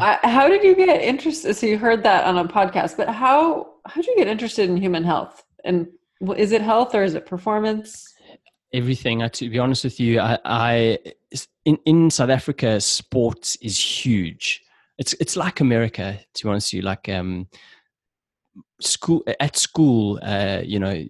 How 0.00 0.48
did 0.48 0.64
you 0.64 0.74
get 0.74 1.02
interested 1.02 1.54
so 1.54 1.66
you 1.66 1.76
heard 1.76 2.02
that 2.02 2.24
on 2.24 2.38
a 2.38 2.44
podcast 2.48 2.96
but 2.96 3.08
how 3.08 3.66
how 3.86 4.00
did 4.00 4.06
you 4.06 4.16
get 4.16 4.26
interested 4.26 4.70
in 4.70 4.76
human 4.76 5.04
health 5.04 5.44
and 5.64 5.86
is 6.36 6.52
it 6.52 6.62
health 6.62 6.94
or 6.94 7.02
is 7.02 7.14
it 7.14 7.26
performance? 7.26 8.14
Everything. 8.72 9.28
To 9.28 9.50
be 9.50 9.58
honest 9.58 9.84
with 9.84 10.00
you, 10.00 10.20
I, 10.20 10.38
I 10.44 10.98
in 11.64 11.78
in 11.84 12.10
South 12.10 12.30
Africa, 12.30 12.80
sports 12.80 13.56
is 13.56 13.78
huge. 13.78 14.62
It's 14.98 15.12
it's 15.14 15.36
like 15.36 15.60
America. 15.60 16.18
To 16.34 16.44
be 16.44 16.50
honest 16.50 16.72
with 16.72 16.78
you, 16.78 16.82
like 16.82 17.08
um, 17.08 17.48
school 18.80 19.22
at 19.40 19.56
school, 19.56 20.18
uh, 20.22 20.62
you 20.64 20.78
know, 20.78 21.04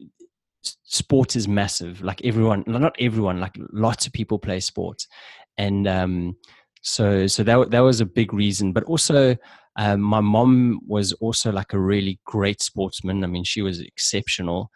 sport 0.85 1.35
is 1.37 1.49
massive. 1.49 2.03
Like 2.03 2.25
everyone, 2.25 2.64
not 2.67 2.97
everyone, 2.99 3.41
like 3.41 3.57
lots 3.73 4.07
of 4.07 4.12
people 4.12 4.39
play 4.39 4.61
sports, 4.61 5.09
and 5.57 5.87
um, 5.89 6.37
so 6.87 7.26
so 7.26 7.43
that 7.43 7.70
that 7.72 7.80
was 7.80 8.01
a 8.01 8.07
big 8.07 8.32
reason. 8.32 8.72
But 8.72 8.84
also, 8.84 9.37
um, 9.76 10.01
my 10.01 10.20
mom 10.20 10.80
was 10.87 11.12
also 11.14 11.51
like 11.51 11.72
a 11.72 11.80
really 11.80 12.20
great 12.24 12.62
sportsman. 12.62 13.24
I 13.24 13.26
mean, 13.26 13.43
she 13.43 13.61
was 13.61 13.80
exceptional, 13.80 14.70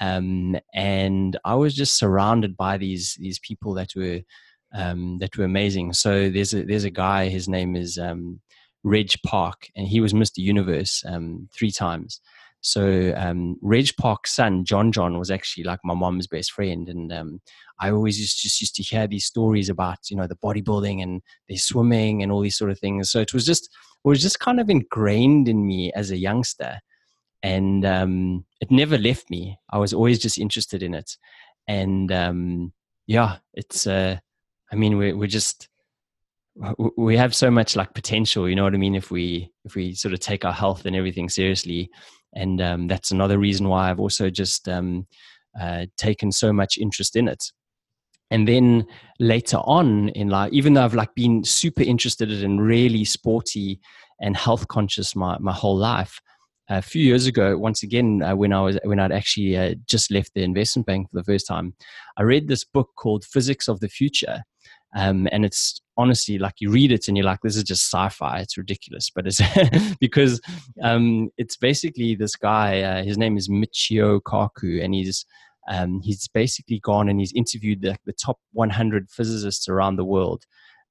um, 0.00 0.56
and 0.72 1.36
I 1.44 1.56
was 1.56 1.74
just 1.74 1.98
surrounded 1.98 2.56
by 2.56 2.78
these 2.78 3.16
these 3.20 3.40
people 3.40 3.74
that 3.74 3.90
were 3.96 4.20
um, 4.74 5.18
that 5.18 5.36
were 5.36 5.44
amazing. 5.44 5.92
So 5.92 6.30
there's 6.30 6.54
a 6.54 6.62
there's 6.62 6.84
a 6.84 6.90
guy. 6.90 7.28
His 7.28 7.48
name 7.48 7.74
is 7.74 7.98
um, 7.98 8.40
Reg 8.84 9.10
Park, 9.26 9.66
and 9.74 9.88
he 9.88 10.00
was 10.00 10.12
Mr. 10.12 10.38
Universe 10.38 11.02
um, 11.04 11.48
three 11.52 11.72
times. 11.72 12.20
So 12.60 13.14
um, 13.16 13.56
Reg 13.62 13.90
Park's 13.98 14.34
son, 14.34 14.64
Jon 14.64 14.90
Jon, 14.90 15.18
was 15.18 15.30
actually 15.30 15.64
like 15.64 15.80
my 15.84 15.94
mom's 15.94 16.26
best 16.26 16.52
friend, 16.52 16.88
and 16.88 17.12
um, 17.12 17.40
I 17.80 17.90
always 17.90 18.18
just, 18.18 18.42
just 18.42 18.60
used 18.60 18.74
to 18.76 18.82
hear 18.82 19.06
these 19.06 19.24
stories 19.24 19.68
about 19.68 19.98
you 20.10 20.16
know 20.16 20.26
the 20.26 20.36
bodybuilding 20.36 21.02
and 21.02 21.22
the 21.48 21.56
swimming 21.56 22.22
and 22.22 22.32
all 22.32 22.40
these 22.40 22.56
sort 22.56 22.70
of 22.70 22.78
things. 22.78 23.10
So 23.10 23.20
it 23.20 23.32
was 23.32 23.46
just 23.46 23.64
it 23.64 24.08
was 24.08 24.20
just 24.20 24.40
kind 24.40 24.58
of 24.58 24.68
ingrained 24.68 25.48
in 25.48 25.66
me 25.66 25.92
as 25.94 26.10
a 26.10 26.16
youngster, 26.16 26.80
and 27.42 27.84
um, 27.84 28.44
it 28.60 28.70
never 28.70 28.98
left 28.98 29.30
me. 29.30 29.58
I 29.70 29.78
was 29.78 29.92
always 29.92 30.18
just 30.18 30.38
interested 30.38 30.82
in 30.82 30.94
it, 30.94 31.16
and 31.68 32.10
um, 32.10 32.72
yeah, 33.06 33.36
it's. 33.54 33.86
Uh, 33.86 34.18
I 34.72 34.74
mean, 34.74 34.98
we're 34.98 35.16
we're 35.16 35.28
just 35.28 35.68
we 36.96 37.16
have 37.16 37.34
so 37.34 37.50
much 37.50 37.76
like 37.76 37.92
potential 37.92 38.48
you 38.48 38.54
know 38.54 38.64
what 38.64 38.74
i 38.74 38.78
mean 38.78 38.94
if 38.94 39.10
we 39.10 39.50
if 39.64 39.74
we 39.74 39.92
sort 39.94 40.14
of 40.14 40.20
take 40.20 40.44
our 40.44 40.52
health 40.52 40.86
and 40.86 40.96
everything 40.96 41.28
seriously 41.28 41.90
and 42.34 42.60
um, 42.60 42.88
that's 42.88 43.10
another 43.10 43.38
reason 43.38 43.68
why 43.68 43.90
I've 43.90 44.00
also 44.00 44.30
just 44.30 44.68
um, 44.68 45.06
uh, 45.58 45.86
taken 45.96 46.32
so 46.32 46.52
much 46.52 46.78
interest 46.78 47.16
in 47.16 47.28
it. 47.28 47.52
And 48.30 48.46
then 48.48 48.86
later 49.20 49.58
on 49.58 50.08
in 50.10 50.28
life, 50.28 50.52
even 50.52 50.74
though 50.74 50.84
I've 50.84 50.94
like 50.94 51.14
been 51.14 51.44
super 51.44 51.82
interested 51.82 52.30
in 52.30 52.60
really 52.60 53.04
sporty 53.04 53.80
and 54.20 54.36
health 54.36 54.66
conscious 54.68 55.14
my, 55.14 55.38
my 55.38 55.52
whole 55.52 55.76
life, 55.76 56.20
a 56.68 56.82
few 56.82 57.02
years 57.02 57.26
ago, 57.26 57.56
once 57.56 57.82
again, 57.82 58.22
uh, 58.22 58.34
when 58.34 58.52
I 58.52 58.60
was 58.60 58.78
when 58.82 58.98
I'd 58.98 59.12
actually 59.12 59.56
uh, 59.56 59.74
just 59.86 60.10
left 60.10 60.32
the 60.34 60.42
investment 60.42 60.86
bank 60.86 61.08
for 61.08 61.16
the 61.16 61.24
first 61.24 61.46
time, 61.46 61.74
I 62.16 62.22
read 62.22 62.48
this 62.48 62.64
book 62.64 62.90
called 62.96 63.24
Physics 63.24 63.68
of 63.68 63.80
the 63.80 63.88
Future, 63.88 64.42
um, 64.96 65.28
and 65.30 65.44
it's 65.44 65.78
honestly 65.98 66.38
like 66.38 66.54
you 66.58 66.70
read 66.70 66.90
it 66.90 67.06
and 67.06 67.16
you're 67.16 67.26
like, 67.26 67.40
this 67.42 67.56
is 67.56 67.64
just 67.64 67.92
sci-fi. 67.92 68.40
It's 68.40 68.56
ridiculous, 68.56 69.10
but 69.14 69.26
it's 69.26 69.40
because 70.00 70.40
um, 70.82 71.30
it's 71.36 71.56
basically 71.56 72.14
this 72.14 72.34
guy. 72.34 72.80
Uh, 72.80 73.04
his 73.04 73.18
name 73.18 73.36
is 73.36 73.48
Michio 73.48 74.20
Kaku, 74.22 74.82
and 74.82 74.94
he's 74.94 75.26
um, 75.68 76.00
he's 76.00 76.28
basically 76.28 76.78
gone 76.78 77.08
and 77.08 77.20
he's 77.20 77.32
interviewed 77.34 77.82
the, 77.82 77.96
the 78.06 78.12
top 78.12 78.38
100 78.52 79.10
physicists 79.10 79.68
around 79.68 79.96
the 79.96 80.04
world. 80.04 80.44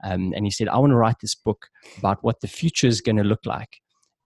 Um, 0.03 0.33
and 0.35 0.45
he 0.45 0.51
said, 0.51 0.67
I 0.67 0.77
want 0.77 0.91
to 0.91 0.97
write 0.97 1.19
this 1.21 1.33
book 1.33 1.67
about 1.97 2.23
what 2.23 2.41
the 2.41 2.47
future 2.47 2.87
is 2.87 3.01
going 3.01 3.15
to 3.15 3.23
look 3.23 3.45
like. 3.45 3.77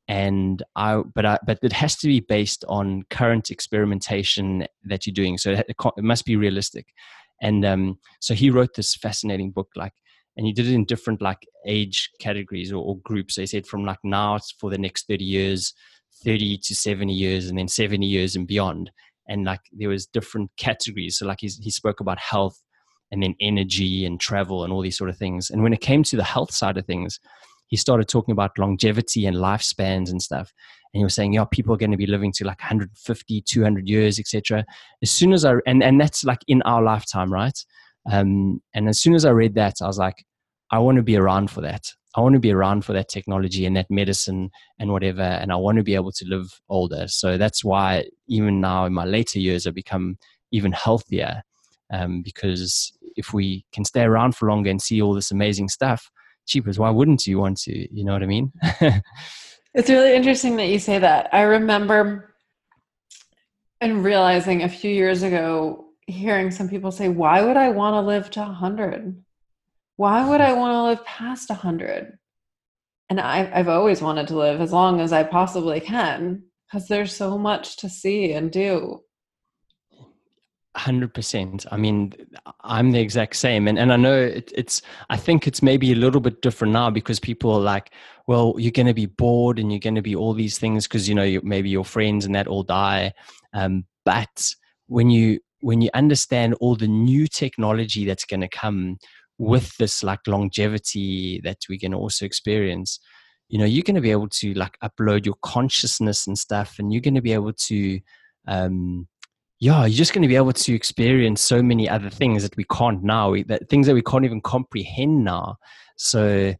And 0.08 0.64
I, 0.76 1.04
but 1.14 1.24
I, 1.24 1.38
but 1.46 1.60
it 1.62 1.72
has 1.74 1.96
to 1.98 2.08
be 2.08 2.20
based 2.20 2.66
on 2.68 3.04
current 3.12 3.52
experimentation 3.52 4.66
that 4.86 5.06
you're 5.06 5.14
doing. 5.14 5.38
So 5.38 5.52
it, 5.52 5.66
it 5.70 6.04
must 6.04 6.26
be 6.26 6.36
realistic. 6.36 6.88
And 7.42 7.66
um, 7.66 8.00
so 8.20 8.34
he 8.34 8.50
wrote 8.50 8.76
this 8.76 8.96
fascinating 8.96 9.52
book, 9.52 9.70
like, 9.76 9.94
and 10.38 10.46
he 10.46 10.54
did 10.54 10.68
it 10.68 10.74
in 10.74 10.86
different 10.86 11.22
like 11.22 11.48
age 11.66 12.10
categories 12.20 12.72
or, 12.72 12.84
or 12.84 12.98
groups. 13.00 13.36
So 13.36 13.42
he 13.42 13.48
said 13.48 13.68
from 13.68 13.86
like 13.86 14.00
now 14.04 14.40
for 14.60 14.70
the 14.70 14.78
next 14.78 15.08
30 15.08 15.24
years, 15.24 15.74
30 16.24 16.58
to 16.64 16.76
70 16.76 17.14
years, 17.14 17.50
and 17.50 17.58
then 17.58 17.68
70 17.68 18.06
years 18.06 18.36
and 18.36 18.48
beyond. 18.48 18.92
And 19.28 19.46
like 19.46 19.62
there 19.72 19.90
was 19.90 20.06
different 20.06 20.52
categories. 20.58 21.18
So 21.18 21.26
like 21.26 21.40
he 21.42 21.72
spoke 21.72 22.00
about 22.00 22.20
health 22.20 22.62
and 23.12 23.22
then 23.24 23.36
energy 23.42 24.06
and 24.06 24.20
travel 24.20 24.64
and 24.64 24.72
all 24.72 24.82
these 24.82 24.98
sort 24.98 25.10
of 25.10 25.18
things. 25.18 25.50
And 25.50 25.64
when 25.64 25.74
it 25.74 25.82
came 25.82 26.04
to 26.04 26.16
the 26.16 26.24
health 26.24 26.54
side 26.54 26.78
of 26.78 26.86
things, 26.86 27.20
he 27.70 27.78
started 27.78 28.08
talking 28.08 28.34
about 28.34 28.58
longevity 28.58 29.26
and 29.26 29.38
lifespans 29.38 30.10
and 30.10 30.22
stuff. 30.22 30.52
And 30.94 31.00
he 31.00 31.04
was 31.04 31.14
saying 31.14 31.34
yeah 31.34 31.46
people 31.46 31.74
are 31.74 31.78
going 31.78 31.92
to 31.92 31.98
be 31.98 32.08
living 32.08 32.32
to 32.34 32.46
like 32.46 32.60
150 32.60 33.42
200 33.42 33.88
years 33.88 34.20
etc 34.20 34.66
as 35.04 35.12
soon 35.12 35.34
as 35.34 35.46
i 35.46 35.54
and 35.68 35.84
and 35.84 36.02
that's 36.02 36.24
like 36.24 36.40
in 36.48 36.62
our 36.64 36.82
lifetime 36.82 37.32
right? 37.32 37.58
Um, 38.12 38.62
and 38.74 38.90
as 38.90 39.00
soon 39.00 39.14
as 39.14 39.24
i 39.24 39.30
read 39.30 39.54
that 39.56 39.76
i 39.82 39.88
was 39.88 40.00
like 40.00 40.26
i 40.72 40.80
want 40.80 40.98
to 40.98 41.04
be 41.04 41.16
around 41.16 41.52
for 41.52 41.62
that. 41.62 41.94
I 42.16 42.22
want 42.22 42.34
to 42.34 42.40
be 42.40 42.52
around 42.52 42.86
for 42.86 42.94
that 42.94 43.08
technology 43.08 43.68
and 43.68 43.78
that 43.78 43.92
medicine 43.92 44.50
and 44.80 44.92
whatever 44.92 45.22
and 45.22 45.52
i 45.52 45.56
want 45.56 45.78
to 45.78 45.84
be 45.84 45.96
able 45.96 46.12
to 46.14 46.26
live 46.26 46.60
older. 46.70 47.08
So 47.08 47.38
that's 47.38 47.64
why 47.64 48.06
even 48.28 48.60
now 48.60 48.86
in 48.86 48.94
my 48.94 49.06
later 49.06 49.40
years 49.40 49.68
i've 49.68 49.76
become 49.76 50.18
even 50.52 50.72
healthier 50.72 51.44
um, 51.92 52.24
because 52.24 52.92
if 53.16 53.34
we 53.34 53.66
can 53.74 53.86
stay 53.86 54.04
around 54.04 54.36
for 54.36 54.50
longer 54.50 54.72
and 54.72 54.82
see 54.82 55.02
all 55.02 55.14
this 55.14 55.32
amazing 55.32 55.70
stuff 55.70 56.10
cheapers 56.50 56.78
why 56.78 56.90
wouldn't 56.90 57.26
you 57.26 57.40
want 57.40 57.58
to 57.58 57.88
you 57.96 58.04
know 58.04 58.14
what 58.14 58.24
i 58.24 58.28
mean? 58.28 58.52
It's 59.76 59.90
really 59.90 60.16
interesting 60.16 60.56
that 60.56 60.70
you 60.70 60.80
say 60.80 60.98
that. 60.98 61.30
I 61.32 61.42
remember 61.42 62.34
and 63.82 64.04
realizing 64.04 64.64
a 64.64 64.70
few 64.70 64.92
years 64.92 65.24
ago 65.24 65.86
hearing 66.08 66.52
some 66.52 66.68
people 66.68 66.92
say 66.92 67.08
why 67.08 67.42
would 67.42 67.56
i 67.56 67.70
want 67.70 67.94
to 67.94 68.02
live 68.02 68.30
to 68.32 68.40
100 68.40 69.24
why 69.96 70.28
would 70.28 70.42
i 70.42 70.54
want 70.54 70.74
to 70.74 70.84
live 70.84 71.06
past 71.06 71.50
100 71.50 72.18
and 73.10 73.20
I've, 73.20 73.52
I've 73.54 73.70
always 73.70 74.02
wanted 74.02 74.28
to 74.30 74.38
live 74.38 74.60
as 74.60 74.74
long 74.74 75.00
as 75.00 75.14
i 75.14 75.24
possibly 75.24 75.80
can 75.80 76.44
because 76.66 76.88
there's 76.88 77.16
so 77.16 77.38
much 77.38 77.78
to 77.78 77.90
see 77.90 78.34
and 78.34 78.52
do 78.52 79.02
Hundred 80.80 81.14
percent. 81.14 81.66
I 81.74 81.76
mean, 81.76 82.14
I'm 82.62 82.92
the 82.92 83.02
exact 83.02 83.36
same, 83.36 83.68
and 83.68 83.78
and 83.78 83.92
I 83.92 83.98
know 83.98 84.16
it, 84.16 84.50
it's. 84.56 84.82
I 85.10 85.18
think 85.18 85.46
it's 85.46 85.62
maybe 85.62 85.92
a 85.92 85.96
little 85.96 86.22
bit 86.22 86.42
different 86.42 86.72
now 86.72 86.90
because 86.90 87.20
people 87.20 87.52
are 87.52 87.60
like, 87.60 87.92
well, 88.28 88.56
you're 88.58 88.72
going 88.72 88.88
to 88.88 88.94
be 88.94 89.06
bored 89.06 89.60
and 89.60 89.74
you're 89.74 89.82
going 89.82 89.96
to 89.96 90.02
be 90.02 90.16
all 90.16 90.34
these 90.34 90.58
things 90.58 90.88
because 90.88 91.10
you 91.10 91.16
know 91.16 91.24
you, 91.24 91.42
maybe 91.44 91.70
your 91.70 91.84
friends 91.84 92.24
and 92.26 92.34
that 92.34 92.48
all 92.48 92.64
die. 92.64 93.12
Um, 93.54 93.84
but 94.06 94.54
when 94.88 95.10
you 95.10 95.42
when 95.60 95.82
you 95.82 95.90
understand 95.94 96.54
all 96.62 96.78
the 96.78 96.88
new 96.88 97.28
technology 97.28 98.06
that's 98.06 98.24
going 98.24 98.40
to 98.40 98.48
come 98.48 99.00
with 99.38 99.76
this 99.80 100.02
like 100.02 100.22
longevity 100.28 101.42
that 101.44 101.58
we 101.68 101.78
can 101.78 101.94
also 101.94 102.26
experience, 102.26 103.02
you 103.50 103.60
know, 103.60 103.66
you're 103.66 103.84
going 103.84 103.96
to 103.96 104.02
be 104.02 104.12
able 104.12 104.30
to 104.30 104.54
like 104.54 104.78
upload 104.82 105.26
your 105.26 105.36
consciousness 105.44 106.26
and 106.26 106.40
stuff, 106.40 106.78
and 106.80 106.94
you're 106.94 107.02
going 107.02 107.16
to 107.16 107.22
be 107.22 107.34
able 107.34 107.54
to 107.54 108.00
um, 108.48 109.10
yeah, 109.60 109.82
you're 109.82 109.98
just 109.98 110.14
going 110.14 110.22
to 110.22 110.28
be 110.28 110.36
able 110.36 110.54
to 110.54 110.74
experience 110.74 111.42
so 111.42 111.62
many 111.62 111.90
other 111.90 112.10
things 112.10 112.44
that 112.44 112.56
we 112.56 112.64
can't 112.66 113.04
now, 113.04 113.36
that 113.48 113.70
things 113.70 113.88
that 113.88 113.94
we 113.94 114.02
can't 114.02 114.26
even 114.26 114.42
comprehend 114.42 115.24
now. 115.26 115.58
So 115.98 116.54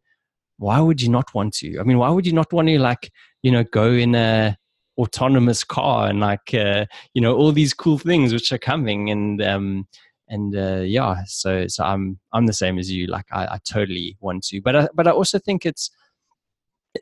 why 0.58 0.80
would 0.80 1.00
you 1.00 1.08
not 1.08 1.32
want 1.34 1.54
to? 1.54 1.78
I 1.78 1.82
mean, 1.82 1.98
why 1.98 2.10
would 2.10 2.26
you 2.26 2.34
not 2.34 2.52
want 2.52 2.68
to 2.68 2.78
like, 2.78 3.10
you 3.42 3.50
know, 3.50 3.64
go 3.64 3.90
in 3.92 4.14
a 4.14 4.56
autonomous 4.98 5.64
car 5.64 6.08
and 6.08 6.20
like, 6.20 6.52
uh, 6.52 6.84
you 7.14 7.22
know, 7.22 7.34
all 7.34 7.52
these 7.52 7.72
cool 7.72 7.98
things 7.98 8.34
which 8.34 8.52
are 8.52 8.58
coming 8.58 9.10
and, 9.10 9.42
um, 9.42 9.88
and 10.28 10.56
uh, 10.56 10.82
yeah, 10.84 11.24
so 11.26 11.66
so 11.66 11.82
I'm 11.82 12.20
I'm 12.32 12.46
the 12.46 12.52
same 12.52 12.78
as 12.78 12.90
you. 12.90 13.08
Like 13.08 13.26
I, 13.32 13.46
I 13.46 13.58
totally 13.68 14.16
want 14.20 14.44
to, 14.44 14.60
but 14.60 14.76
I, 14.76 14.88
but 14.94 15.08
I 15.08 15.10
also 15.10 15.40
think 15.40 15.66
it's 15.66 15.90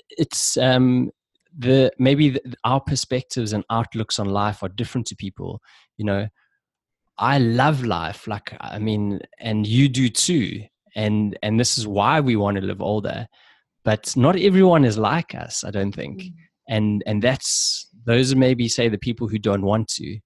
it's 0.09 0.57
um 0.57 1.11
the 1.59 1.93
maybe 1.99 2.31
the, 2.31 2.55
our 2.65 2.81
perspectives 2.81 3.53
and 3.53 3.65
outlooks 3.71 4.19
on 4.19 4.29
life 4.29 4.63
are 4.63 4.69
different 4.69 5.07
to 5.09 5.17
people 5.17 5.61
you 5.97 6.05
know? 6.05 6.29
I 7.19 7.39
love 7.39 7.85
life 7.85 8.29
like 8.29 8.57
i 8.61 8.79
mean 8.79 9.21
and 9.41 9.67
you 9.67 9.89
do 9.89 10.09
too 10.09 10.63
and 10.95 11.37
and 11.43 11.59
this 11.59 11.77
is 11.79 11.87
why 11.87 12.21
we 12.21 12.37
want 12.37 12.57
to 12.59 12.65
live 12.65 12.81
older 12.81 13.27
but 13.85 14.17
not 14.17 14.37
everyone 14.37 14.85
is 14.85 14.99
like 14.99 15.35
us 15.35 15.65
i 15.65 15.71
don't 15.71 15.93
think. 15.93 16.23
Mm. 16.23 16.33
and 16.69 17.03
and 17.07 17.23
that's 17.23 17.89
those 18.05 18.33
are 18.33 18.37
maybe 18.37 18.69
say 18.69 18.89
the 18.89 18.99
people 18.99 19.27
who 19.29 19.39
don't 19.39 19.63
want 19.63 19.89
to 19.89 20.19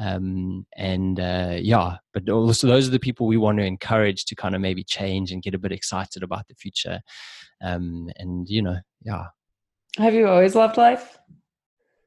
um, 0.00 0.64
and 0.76 1.18
uh, 1.18 1.56
yeah 1.60 1.96
but 2.14 2.28
also 2.28 2.66
those 2.66 2.86
are 2.86 2.92
the 2.92 3.00
people 3.00 3.26
we 3.26 3.36
want 3.36 3.58
to 3.58 3.64
encourage 3.64 4.24
to 4.26 4.36
kind 4.36 4.54
of 4.54 4.60
maybe 4.60 4.84
change 4.84 5.32
and 5.32 5.42
get 5.42 5.54
a 5.54 5.58
bit 5.58 5.72
excited 5.72 6.22
about 6.22 6.46
the 6.48 6.54
future 6.54 7.00
um, 7.62 8.08
and 8.16 8.48
you 8.48 8.62
know 8.62 8.78
yeah 9.02 9.26
have 9.96 10.14
you 10.14 10.28
always 10.28 10.54
loved 10.54 10.76
life? 10.76 11.18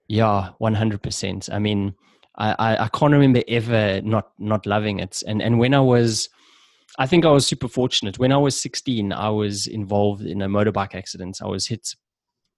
Yeah, 0.07 0.49
one 0.57 0.73
hundred 0.73 1.01
percent. 1.01 1.49
I 1.51 1.59
mean, 1.59 1.93
I, 2.37 2.55
I, 2.59 2.83
I 2.83 2.87
can't 2.89 3.13
remember 3.13 3.41
ever 3.47 4.01
not 4.01 4.31
not 4.37 4.65
loving 4.65 4.99
it. 4.99 5.23
And 5.25 5.41
and 5.41 5.59
when 5.59 5.73
I 5.73 5.79
was, 5.79 6.29
I 6.99 7.07
think 7.07 7.25
I 7.25 7.31
was 7.31 7.47
super 7.47 7.67
fortunate. 7.67 8.19
When 8.19 8.31
I 8.31 8.37
was 8.37 8.59
sixteen, 8.59 9.13
I 9.13 9.29
was 9.29 9.67
involved 9.67 10.23
in 10.23 10.41
a 10.41 10.49
motorbike 10.49 10.95
accident. 10.95 11.39
I 11.41 11.47
was 11.47 11.67
hit 11.67 11.95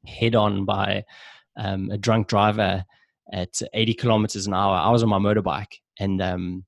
head 0.06 0.36
on 0.36 0.66
by 0.66 1.04
um, 1.58 1.90
a 1.92 1.98
drunk 1.98 2.28
driver, 2.28 2.84
at 3.32 3.62
80 3.74 3.94
kilometers 3.96 4.48
an 4.48 4.54
hour. 4.54 4.76
I 4.76 4.90
was 4.90 5.04
on 5.04 5.10
my 5.10 5.18
motorbike 5.18 5.80
and 6.00 6.22
um, 6.22 6.66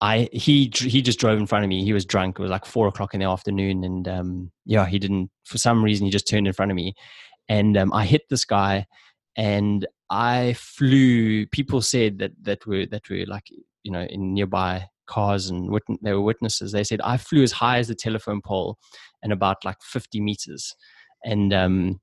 I 0.00 0.28
he 0.32 0.70
he 0.74 1.00
just 1.00 1.18
drove 1.18 1.38
in 1.38 1.46
front 1.46 1.64
of 1.64 1.68
me. 1.68 1.84
He 1.84 1.92
was 1.92 2.04
drunk. 2.04 2.38
It 2.38 2.42
was 2.42 2.50
like 2.50 2.66
four 2.66 2.86
o'clock 2.86 3.14
in 3.14 3.20
the 3.20 3.26
afternoon, 3.26 3.82
and 3.82 4.06
um, 4.06 4.52
yeah, 4.66 4.84
he 4.84 4.98
didn't 4.98 5.30
for 5.44 5.56
some 5.56 5.82
reason 5.82 6.04
he 6.04 6.10
just 6.10 6.28
turned 6.28 6.46
in 6.46 6.52
front 6.52 6.70
of 6.70 6.76
me, 6.76 6.94
and 7.48 7.76
um, 7.76 7.92
I 7.92 8.04
hit 8.04 8.22
this 8.28 8.44
guy, 8.44 8.86
and 9.36 9.86
I 10.10 10.54
flew. 10.58 11.46
People 11.46 11.80
said 11.82 12.18
that 12.18 12.32
that 12.42 12.66
were 12.66 12.86
that 12.86 13.08
were 13.08 13.24
like 13.26 13.48
you 13.82 13.92
know 13.92 14.02
in 14.02 14.34
nearby 14.34 14.86
cars 15.06 15.48
and 15.50 15.70
wit- 15.70 15.84
they 16.02 16.12
were 16.12 16.20
witnesses. 16.20 16.72
They 16.72 16.84
said 16.84 17.00
I 17.02 17.16
flew 17.16 17.42
as 17.42 17.52
high 17.52 17.78
as 17.78 17.88
the 17.88 17.94
telephone 17.94 18.40
pole, 18.40 18.78
and 19.22 19.32
about 19.32 19.64
like 19.64 19.78
fifty 19.82 20.20
meters, 20.20 20.74
and 21.24 21.52
um, 21.52 22.00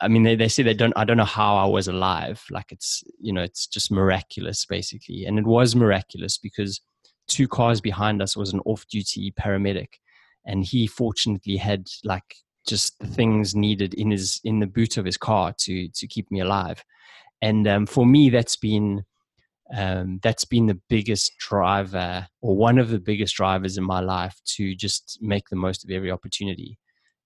I 0.00 0.08
mean, 0.08 0.22
they, 0.22 0.36
they 0.36 0.48
say 0.48 0.62
they 0.62 0.74
don't, 0.74 0.92
I 0.96 1.04
don't 1.04 1.16
know 1.16 1.24
how 1.24 1.56
I 1.56 1.64
was 1.64 1.88
alive. 1.88 2.44
Like 2.50 2.72
it's, 2.72 3.02
you 3.20 3.32
know, 3.32 3.42
it's 3.42 3.66
just 3.66 3.90
miraculous 3.90 4.64
basically. 4.66 5.24
And 5.24 5.38
it 5.38 5.46
was 5.46 5.74
miraculous 5.74 6.38
because 6.38 6.80
two 7.28 7.48
cars 7.48 7.80
behind 7.80 8.20
us 8.20 8.36
was 8.36 8.52
an 8.52 8.60
off 8.60 8.86
duty 8.88 9.32
paramedic. 9.32 9.94
And 10.44 10.64
he 10.64 10.86
fortunately 10.86 11.56
had 11.56 11.88
like 12.04 12.36
just 12.66 12.98
the 12.98 13.06
things 13.06 13.54
needed 13.54 13.94
in 13.94 14.10
his, 14.10 14.40
in 14.44 14.60
the 14.60 14.66
boot 14.66 14.96
of 14.96 15.04
his 15.04 15.16
car 15.16 15.54
to, 15.60 15.88
to 15.88 16.06
keep 16.06 16.30
me 16.30 16.40
alive. 16.40 16.84
And 17.40 17.66
um, 17.66 17.86
for 17.86 18.06
me, 18.06 18.30
that's 18.30 18.56
been, 18.56 19.04
um, 19.74 20.20
that's 20.22 20.44
been 20.44 20.66
the 20.66 20.80
biggest 20.88 21.32
driver 21.38 22.26
or 22.40 22.56
one 22.56 22.78
of 22.78 22.90
the 22.90 23.00
biggest 23.00 23.34
drivers 23.36 23.78
in 23.78 23.84
my 23.84 24.00
life 24.00 24.40
to 24.56 24.74
just 24.74 25.18
make 25.20 25.48
the 25.48 25.56
most 25.56 25.84
of 25.84 25.90
every 25.90 26.10
opportunity, 26.10 26.78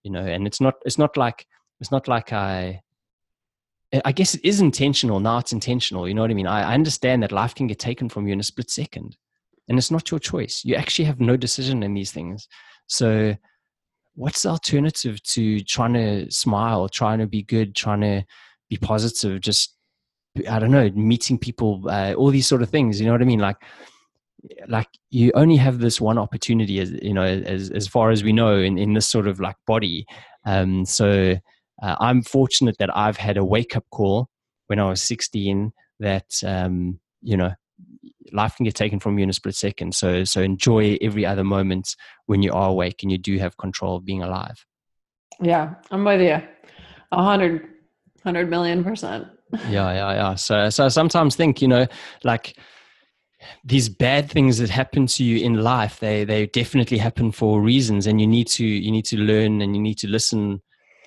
you 0.02 0.10
know, 0.10 0.24
and 0.24 0.46
it's 0.46 0.60
not, 0.60 0.74
it's 0.84 0.98
not 0.98 1.16
like, 1.16 1.46
it's 1.80 1.90
not 1.90 2.08
like 2.08 2.32
I, 2.32 2.80
I 4.04 4.12
guess 4.12 4.34
it 4.34 4.44
is 4.44 4.60
intentional. 4.60 5.20
Now 5.20 5.38
it's 5.38 5.52
intentional. 5.52 6.08
You 6.08 6.14
know 6.14 6.22
what 6.22 6.30
I 6.30 6.34
mean? 6.34 6.46
I, 6.46 6.70
I 6.70 6.74
understand 6.74 7.22
that 7.22 7.32
life 7.32 7.54
can 7.54 7.66
get 7.66 7.78
taken 7.78 8.08
from 8.08 8.26
you 8.26 8.32
in 8.32 8.40
a 8.40 8.44
split 8.44 8.70
second, 8.70 9.16
and 9.68 9.78
it's 9.78 9.90
not 9.90 10.10
your 10.10 10.20
choice. 10.20 10.62
You 10.64 10.74
actually 10.74 11.04
have 11.06 11.20
no 11.20 11.36
decision 11.36 11.82
in 11.82 11.94
these 11.94 12.12
things. 12.12 12.48
So, 12.88 13.36
what's 14.16 14.42
the 14.42 14.48
alternative 14.48 15.22
to 15.22 15.60
trying 15.60 15.92
to 15.94 16.30
smile, 16.30 16.88
trying 16.88 17.20
to 17.20 17.26
be 17.26 17.42
good, 17.42 17.76
trying 17.76 18.00
to 18.00 18.24
be 18.68 18.76
positive? 18.76 19.40
Just, 19.40 19.76
I 20.50 20.58
don't 20.58 20.72
know, 20.72 20.90
meeting 20.90 21.38
people, 21.38 21.84
uh, 21.88 22.14
all 22.14 22.30
these 22.30 22.46
sort 22.46 22.62
of 22.62 22.70
things. 22.70 22.98
You 22.98 23.06
know 23.06 23.12
what 23.12 23.22
I 23.22 23.26
mean? 23.26 23.38
Like, 23.38 23.58
like 24.68 24.88
you 25.10 25.32
only 25.34 25.56
have 25.56 25.78
this 25.78 26.00
one 26.00 26.18
opportunity, 26.18 26.80
as 26.80 26.92
you 27.02 27.14
know, 27.14 27.22
as 27.22 27.70
as 27.70 27.88
far 27.88 28.10
as 28.10 28.22
we 28.22 28.32
know, 28.32 28.58
in 28.58 28.78
in 28.78 28.94
this 28.94 29.06
sort 29.06 29.26
of 29.26 29.40
like 29.40 29.56
body. 29.66 30.06
Um, 30.44 30.84
so 30.84 31.36
uh, 31.82 31.96
I'm 32.00 32.22
fortunate 32.22 32.76
that 32.78 32.96
I've 32.96 33.16
had 33.16 33.36
a 33.36 33.44
wake 33.44 33.76
up 33.76 33.84
call 33.90 34.28
when 34.68 34.78
I 34.78 34.88
was 34.88 35.02
16 35.02 35.72
that, 36.00 36.32
um, 36.44 36.98
you 37.22 37.36
know, 37.36 37.52
life 38.32 38.56
can 38.56 38.64
get 38.64 38.74
taken 38.74 39.00
from 39.00 39.18
you 39.18 39.24
in 39.24 39.30
a 39.30 39.32
split 39.32 39.54
second. 39.54 39.94
So, 39.94 40.24
so 40.24 40.40
enjoy 40.40 40.98
every 41.00 41.26
other 41.26 41.44
moment 41.44 41.94
when 42.26 42.42
you 42.42 42.52
are 42.52 42.70
awake 42.70 43.02
and 43.02 43.10
you 43.10 43.18
do 43.18 43.38
have 43.38 43.56
control 43.56 43.96
of 43.96 44.04
being 44.04 44.22
alive. 44.22 44.64
Yeah, 45.40 45.74
I'm 45.90 46.04
with 46.04 46.20
you. 46.20 46.40
A 47.12 47.22
hundred, 47.22 47.68
hundred 48.24 48.48
million 48.50 48.82
percent. 48.82 49.26
yeah, 49.68 49.92
yeah, 49.92 50.12
yeah. 50.12 50.34
So, 50.34 50.70
so 50.70 50.86
I 50.86 50.88
sometimes 50.88 51.36
think, 51.36 51.62
you 51.62 51.68
know, 51.68 51.86
like 52.24 52.56
these 53.64 53.88
bad 53.88 54.30
things 54.30 54.58
that 54.58 54.70
happen 54.70 55.06
to 55.06 55.24
you 55.24 55.44
in 55.44 55.62
life, 55.62 56.00
they 56.00 56.24
they 56.24 56.46
definitely 56.46 56.98
happen 56.98 57.32
for 57.32 57.60
reasons, 57.60 58.06
and 58.06 58.20
you 58.20 58.26
need 58.26 58.48
to 58.48 58.64
you 58.64 58.90
need 58.90 59.04
to 59.06 59.16
learn 59.16 59.62
and 59.62 59.76
you 59.76 59.82
need 59.82 59.98
to 59.98 60.08
listen 60.08 60.62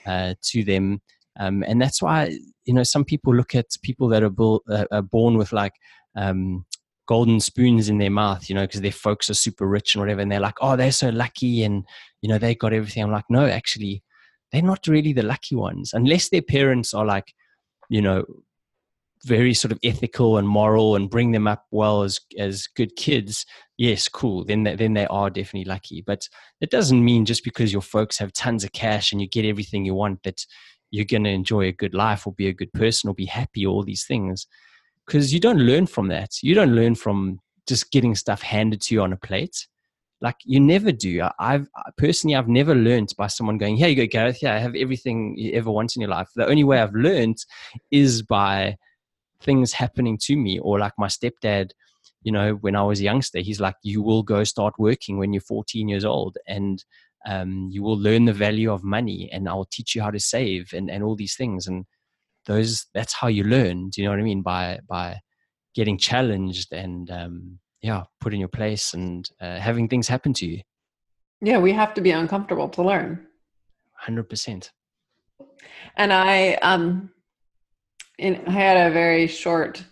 uh, 0.05 0.35
to 0.43 0.63
them. 0.63 1.01
Um, 1.39 1.63
and 1.63 1.81
that's 1.81 2.01
why 2.01 2.37
you 2.65 2.73
know 2.73 2.83
some 2.83 3.03
people 3.03 3.35
look 3.35 3.55
at 3.55 3.65
people 3.81 4.07
that 4.09 4.23
are, 4.23 4.31
uh, 4.69 4.85
are 4.91 5.01
born 5.01 5.37
with 5.37 5.51
like 5.51 5.73
um, 6.15 6.65
golden 7.09 7.39
spoons 7.39 7.89
in 7.89 7.97
their 7.97 8.11
mouth, 8.11 8.47
you 8.47 8.53
know, 8.53 8.61
because 8.61 8.81
their 8.81 8.91
folks 8.91 9.31
are 9.31 9.33
super 9.33 9.67
rich 9.67 9.95
and 9.95 9.99
whatever, 9.99 10.21
and 10.21 10.31
they're 10.31 10.39
like, 10.39 10.57
oh, 10.61 10.75
they're 10.75 10.91
so 10.91 11.09
lucky, 11.09 11.63
and 11.63 11.83
you 12.21 12.29
know 12.29 12.37
they 12.37 12.53
got 12.53 12.71
everything. 12.71 13.01
I'm 13.01 13.11
like, 13.11 13.25
no, 13.31 13.47
actually, 13.47 14.03
they're 14.51 14.61
not 14.61 14.85
really 14.85 15.11
the 15.11 15.23
lucky 15.23 15.55
ones, 15.55 15.91
unless 15.91 16.29
their 16.29 16.43
parents 16.43 16.93
are 16.93 17.07
like, 17.07 17.33
you 17.89 17.99
know, 17.99 18.25
very 19.25 19.55
sort 19.55 19.71
of 19.71 19.79
ethical 19.83 20.37
and 20.37 20.47
moral 20.47 20.95
and 20.95 21.09
bring 21.09 21.31
them 21.31 21.47
up 21.47 21.65
well 21.71 22.03
as 22.03 22.19
as 22.37 22.67
good 22.67 22.95
kids 22.95 23.45
yes 23.77 24.07
cool 24.07 24.45
then 24.45 24.63
they, 24.63 24.75
then 24.75 24.93
they 24.93 25.07
are 25.07 25.29
definitely 25.29 25.65
lucky. 25.65 26.01
But 26.05 26.29
it 26.61 26.69
doesn't 26.69 27.03
mean 27.03 27.25
just 27.25 27.43
because 27.43 27.73
your 27.73 27.81
folks 27.81 28.17
have 28.19 28.31
tons 28.31 28.63
of 28.63 28.71
cash 28.71 29.11
and 29.11 29.19
you 29.19 29.27
get 29.27 29.45
everything 29.45 29.83
you 29.83 29.93
want 29.93 30.23
that 30.23 30.45
you're 30.91 31.05
going 31.05 31.25
to 31.25 31.29
enjoy 31.31 31.65
a 31.65 31.73
good 31.73 31.93
life 31.93 32.25
or 32.25 32.33
be 32.33 32.47
a 32.47 32.53
good 32.53 32.71
person 32.71 33.09
or 33.09 33.13
be 33.13 33.25
happy 33.25 33.65
all 33.65 33.83
these 33.83 34.05
things 34.05 34.47
because 35.09 35.33
you 35.33 35.39
don't 35.39 35.57
learn 35.57 35.87
from 35.87 36.07
that. 36.09 36.29
You 36.43 36.53
don't 36.53 36.75
learn 36.75 36.93
from 36.93 37.39
just 37.67 37.91
getting 37.91 38.13
stuff 38.13 38.43
handed 38.43 38.79
to 38.81 38.93
you 38.93 39.01
on 39.01 39.11
a 39.11 39.17
plate. 39.17 39.67
Like 40.21 40.35
you 40.45 40.59
never 40.59 40.91
do. 40.91 41.27
I've 41.39 41.67
personally 41.97 42.35
i've 42.35 42.49
never 42.49 42.75
learned 42.75 43.13
by 43.17 43.27
someone 43.27 43.57
going 43.57 43.77
here 43.77 43.87
you 43.87 43.95
go 43.95 44.05
gareth. 44.05 44.39
Yeah 44.41 44.53
i 44.53 44.59
have 44.59 44.75
everything 44.75 45.35
you 45.37 45.53
ever 45.53 45.71
want 45.71 45.95
in 45.95 46.01
your 46.01 46.09
life. 46.09 46.27
The 46.35 46.45
only 46.45 46.63
way 46.63 46.79
i've 46.79 46.93
learned 46.93 47.37
is 47.89 48.21
by 48.21 48.77
things 49.41 49.73
happening 49.73 50.17
to 50.23 50.35
me 50.35 50.59
or 50.59 50.77
like 50.77 50.93
my 50.97 51.07
stepdad 51.07 51.71
you 52.23 52.31
know 52.33 52.55
when 52.55 52.75
i 52.75 52.83
was 52.83 52.99
a 52.99 53.03
youngster 53.03 53.39
he's 53.39 53.61
like 53.61 53.77
you 53.83 54.01
will 54.01 54.21
go 54.21 54.43
start 54.43 54.73
working 54.77 55.17
when 55.17 55.31
you're 55.31 55.41
14 55.41 55.87
years 55.87 56.03
old 56.03 56.37
and 56.45 56.83
um, 57.25 57.69
you 57.71 57.81
will 57.81 57.97
learn 57.97 58.25
the 58.25 58.33
value 58.33 58.69
of 58.69 58.83
money 58.83 59.29
and 59.31 59.47
i'll 59.47 59.69
teach 59.71 59.95
you 59.95 60.01
how 60.01 60.11
to 60.11 60.19
save 60.19 60.73
and, 60.73 60.91
and 60.91 61.03
all 61.03 61.15
these 61.15 61.35
things. 61.35 61.67
And 61.67 61.85
those 62.49 62.87
that's 62.95 63.13
how 63.13 63.27
you 63.27 63.43
learn 63.43 63.89
do 63.89 64.01
you 64.01 64.05
know 64.05 64.11
what 64.11 64.19
i 64.19 64.23
mean? 64.23 64.41
By 64.41 64.79
by 64.89 65.19
getting 65.75 65.97
challenged 65.97 66.73
and 66.73 67.09
um, 67.11 67.59
yeah 67.81 68.03
put 68.19 68.33
in 68.33 68.39
your 68.39 68.49
place 68.49 68.93
and 68.93 69.29
uh, 69.39 69.59
having 69.59 69.87
things 69.87 70.07
happen 70.07 70.33
to 70.33 70.45
you. 70.45 70.59
Yeah 71.41 71.59
we 71.59 71.71
have 71.71 71.93
to 71.93 72.01
be 72.01 72.11
uncomfortable 72.11 72.67
to 72.69 72.81
learn. 72.83 73.25
100% 74.07 74.69
and 75.97 76.13
i 76.13 76.53
um 76.61 77.09
in, 78.17 78.41
I 78.47 78.51
had 78.51 78.87
a 78.87 78.93
very 78.93 79.27
short 79.27 79.83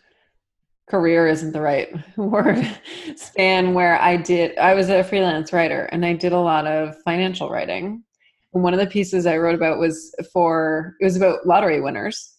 career 0.89 1.27
isn't 1.27 1.51
the 1.51 1.61
right 1.61 1.89
word 2.17 2.65
span 3.15 3.73
where 3.73 4.01
I 4.01 4.17
did 4.17 4.57
I 4.57 4.73
was 4.73 4.89
a 4.89 5.03
freelance 5.03 5.51
writer 5.53 5.83
and 5.91 6.05
I 6.05 6.13
did 6.13 6.33
a 6.33 6.39
lot 6.39 6.65
of 6.65 6.95
financial 7.03 7.49
writing. 7.49 8.03
And 8.53 8.63
one 8.63 8.73
of 8.73 8.79
the 8.79 8.87
pieces 8.87 9.25
I 9.25 9.37
wrote 9.37 9.55
about 9.55 9.79
was 9.79 10.15
for 10.31 10.95
it 10.99 11.03
was 11.03 11.17
about 11.17 11.45
lottery 11.45 11.81
winners 11.81 12.36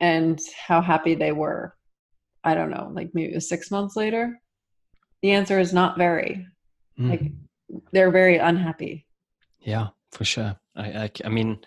and 0.00 0.40
how 0.66 0.80
happy 0.80 1.14
they 1.14 1.32
were. 1.32 1.74
I 2.44 2.54
don't 2.54 2.70
know, 2.70 2.90
like 2.92 3.10
maybe 3.14 3.32
it 3.32 3.34
was 3.34 3.48
6 3.48 3.70
months 3.70 3.96
later. 3.96 4.40
The 5.22 5.32
answer 5.32 5.58
is 5.58 5.72
not 5.72 5.98
very. 5.98 6.46
Mm. 6.98 7.10
Like 7.10 7.32
they're 7.92 8.10
very 8.10 8.38
unhappy. 8.38 9.06
Yeah, 9.60 9.88
for 10.12 10.24
sure. 10.24 10.56
I 10.76 10.86
I, 11.04 11.10
I 11.24 11.28
mean 11.28 11.58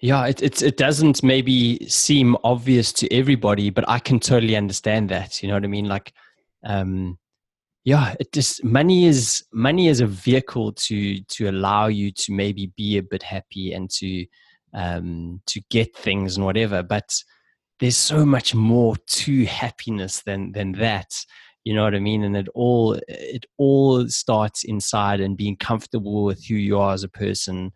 yeah, 0.00 0.26
it, 0.26 0.42
it 0.42 0.62
it 0.62 0.76
doesn't 0.76 1.22
maybe 1.24 1.84
seem 1.88 2.36
obvious 2.44 2.92
to 2.94 3.12
everybody, 3.12 3.70
but 3.70 3.88
I 3.88 3.98
can 3.98 4.20
totally 4.20 4.54
understand 4.56 5.08
that. 5.08 5.42
You 5.42 5.48
know 5.48 5.54
what 5.54 5.64
I 5.64 5.68
mean? 5.68 5.86
Like, 5.86 6.12
um, 6.64 7.18
yeah, 7.84 8.14
it 8.20 8.32
just 8.32 8.62
money 8.62 9.06
is 9.06 9.44
money 9.52 9.88
is 9.88 10.00
a 10.00 10.06
vehicle 10.06 10.72
to 10.72 11.20
to 11.20 11.50
allow 11.50 11.88
you 11.88 12.12
to 12.12 12.32
maybe 12.32 12.72
be 12.76 12.98
a 12.98 13.02
bit 13.02 13.24
happy 13.24 13.72
and 13.72 13.90
to 13.90 14.24
um 14.74 15.40
to 15.46 15.60
get 15.70 15.96
things 15.96 16.36
and 16.36 16.44
whatever. 16.44 16.82
But 16.82 17.10
there's 17.80 17.96
so 17.96 18.26
much 18.26 18.54
more 18.54 18.96
to 19.06 19.44
happiness 19.46 20.22
than 20.22 20.52
than 20.52 20.72
that. 20.72 21.12
You 21.64 21.74
know 21.74 21.84
what 21.84 21.94
I 21.94 22.00
mean? 22.00 22.24
And 22.24 22.36
it 22.36 22.48
all 22.54 22.98
it 23.08 23.46
all 23.56 24.08
starts 24.08 24.64
inside 24.64 25.20
and 25.20 25.36
being 25.36 25.56
comfortable 25.56 26.24
with 26.24 26.44
who 26.46 26.54
you 26.54 26.78
are 26.78 26.94
as 26.94 27.04
a 27.04 27.08
person 27.08 27.72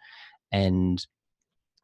and 0.53 1.05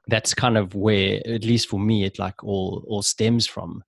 that's 0.08 0.34
kind 0.34 0.56
of 0.56 0.74
where 0.74 1.20
at 1.26 1.44
least 1.44 1.68
for 1.68 1.78
me 1.78 2.04
it 2.04 2.18
like 2.18 2.42
all 2.42 2.84
all 2.88 3.02
stems 3.02 3.46
from 3.46 3.82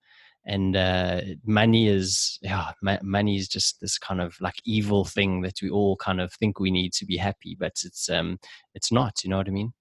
and 0.47 0.75
uh, 0.75 1.21
money 1.45 1.89
is 1.89 2.39
yeah 2.43 2.73
money 3.03 3.37
is 3.37 3.49
just 3.49 3.81
this 3.81 3.99
kind 3.99 4.21
of 4.21 4.37
like 4.41 4.55
evil 4.65 5.05
thing 5.05 5.43
that 5.43 5.61
we 5.63 5.71
all 5.71 5.97
kind 5.97 6.21
of 6.21 6.33
think 6.35 6.59
we 6.59 6.71
need 6.71 6.93
to 6.93 7.05
be 7.05 7.17
happy 7.17 7.57
but 7.59 7.73
it's 7.85 8.09
um 8.09 8.39
it's 8.75 8.91
not 8.93 9.23
you 9.23 9.31
know 9.31 9.37
what 9.37 9.49
i 9.49 9.51
mean 9.51 9.73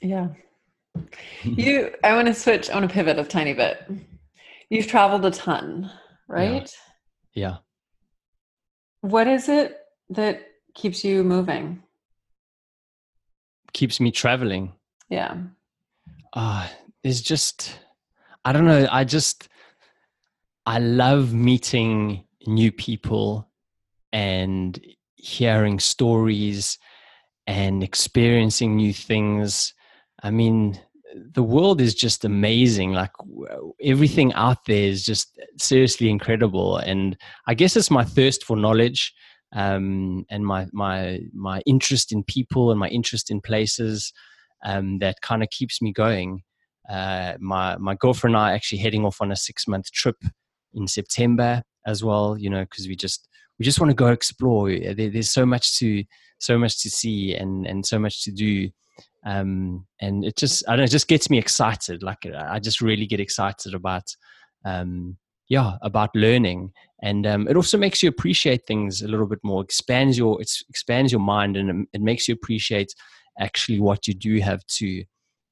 yeah. 0.00 0.28
You 1.44 1.94
i 2.02 2.14
want 2.14 2.26
to 2.26 2.34
switch 2.34 2.68
i 2.68 2.74
want 2.74 2.88
to 2.88 2.92
pivot 2.92 3.18
a 3.18 3.24
tiny 3.24 3.54
bit. 3.54 3.78
You've 4.70 4.86
traveled 4.88 5.24
a 5.24 5.30
ton 5.30 5.90
right? 6.28 6.72
Yeah. 7.34 7.48
yeah 7.48 7.56
what 9.00 9.26
is 9.26 9.48
it 9.48 9.78
that 10.10 10.42
keeps 10.74 11.04
you 11.04 11.24
moving? 11.24 11.82
Keeps 13.72 14.00
me 14.00 14.10
traveling. 14.10 14.72
Yeah. 15.08 15.36
Uh 16.32 16.68
it's 17.02 17.20
just 17.20 17.78
i 18.44 18.52
don't 18.52 18.66
know 18.66 18.86
i 18.90 19.04
just 19.04 19.48
i 20.66 20.78
love 20.78 21.32
meeting 21.32 22.24
new 22.46 22.70
people 22.70 23.48
and 24.12 24.80
hearing 25.16 25.78
stories 25.78 26.78
and 27.46 27.82
experiencing 27.82 28.76
new 28.76 28.92
things 28.92 29.74
i 30.22 30.30
mean 30.30 30.78
the 31.34 31.42
world 31.42 31.80
is 31.80 31.94
just 31.94 32.24
amazing. 32.24 32.92
Like 32.92 33.10
everything 33.82 34.32
out 34.34 34.58
there 34.66 34.88
is 34.88 35.04
just 35.04 35.38
seriously 35.58 36.08
incredible. 36.08 36.76
And 36.78 37.16
I 37.46 37.54
guess 37.54 37.76
it's 37.76 37.90
my 37.90 38.04
thirst 38.04 38.44
for 38.44 38.56
knowledge 38.56 39.12
um, 39.54 40.24
and 40.30 40.46
my 40.46 40.66
my 40.72 41.20
my 41.32 41.60
interest 41.66 42.12
in 42.12 42.22
people 42.24 42.70
and 42.70 42.78
my 42.78 42.88
interest 42.88 43.30
in 43.30 43.40
places 43.40 44.12
um, 44.64 44.98
that 44.98 45.20
kind 45.22 45.42
of 45.42 45.50
keeps 45.50 45.82
me 45.82 45.92
going. 45.92 46.42
Uh, 46.88 47.34
my 47.40 47.76
my 47.78 47.94
girlfriend 47.96 48.36
and 48.36 48.44
I 48.44 48.50
are 48.52 48.54
actually 48.54 48.78
heading 48.78 49.04
off 49.04 49.20
on 49.20 49.32
a 49.32 49.36
six 49.36 49.66
month 49.66 49.90
trip 49.92 50.16
in 50.74 50.86
September 50.86 51.62
as 51.86 52.04
well. 52.04 52.36
You 52.38 52.50
know, 52.50 52.62
because 52.62 52.86
we 52.86 52.96
just 52.96 53.28
we 53.60 53.64
just 53.64 53.78
want 53.78 53.90
to 53.90 53.94
go 53.94 54.08
explore. 54.08 54.70
There, 54.70 54.94
there's 55.10 55.30
so 55.30 55.46
much 55.46 55.78
to 55.78 56.02
so 56.38 56.58
much 56.58 56.82
to 56.82 56.90
see 56.90 57.36
and 57.36 57.64
and 57.66 57.86
so 57.86 58.00
much 58.00 58.24
to 58.24 58.32
do 58.32 58.70
um, 59.24 59.86
and 60.00 60.24
it 60.24 60.36
just 60.36 60.64
I 60.66 60.72
don't 60.72 60.78
know, 60.78 60.84
it 60.84 60.90
just 60.90 61.08
gets 61.08 61.30
me 61.30 61.38
excited. 61.38 62.02
Like 62.02 62.26
I 62.26 62.58
just 62.58 62.80
really 62.80 63.06
get 63.06 63.20
excited 63.20 63.74
about 63.74 64.04
um, 64.64 65.16
yeah 65.48 65.74
about 65.82 66.14
learning, 66.14 66.72
and 67.02 67.26
um, 67.26 67.48
it 67.48 67.56
also 67.56 67.76
makes 67.76 68.02
you 68.02 68.08
appreciate 68.08 68.66
things 68.66 69.02
a 69.02 69.08
little 69.08 69.26
bit 69.26 69.40
more. 69.42 69.62
Expands 69.62 70.16
your 70.16 70.40
it 70.40 70.50
expands 70.68 71.12
your 71.12 71.20
mind, 71.20 71.56
and 71.56 71.86
it 71.92 72.00
makes 72.00 72.28
you 72.28 72.34
appreciate 72.34 72.94
actually 73.38 73.80
what 73.80 74.06
you 74.08 74.14
do 74.14 74.40
have 74.40 74.64
to, 74.66 75.04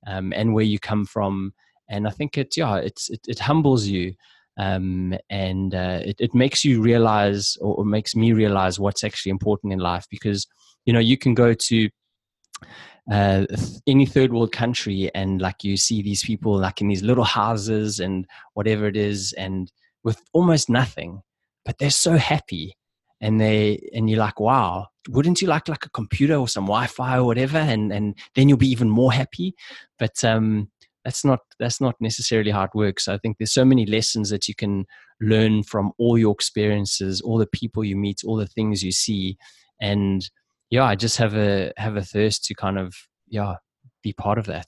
um, 0.06 0.32
and 0.34 0.54
where 0.54 0.64
you 0.64 0.78
come 0.78 1.04
from. 1.04 1.52
And 1.90 2.06
I 2.06 2.10
think 2.10 2.38
it 2.38 2.56
yeah 2.56 2.76
it's 2.76 3.10
it, 3.10 3.20
it 3.28 3.38
humbles 3.38 3.86
you. 3.86 4.14
Um, 4.58 5.14
and 5.30 5.74
uh, 5.74 6.00
it, 6.04 6.16
it 6.18 6.34
makes 6.34 6.64
you 6.64 6.82
realize 6.82 7.56
or, 7.60 7.84
makes 7.84 8.16
me 8.16 8.32
realize 8.32 8.78
what's 8.80 9.04
actually 9.04 9.30
important 9.30 9.72
in 9.72 9.78
life 9.78 10.06
because 10.10 10.46
you 10.84 10.92
know 10.92 10.98
you 10.98 11.16
can 11.16 11.34
go 11.34 11.54
to 11.54 11.88
uh, 13.10 13.46
any 13.86 14.04
third 14.04 14.32
world 14.32 14.52
country 14.52 15.10
and 15.14 15.40
like 15.40 15.62
you 15.62 15.76
see 15.76 16.02
these 16.02 16.24
people 16.24 16.58
like 16.58 16.80
in 16.80 16.88
these 16.88 17.02
little 17.02 17.24
houses 17.24 18.00
and 18.00 18.26
whatever 18.54 18.86
it 18.86 18.96
is 18.96 19.32
and 19.34 19.70
with 20.02 20.20
almost 20.32 20.68
nothing 20.68 21.22
but 21.64 21.78
they're 21.78 21.90
so 21.90 22.16
happy 22.16 22.76
and 23.20 23.40
they 23.40 23.88
and 23.94 24.10
you're 24.10 24.18
like 24.18 24.40
wow 24.40 24.88
wouldn't 25.08 25.40
you 25.40 25.48
like 25.48 25.68
like 25.68 25.86
a 25.86 25.90
computer 25.90 26.36
or 26.36 26.48
some 26.48 26.64
wi-fi 26.64 27.18
or 27.18 27.24
whatever? 27.24 27.58
And 27.58 27.92
and 27.92 28.14
then 28.34 28.48
you'll 28.48 28.58
be 28.58 28.70
even 28.70 28.90
more 28.90 29.12
happy. 29.12 29.54
But 29.98 30.22
um 30.22 30.70
that's 31.08 31.24
not 31.24 31.40
that's 31.58 31.80
not 31.80 31.94
necessarily 32.00 32.50
how 32.50 32.64
it 32.64 32.74
works 32.74 33.08
i 33.08 33.18
think 33.18 33.36
there's 33.38 33.52
so 33.52 33.64
many 33.64 33.86
lessons 33.86 34.30
that 34.30 34.46
you 34.48 34.54
can 34.54 34.84
learn 35.20 35.62
from 35.62 35.92
all 35.98 36.18
your 36.18 36.32
experiences 36.32 37.20
all 37.20 37.38
the 37.38 37.46
people 37.60 37.82
you 37.82 37.96
meet 37.96 38.20
all 38.26 38.36
the 38.36 38.46
things 38.46 38.82
you 38.82 38.92
see 38.92 39.36
and 39.80 40.30
yeah, 40.70 40.84
I 40.84 40.94
just 40.96 41.16
have 41.16 41.34
a 41.34 41.72
have 41.76 41.96
a 41.96 42.02
thirst 42.02 42.44
to 42.44 42.54
kind 42.54 42.78
of 42.78 42.94
yeah 43.28 43.56
be 44.02 44.12
part 44.12 44.38
of 44.38 44.46
that. 44.46 44.66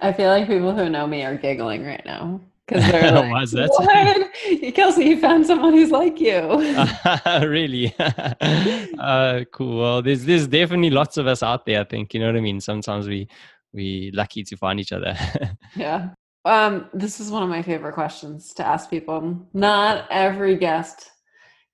I 0.00 0.12
feel 0.12 0.28
like 0.28 0.46
people 0.46 0.74
who 0.74 0.88
know 0.88 1.06
me 1.06 1.24
are 1.24 1.36
giggling 1.36 1.84
right 1.84 2.02
now 2.04 2.40
because 2.66 2.90
they're 2.90 3.12
like, 3.12 3.32
"Why 3.32 3.42
is 3.42 3.50
that?" 3.52 3.70
What? 3.70 4.74
Kelsey, 4.74 5.04
you 5.06 5.20
found 5.20 5.46
someone 5.46 5.72
who's 5.72 5.90
like 5.90 6.20
you. 6.20 6.40
really? 7.48 7.94
uh, 7.98 9.44
cool. 9.52 9.80
Well, 9.80 10.02
there's 10.02 10.24
there's 10.24 10.46
definitely 10.46 10.90
lots 10.90 11.16
of 11.16 11.26
us 11.26 11.42
out 11.42 11.66
there. 11.66 11.80
I 11.80 11.84
think 11.84 12.14
you 12.14 12.20
know 12.20 12.26
what 12.26 12.36
I 12.36 12.40
mean. 12.40 12.60
Sometimes 12.60 13.08
we 13.08 13.28
we 13.72 14.10
lucky 14.14 14.42
to 14.44 14.56
find 14.56 14.80
each 14.80 14.92
other. 14.92 15.16
yeah. 15.76 16.10
Um, 16.44 16.88
this 16.94 17.20
is 17.20 17.30
one 17.30 17.42
of 17.42 17.48
my 17.48 17.62
favorite 17.62 17.94
questions 17.94 18.54
to 18.54 18.66
ask 18.66 18.88
people. 18.88 19.46
Not 19.52 20.06
every 20.10 20.56
guest 20.56 21.10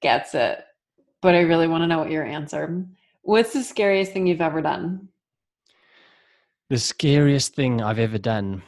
gets 0.01 0.35
it 0.35 0.65
but 1.25 1.35
I 1.35 1.41
really 1.41 1.67
want 1.67 1.83
to 1.83 1.87
know 1.87 2.01
what 2.01 2.11
your 2.11 2.23
answer. 2.23 2.85
What's 3.23 3.55
the 3.55 3.63
scariest 3.63 4.13
thing 4.13 4.27
you've 4.27 4.43
ever 4.43 4.61
done? 4.61 5.09
The 6.69 6.77
scariest 6.77 7.55
thing 7.55 7.81
I've 7.81 7.99
ever 7.99 8.19
done. 8.19 8.63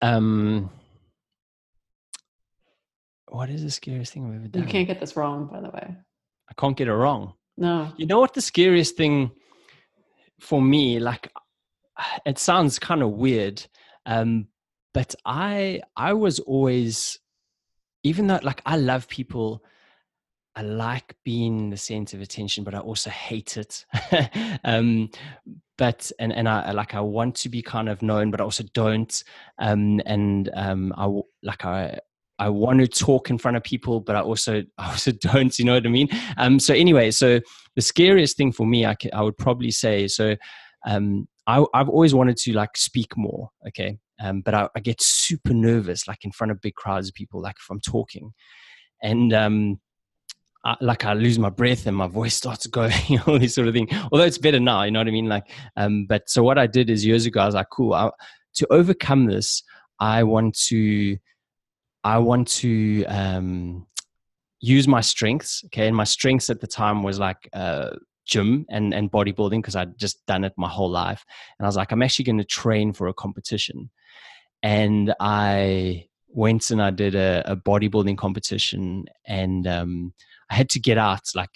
Um, 0.00 0.70
what 3.28 3.50
is 3.50 3.62
the 3.62 3.70
scariest 3.70 4.14
thing 4.14 4.26
I've 4.26 4.36
ever 4.36 4.48
done? 4.48 4.62
You 4.62 4.68
can't 4.68 4.88
get 4.88 4.98
this 4.98 5.14
wrong, 5.14 5.46
by 5.52 5.60
the 5.60 5.68
way. 5.68 5.94
I 6.48 6.54
can't 6.56 6.74
get 6.74 6.88
it 6.88 6.94
wrong. 6.94 7.34
No. 7.58 7.92
You 7.98 8.06
know 8.06 8.18
what 8.18 8.32
the 8.32 8.40
scariest 8.40 8.96
thing 8.96 9.30
for 10.40 10.62
me, 10.62 11.00
like 11.00 11.30
it 12.26 12.38
sounds 12.38 12.78
kind 12.78 13.02
of 13.02 13.10
weird, 13.10 13.64
um, 14.06 14.48
but 14.94 15.14
I 15.24 15.82
I 15.96 16.12
was 16.12 16.38
always 16.40 17.18
even 18.04 18.26
though 18.26 18.40
like 18.42 18.62
I 18.66 18.76
love 18.76 19.08
people 19.08 19.62
I 20.54 20.62
like 20.62 21.14
being 21.24 21.70
the 21.70 21.76
center 21.76 22.16
of 22.16 22.22
attention, 22.22 22.62
but 22.62 22.74
I 22.74 22.78
also 22.78 23.10
hate 23.10 23.56
it. 23.56 23.86
um, 24.64 25.10
but 25.78 26.12
and 26.18 26.32
and 26.32 26.48
I 26.48 26.72
like 26.72 26.94
I 26.94 27.00
want 27.00 27.34
to 27.36 27.48
be 27.48 27.62
kind 27.62 27.88
of 27.88 28.02
known, 28.02 28.30
but 28.30 28.40
I 28.40 28.44
also 28.44 28.64
don't. 28.74 29.24
Um, 29.58 30.00
and 30.04 30.50
um, 30.54 30.92
I 30.96 31.08
like 31.42 31.64
I 31.64 31.98
I 32.38 32.50
want 32.50 32.80
to 32.80 32.88
talk 32.88 33.30
in 33.30 33.38
front 33.38 33.56
of 33.56 33.62
people, 33.62 34.00
but 34.00 34.14
I 34.14 34.20
also 34.20 34.62
I 34.78 34.90
also 34.90 35.12
don't. 35.12 35.58
You 35.58 35.64
know 35.64 35.74
what 35.74 35.86
I 35.86 35.90
mean? 35.90 36.08
Um, 36.36 36.58
so 36.58 36.74
anyway, 36.74 37.10
so 37.10 37.40
the 37.74 37.82
scariest 37.82 38.36
thing 38.36 38.52
for 38.52 38.66
me, 38.66 38.84
I 38.84 38.94
I 39.12 39.22
would 39.22 39.38
probably 39.38 39.70
say 39.70 40.06
so. 40.06 40.36
Um, 40.86 41.28
I 41.46 41.64
I've 41.74 41.88
always 41.88 42.14
wanted 42.14 42.36
to 42.38 42.52
like 42.52 42.76
speak 42.76 43.16
more. 43.16 43.50
Okay. 43.68 43.98
Um, 44.20 44.40
but 44.40 44.54
I, 44.54 44.68
I 44.76 44.80
get 44.80 45.02
super 45.02 45.52
nervous, 45.52 46.06
like 46.06 46.24
in 46.24 46.30
front 46.30 46.52
of 46.52 46.60
big 46.60 46.74
crowds 46.74 47.08
of 47.08 47.14
people, 47.14 47.42
like 47.42 47.56
if 47.58 47.66
I'm 47.70 47.80
talking, 47.80 48.32
and 49.02 49.32
um 49.32 49.80
I, 50.64 50.76
like 50.80 51.04
I 51.04 51.14
lose 51.14 51.38
my 51.38 51.50
breath 51.50 51.86
and 51.86 51.96
my 51.96 52.06
voice 52.06 52.34
starts 52.42 52.66
going, 52.66 52.92
all 53.26 53.38
this 53.38 53.54
sort 53.54 53.68
of 53.68 53.74
thing. 53.74 53.88
Although 54.10 54.24
it's 54.24 54.38
better 54.38 54.60
now, 54.60 54.82
you 54.82 54.90
know 54.90 55.00
what 55.00 55.08
I 55.08 55.12
mean? 55.12 55.28
Like, 55.28 55.50
um, 55.76 56.06
but 56.06 56.28
so 56.28 56.42
what 56.42 56.58
I 56.58 56.66
did 56.66 56.90
is 56.90 57.04
years 57.04 57.26
ago, 57.26 57.40
I 57.40 57.46
was 57.46 57.54
like, 57.54 57.70
cool. 57.70 57.94
I, 57.94 58.10
to 58.54 58.66
overcome 58.72 59.26
this, 59.26 59.62
I 59.98 60.22
want 60.24 60.56
to, 60.66 61.16
I 62.04 62.18
want 62.18 62.48
to 62.48 63.04
um, 63.06 63.86
use 64.60 64.86
my 64.86 65.00
strengths. 65.00 65.62
Okay, 65.66 65.86
and 65.86 65.96
my 65.96 66.04
strengths 66.04 66.50
at 66.50 66.60
the 66.60 66.66
time 66.66 67.02
was 67.02 67.18
like 67.18 67.48
uh, 67.52 67.90
gym 68.24 68.66
and 68.70 68.94
and 68.94 69.10
bodybuilding 69.10 69.60
because 69.60 69.76
I'd 69.76 69.98
just 69.98 70.24
done 70.26 70.44
it 70.44 70.52
my 70.56 70.68
whole 70.68 70.90
life. 70.90 71.24
And 71.58 71.66
I 71.66 71.68
was 71.68 71.76
like, 71.76 71.92
I'm 71.92 72.02
actually 72.02 72.24
going 72.24 72.38
to 72.38 72.44
train 72.44 72.92
for 72.92 73.08
a 73.08 73.14
competition, 73.14 73.90
and 74.62 75.14
I 75.20 76.06
went 76.28 76.70
and 76.70 76.82
I 76.82 76.90
did 76.90 77.14
a, 77.14 77.42
a 77.46 77.56
bodybuilding 77.56 78.18
competition 78.18 79.06
and. 79.26 79.66
Um, 79.66 80.14
I 80.52 80.54
had 80.54 80.68
to 80.70 80.80
get 80.80 80.98
out 80.98 81.22
like 81.34 81.48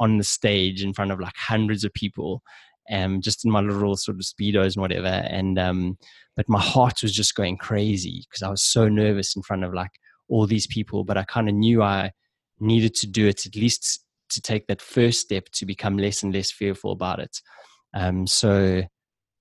on 0.00 0.16
the 0.16 0.24
stage 0.24 0.82
in 0.82 0.94
front 0.94 1.12
of 1.12 1.20
like 1.20 1.36
hundreds 1.36 1.84
of 1.84 1.92
people, 1.92 2.42
um, 2.90 3.20
just 3.20 3.44
in 3.44 3.50
my 3.50 3.60
little 3.60 3.94
sort 3.94 4.16
of 4.16 4.22
speedos 4.22 4.74
and 4.74 4.80
whatever. 4.80 5.06
And 5.06 5.58
um, 5.58 5.98
but 6.34 6.48
my 6.48 6.60
heart 6.60 7.02
was 7.02 7.12
just 7.12 7.34
going 7.34 7.58
crazy 7.58 8.24
because 8.26 8.42
I 8.42 8.48
was 8.48 8.62
so 8.62 8.88
nervous 8.88 9.36
in 9.36 9.42
front 9.42 9.64
of 9.64 9.74
like 9.74 9.92
all 10.28 10.46
these 10.46 10.66
people. 10.66 11.04
But 11.04 11.18
I 11.18 11.24
kind 11.24 11.46
of 11.46 11.54
knew 11.54 11.82
I 11.82 12.12
needed 12.58 12.94
to 12.96 13.06
do 13.06 13.26
it 13.26 13.44
at 13.44 13.54
least 13.54 14.02
to 14.32 14.40
take 14.40 14.66
that 14.66 14.82
first 14.82 15.20
step 15.20 15.48
to 15.52 15.66
become 15.66 15.96
less 15.98 16.22
and 16.22 16.34
less 16.34 16.50
fearful 16.50 16.92
about 16.92 17.18
it. 17.18 17.40
Um, 17.94 18.26
so 18.26 18.82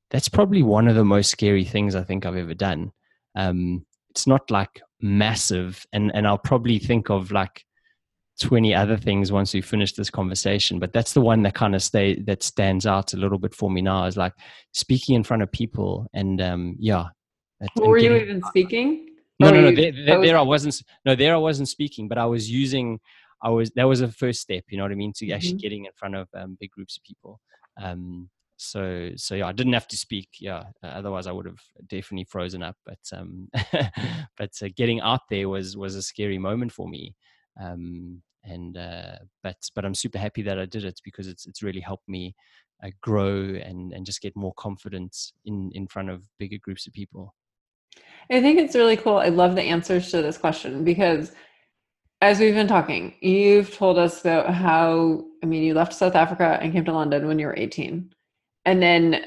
that's 0.10 0.30
probably 0.30 0.64
one 0.64 0.88
of 0.88 0.96
the 0.96 1.06
most 1.06 1.32
scary 1.32 1.66
things 1.66 1.96
I 1.96 2.04
think 2.04 2.26
I've 2.26 2.36
ever 2.36 2.54
done. 2.54 2.92
Um, 3.36 3.86
it's 4.10 4.28
not 4.28 4.52
like 4.52 4.82
massive, 5.00 5.86
and 5.94 6.12
and 6.14 6.28
I'll 6.28 6.38
probably 6.38 6.80
think 6.80 7.10
of 7.10 7.32
like 7.32 7.64
20 8.42 8.74
other 8.74 8.98
things 8.98 9.32
once 9.32 9.54
we 9.54 9.62
finish 9.62 9.94
this 9.94 10.10
conversation 10.10 10.80
but 10.80 10.92
that's 10.94 11.14
the 11.14 11.22
one 11.22 11.44
that 11.44 11.54
kind 11.54 11.76
of 11.76 11.84
stay 11.84 12.20
that 12.22 12.42
stands 12.42 12.88
out 12.88 13.14
a 13.14 13.18
little 13.18 13.38
bit 13.38 13.54
for 13.54 13.70
me 13.70 13.82
now 13.82 14.06
is 14.06 14.18
like 14.18 14.34
speaking 14.72 15.16
in 15.16 15.24
front 15.24 15.44
of 15.44 15.52
people 15.52 16.08
and 16.14 16.42
um 16.42 16.76
yeah 16.80 17.06
were 17.76 18.00
you 18.00 18.16
even 18.16 18.42
speaking 18.48 19.08
no 19.40 19.52
no 19.52 19.62
no 19.62 19.76
there, 19.76 19.92
there, 19.92 20.22
there, 20.22 20.38
i 20.38 20.42
wasn't 20.42 20.82
no 21.06 21.16
there 21.16 21.36
i 21.36 21.38
wasn't 21.38 21.68
speaking 21.68 22.08
but 22.08 22.18
i 22.18 22.26
was 22.26 22.50
using 22.50 23.00
i 23.44 23.50
was 23.50 23.72
that 23.72 23.88
was 23.88 24.02
a 24.02 24.08
first 24.12 24.42
step 24.42 24.64
you 24.70 24.78
know 24.78 24.84
what 24.84 24.92
i 24.92 24.96
mean 24.96 25.14
to 25.14 25.26
mm-hmm. 25.26 25.36
actually 25.36 25.58
getting 25.58 25.86
in 25.86 25.92
front 25.96 26.16
of 26.16 26.28
um, 26.36 26.58
big 26.60 26.72
groups 26.72 26.98
of 26.98 27.04
people 27.04 27.40
um 27.82 28.30
so 28.58 29.10
so 29.16 29.34
yeah 29.36 29.48
i 29.48 29.52
didn't 29.52 29.74
have 29.74 29.88
to 29.88 29.98
speak 29.98 30.30
yeah 30.40 30.64
uh, 30.84 30.88
otherwise 30.88 31.28
i 31.28 31.32
would 31.32 31.46
have 31.46 31.62
definitely 31.88 32.26
frozen 32.26 32.62
up 32.62 32.76
but 32.86 33.00
um 33.14 33.50
but 34.38 34.52
uh, 34.62 34.70
getting 34.76 35.02
out 35.02 35.22
there 35.30 35.50
was 35.50 35.76
was 35.76 35.96
a 35.96 36.02
scary 36.02 36.38
moment 36.38 36.72
for 36.72 36.88
me 36.88 37.16
um 37.60 38.22
and 38.44 38.78
uh, 38.78 39.18
but 39.44 39.58
but 39.76 39.86
I'm 39.86 39.96
super 39.96 40.18
happy 40.18 40.42
that 40.44 40.60
I 40.60 40.66
did 40.66 40.86
it 40.86 41.00
because 41.04 41.28
it's 41.28 41.46
it's 41.46 41.64
really 41.64 41.80
helped 41.80 42.08
me 42.08 42.36
uh, 42.84 42.90
grow 43.02 43.56
and 43.56 43.94
and 43.94 44.06
just 44.06 44.22
get 44.22 44.36
more 44.36 44.54
confidence 44.58 45.34
in 45.46 45.72
in 45.74 45.88
front 45.88 46.10
of 46.10 46.24
bigger 46.40 46.58
groups 46.62 46.88
of 46.88 46.94
people. 46.94 47.36
I 48.30 48.42
think 48.42 48.60
it's 48.60 48.76
really 48.76 48.98
cool. 48.98 49.18
I 49.18 49.30
love 49.30 49.56
the 49.56 49.64
answers 49.64 50.12
to 50.12 50.22
this 50.22 50.38
question 50.38 50.84
because 50.84 51.34
as 52.22 52.40
we've 52.40 52.54
been 52.54 52.68
talking, 52.68 53.14
you've 53.22 53.76
told 53.76 53.98
us 53.98 54.22
about 54.22 54.54
how 54.54 55.26
I 55.44 55.46
mean 55.46 55.64
you 55.64 55.74
left 55.74 55.94
South 55.94 56.16
Africa 56.16 56.60
and 56.62 56.72
came 56.72 56.86
to 56.86 56.94
London 56.94 57.28
when 57.28 57.40
you 57.40 57.48
were 57.48 57.58
18. 57.58 58.12
And 58.66 58.82
then 58.82 59.26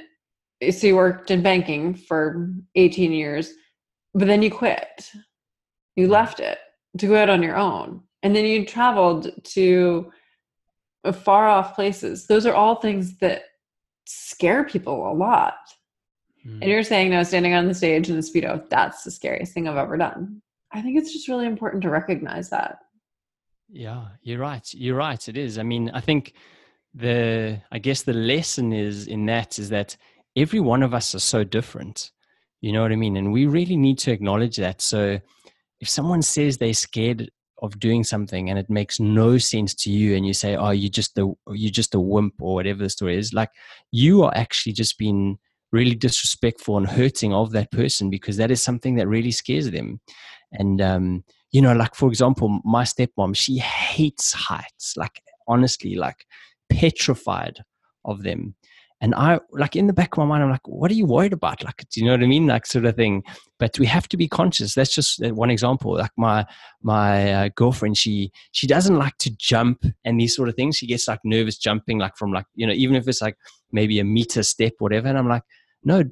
so 0.70 0.86
you 0.86 0.97
worked 0.97 1.30
in 1.30 1.42
banking 1.42 1.95
for 1.95 2.51
18 2.76 3.12
years, 3.12 3.53
but 4.14 4.26
then 4.26 4.42
you 4.42 4.51
quit. 4.51 5.11
You 5.97 6.05
mm-hmm. 6.05 6.12
left 6.12 6.40
it 6.40 6.59
to 6.99 7.07
go 7.07 7.16
out 7.16 7.30
on 7.30 7.42
your 7.42 7.57
own 7.57 8.03
and 8.22 8.34
then 8.34 8.45
you 8.45 8.64
traveled 8.64 9.30
to 9.45 10.11
far 11.12 11.49
off 11.49 11.74
places 11.74 12.26
those 12.28 12.47
are 12.47 12.55
all 12.55 12.76
things 12.76 13.18
that 13.18 13.42
scare 14.07 14.64
people 14.64 15.11
a 15.11 15.12
lot 15.12 15.57
Mm. 16.47 16.61
And 16.61 16.70
you're 16.70 16.82
saying 16.82 17.11
no, 17.11 17.22
standing 17.22 17.55
on 17.55 17.68
the 17.68 17.74
stage 17.74 18.09
in 18.09 18.16
the 18.16 18.22
speedo, 18.22 18.68
that's 18.68 19.03
the 19.03 19.11
scariest 19.11 19.53
thing 19.53 19.68
I've 19.68 19.76
ever 19.76 19.97
done. 19.97 20.42
I 20.72 20.82
think 20.82 20.99
it's 20.99 21.12
just 21.12 21.28
really 21.28 21.47
important 21.47 21.82
to 21.84 21.90
recognize 21.90 22.51
that. 22.51 22.78
Yeah, 23.74 24.04
you're 24.22 24.38
right. 24.38 24.66
You're 24.72 24.96
right. 24.96 25.28
It 25.28 25.36
is. 25.36 25.58
I 25.58 25.64
mean, 25.64 25.90
I 25.92 26.00
think 26.00 26.34
the 26.94 27.60
I 27.72 27.80
guess 27.80 28.04
the 28.04 28.12
lesson 28.12 28.72
is 28.72 29.08
in 29.08 29.26
that 29.26 29.58
is 29.58 29.70
that 29.70 29.96
every 30.36 30.60
one 30.60 30.84
of 30.84 30.94
us 30.94 31.12
are 31.12 31.20
so 31.20 31.42
different. 31.42 32.12
You 32.60 32.72
know 32.72 32.82
what 32.82 32.92
I 32.92 32.96
mean? 32.96 33.16
And 33.16 33.32
we 33.32 33.46
really 33.46 33.76
need 33.76 33.98
to 33.98 34.12
acknowledge 34.12 34.56
that. 34.58 34.80
So 34.80 35.18
if 35.80 35.88
someone 35.88 36.22
says 36.22 36.56
they're 36.56 36.72
scared 36.72 37.28
of 37.62 37.80
doing 37.80 38.04
something 38.04 38.48
and 38.48 38.60
it 38.60 38.70
makes 38.70 39.00
no 39.00 39.38
sense 39.38 39.74
to 39.74 39.90
you 39.90 40.14
and 40.14 40.24
you 40.24 40.34
say, 40.34 40.54
Oh, 40.54 40.70
you're 40.70 40.88
just 40.88 41.18
a 41.18 41.32
you're 41.48 41.72
just 41.72 41.96
a 41.96 42.00
wimp 42.00 42.34
or 42.40 42.54
whatever 42.54 42.84
the 42.84 42.90
story 42.90 43.18
is, 43.18 43.34
like 43.34 43.50
you 43.90 44.22
are 44.22 44.32
actually 44.36 44.72
just 44.74 44.98
being 44.98 45.36
really 45.72 45.96
disrespectful 45.96 46.76
and 46.76 46.86
hurting 46.86 47.34
of 47.34 47.50
that 47.50 47.72
person 47.72 48.08
because 48.08 48.36
that 48.36 48.52
is 48.52 48.62
something 48.62 48.94
that 48.94 49.08
really 49.08 49.32
scares 49.32 49.68
them. 49.72 50.00
And 50.52 50.80
um, 50.80 51.24
you 51.55 51.62
know, 51.62 51.72
like 51.72 51.94
for 51.94 52.09
example, 52.09 52.61
my 52.64 52.82
stepmom, 52.82 53.36
she 53.36 53.59
hates 53.59 54.32
heights, 54.32 54.96
like 54.96 55.22
honestly, 55.46 55.94
like 55.94 56.26
petrified 56.68 57.61
of 58.05 58.24
them. 58.24 58.57
And 59.00 59.14
I, 59.14 59.38
like 59.52 59.76
in 59.76 59.86
the 59.86 59.92
back 59.92 60.14
of 60.14 60.18
my 60.18 60.24
mind, 60.24 60.42
I'm 60.42 60.50
like, 60.50 60.66
what 60.66 60.90
are 60.90 60.94
you 60.94 61.07
worried 61.07 61.32
about? 61.32 61.62
Like, 61.62 61.84
do 61.90 62.00
you 62.00 62.07
know 62.07 62.12
what 62.12 62.24
I 62.24 62.26
mean? 62.26 62.48
Like, 62.48 62.66
sort 62.66 62.86
of 62.86 62.96
thing. 62.96 63.22
But 63.61 63.78
we 63.78 63.86
have 63.86 64.09
to 64.09 64.16
be 64.16 64.26
conscious. 64.26 64.74
That's 64.74 64.92
just 64.92 65.24
one 65.26 65.48
example. 65.48 65.96
Like 65.96 66.11
my 66.16 66.44
my 66.82 67.32
uh, 67.32 67.48
girlfriend, 67.55 67.98
she 67.98 68.32
she 68.50 68.66
doesn't 68.66 68.98
like 68.98 69.16
to 69.18 69.30
jump 69.36 69.84
and 70.05 70.18
these 70.18 70.34
sort 70.34 70.48
of 70.48 70.57
things. 70.57 70.76
She 70.76 70.88
gets 70.88 71.07
like 71.07 71.20
nervous 71.22 71.57
jumping, 71.57 71.98
like 71.98 72.16
from 72.16 72.32
like 72.32 72.46
you 72.57 72.66
know, 72.66 72.72
even 72.72 72.96
if 72.96 73.07
it's 73.07 73.22
like 73.22 73.36
maybe 73.70 74.00
a 74.00 74.05
meter 74.05 74.42
step, 74.42 74.72
whatever. 74.80 75.07
And 75.07 75.18
I'm 75.18 75.28
like, 75.28 75.44
no, 75.84 76.02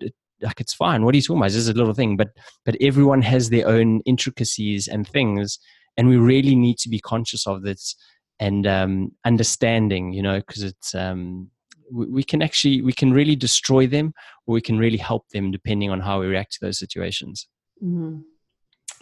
like 0.42 0.60
it's 0.60 0.74
fine. 0.74 1.04
What 1.04 1.14
are 1.14 1.16
you 1.16 1.22
talking 1.22 1.38
about? 1.38 1.46
It's 1.46 1.54
just 1.54 1.68
a 1.68 1.72
little 1.72 1.94
thing. 1.94 2.16
But 2.16 2.28
but 2.64 2.76
everyone 2.80 3.22
has 3.22 3.50
their 3.50 3.66
own 3.68 4.00
intricacies 4.00 4.88
and 4.88 5.06
things, 5.06 5.58
and 5.96 6.08
we 6.08 6.16
really 6.16 6.54
need 6.54 6.78
to 6.78 6.88
be 6.88 6.98
conscious 6.98 7.46
of 7.46 7.62
this 7.62 7.94
and 8.40 8.66
um, 8.66 9.12
understanding. 9.24 10.12
You 10.12 10.22
know, 10.22 10.38
because 10.38 10.62
it's 10.62 10.94
um, 10.94 11.50
we, 11.90 12.06
we 12.06 12.22
can 12.24 12.42
actually 12.42 12.82
we 12.82 12.92
can 12.92 13.12
really 13.12 13.36
destroy 13.36 13.86
them, 13.86 14.12
or 14.46 14.54
we 14.54 14.60
can 14.60 14.78
really 14.78 14.98
help 14.98 15.28
them 15.30 15.50
depending 15.50 15.90
on 15.90 16.00
how 16.00 16.20
we 16.20 16.26
react 16.26 16.52
to 16.54 16.58
those 16.60 16.78
situations. 16.78 17.48
Mm-hmm. 17.82 18.20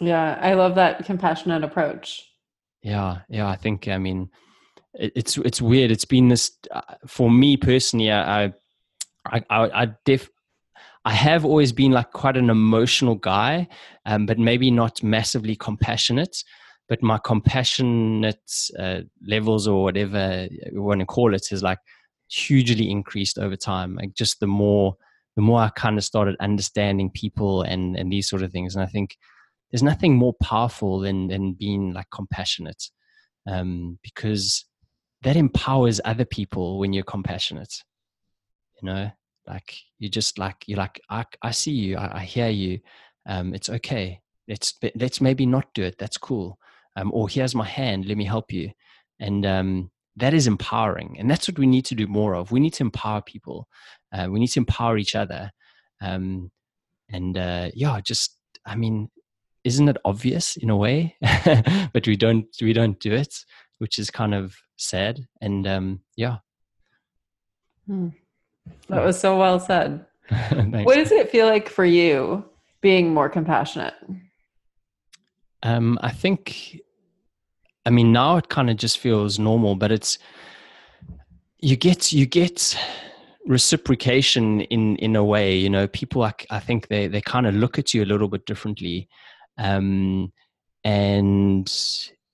Yeah, 0.05 0.37
I 0.41 0.53
love 0.53 0.75
that 0.75 1.05
compassionate 1.05 1.63
approach. 1.63 2.27
Yeah, 2.81 3.19
yeah. 3.29 3.47
I 3.47 3.55
think 3.55 3.87
I 3.87 3.97
mean 3.97 4.29
it's 4.93 5.37
it's 5.37 5.61
weird. 5.61 5.91
It's 5.91 6.05
been 6.05 6.27
this 6.27 6.51
uh, 6.71 6.81
for 7.07 7.29
me 7.29 7.57
personally. 7.57 8.11
I 8.11 8.45
I 8.45 8.53
I, 9.25 9.43
I 9.83 9.87
def 10.05 10.29
I 11.03 11.13
have 11.13 11.45
always 11.45 11.71
been 11.71 11.91
like 11.91 12.11
quite 12.11 12.37
an 12.37 12.49
emotional 12.49 13.15
guy, 13.15 13.67
um, 14.05 14.25
but 14.25 14.37
maybe 14.37 14.69
not 14.69 15.01
massively 15.01 15.55
compassionate. 15.55 16.43
But 16.87 17.01
my 17.01 17.19
compassionate 17.23 18.51
uh, 18.77 19.01
levels, 19.25 19.67
or 19.67 19.83
whatever 19.83 20.47
you 20.51 20.81
want 20.83 20.99
to 20.99 21.05
call 21.05 21.33
it, 21.33 21.47
is 21.51 21.63
like 21.63 21.79
hugely 22.29 22.91
increased 22.91 23.39
over 23.39 23.55
time. 23.55 23.95
Like 23.95 24.13
just 24.13 24.39
the 24.39 24.47
more, 24.47 24.95
the 25.35 25.41
more 25.41 25.61
I 25.61 25.69
kind 25.69 25.97
of 25.97 26.03
started 26.03 26.35
understanding 26.39 27.09
people 27.09 27.61
and 27.63 27.95
and 27.95 28.11
these 28.11 28.27
sort 28.29 28.43
of 28.43 28.51
things. 28.51 28.75
And 28.75 28.83
I 28.83 28.87
think 28.87 29.17
there's 29.71 29.83
nothing 29.83 30.15
more 30.15 30.33
powerful 30.43 30.99
than 30.99 31.29
than 31.29 31.53
being 31.53 31.93
like 31.93 32.07
compassionate, 32.13 32.89
um, 33.47 33.97
because 34.03 34.65
that 35.23 35.37
empowers 35.37 36.01
other 36.03 36.25
people 36.25 36.77
when 36.77 36.93
you're 36.93 37.03
compassionate. 37.03 37.73
You 38.81 38.87
know, 38.87 39.11
like 39.47 39.75
you 39.99 40.09
just 40.09 40.37
like 40.37 40.55
you're 40.67 40.77
like 40.77 41.01
i, 41.09 41.25
I 41.41 41.51
see 41.51 41.71
you 41.71 41.97
I, 41.97 42.19
I 42.19 42.23
hear 42.23 42.49
you 42.49 42.79
um, 43.27 43.53
it's 43.53 43.69
okay 43.69 44.21
let's 44.47 44.73
let's 44.95 45.21
maybe 45.21 45.45
not 45.45 45.73
do 45.73 45.83
it 45.83 45.97
that's 45.97 46.17
cool 46.17 46.57
um, 46.95 47.11
or 47.13 47.29
here's 47.29 47.55
my 47.55 47.65
hand 47.65 48.05
let 48.05 48.17
me 48.17 48.25
help 48.25 48.51
you 48.51 48.71
and 49.19 49.45
um, 49.45 49.91
that 50.17 50.33
is 50.33 50.47
empowering 50.47 51.15
and 51.19 51.29
that's 51.29 51.47
what 51.47 51.59
we 51.59 51.67
need 51.67 51.85
to 51.85 51.95
do 51.95 52.07
more 52.07 52.35
of 52.35 52.51
we 52.51 52.59
need 52.59 52.73
to 52.73 52.83
empower 52.83 53.21
people 53.21 53.67
uh, 54.13 54.27
we 54.29 54.39
need 54.39 54.47
to 54.47 54.59
empower 54.59 54.97
each 54.97 55.15
other 55.15 55.51
um, 56.01 56.51
and 57.09 57.37
uh, 57.37 57.69
yeah 57.73 57.99
just 58.01 58.37
i 58.65 58.75
mean 58.75 59.09
isn't 59.63 59.89
it 59.89 59.97
obvious 60.05 60.57
in 60.57 60.69
a 60.69 60.75
way 60.75 61.15
but 61.93 62.07
we 62.07 62.15
don't 62.15 62.47
we 62.61 62.73
don't 62.73 62.99
do 62.99 63.13
it 63.13 63.33
which 63.77 63.99
is 63.99 64.09
kind 64.09 64.33
of 64.33 64.55
sad 64.77 65.19
and 65.41 65.67
um, 65.67 66.01
yeah 66.15 66.37
hmm. 67.87 68.09
That 68.89 69.03
was 69.03 69.19
so 69.19 69.37
well 69.37 69.59
said. 69.59 70.05
what 70.49 70.95
does 70.95 71.11
it 71.11 71.29
feel 71.29 71.45
like 71.45 71.69
for 71.69 71.85
you 71.85 72.45
being 72.81 73.13
more 73.13 73.29
compassionate? 73.29 73.93
Um, 75.63 75.99
I 76.01 76.11
think, 76.11 76.79
I 77.85 77.89
mean, 77.89 78.11
now 78.11 78.37
it 78.37 78.49
kind 78.49 78.69
of 78.69 78.77
just 78.77 78.97
feels 78.97 79.39
normal, 79.39 79.75
but 79.75 79.91
it's 79.91 80.17
you 81.59 81.75
get 81.75 82.11
you 82.11 82.25
get 82.25 82.75
reciprocation 83.45 84.61
in 84.61 84.95
in 84.97 85.15
a 85.15 85.23
way. 85.23 85.55
You 85.55 85.69
know, 85.69 85.87
people 85.87 86.23
I, 86.23 86.33
I 86.49 86.59
think 86.59 86.87
they 86.87 87.07
they 87.07 87.21
kind 87.21 87.45
of 87.45 87.53
look 87.53 87.77
at 87.77 87.93
you 87.93 88.03
a 88.03 88.05
little 88.05 88.27
bit 88.27 88.45
differently, 88.45 89.07
um, 89.57 90.33
and 90.83 91.71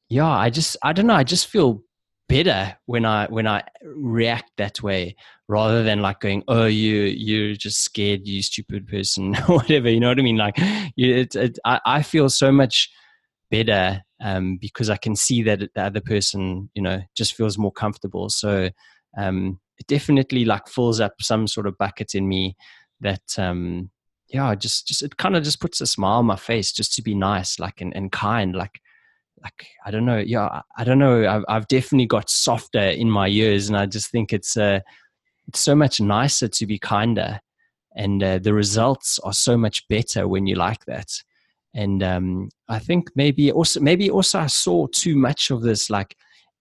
yeah, 0.09 0.30
I 0.30 0.49
just 0.49 0.78
I 0.84 0.93
don't 0.93 1.07
know. 1.07 1.15
I 1.15 1.23
just 1.23 1.47
feel 1.47 1.84
better 2.30 2.78
when 2.86 3.05
I 3.05 3.28
when 3.28 3.47
I 3.47 3.63
react 3.84 4.51
that 4.57 4.82
way 4.82 5.15
rather 5.48 5.84
than 5.84 6.02
like 6.02 6.20
going, 6.20 6.43
oh, 6.48 6.66
you 6.66 7.04
you're 7.04 7.56
just 7.56 7.82
scared, 7.84 8.28
you 8.28 8.41
stupid 8.41 8.88
person, 8.88 9.34
whatever. 9.48 9.89
You 9.89 10.00
know 10.00 10.10
what 10.10 10.20
I 10.20 10.24
mean? 10.24 10.38
Like, 10.38 10.56
it, 10.58 11.36
it, 11.36 11.60
I, 11.66 11.80
I 11.86 12.02
feel 12.02 12.30
so 12.30 12.52
much 12.52 12.89
better 13.50 14.02
um, 14.22 14.58
because 14.60 14.89
I 14.89 14.98
can 14.98 15.16
see 15.16 15.43
that 15.43 15.60
the 15.74 15.82
other 15.82 16.02
person, 16.02 16.70
you 16.74 16.82
know, 16.82 17.02
just 17.16 17.36
feels 17.36 17.58
more 17.58 17.72
comfortable. 17.72 18.30
So 18.30 18.70
um, 19.18 19.60
it 19.78 19.88
definitely 19.88 20.45
like 20.45 20.68
fills 20.68 21.00
up 21.00 21.14
some 21.22 21.48
sort 21.48 21.68
of 21.68 21.78
bucket 21.78 22.16
in 22.16 22.28
me 22.28 22.56
that 23.00 23.38
um, 23.38 23.91
yeah, 24.28 24.54
just 24.56 24.88
just 24.88 25.04
it 25.04 25.18
kind 25.18 25.36
of 25.36 25.43
just 25.43 25.62
puts 25.62 25.80
a 25.82 25.88
smile 25.88 26.20
on 26.20 26.26
my 26.26 26.36
face 26.36 26.72
just 26.72 26.93
to 26.95 27.02
be 27.02 27.16
nice, 27.16 27.60
like 27.60 27.80
and, 27.82 27.95
and 27.95 28.12
kind, 28.12 28.56
like 28.56 28.82
like 29.41 29.68
I 29.86 29.91
don't 29.91 30.06
know, 30.06 30.18
yeah, 30.18 30.62
I 30.78 30.84
don't 30.84 31.00
know. 31.00 31.28
I've, 31.28 31.45
I've 31.48 31.68
definitely 31.68 32.08
got 32.08 32.30
softer 32.30 32.80
in 32.80 33.10
my 33.10 33.28
years, 33.28 33.70
and 33.70 33.78
I 33.78 33.86
just 33.86 34.12
think 34.12 34.34
it's 34.34 34.58
uh, 34.58 34.80
it's 35.48 35.60
so 35.60 35.76
much 35.76 36.00
nicer 36.00 36.48
to 36.48 36.66
be 36.66 36.80
kinder, 36.80 37.39
and 37.95 38.22
uh, 38.24 38.39
the 38.39 38.54
results 38.54 39.20
are 39.20 39.34
so 39.34 39.58
much 39.58 39.88
better 39.88 40.28
when 40.28 40.48
you 40.48 40.56
like 40.56 40.86
that. 40.86 41.10
And 41.74 42.02
um, 42.02 42.50
I 42.70 42.80
think 42.80 43.10
maybe 43.16 43.52
also 43.52 43.80
maybe 43.80 44.10
also 44.10 44.39
I 44.39 44.48
saw 44.48 44.88
too 44.88 45.16
much 45.16 45.52
of 45.52 45.62
this 45.62 45.89
like 45.89 46.16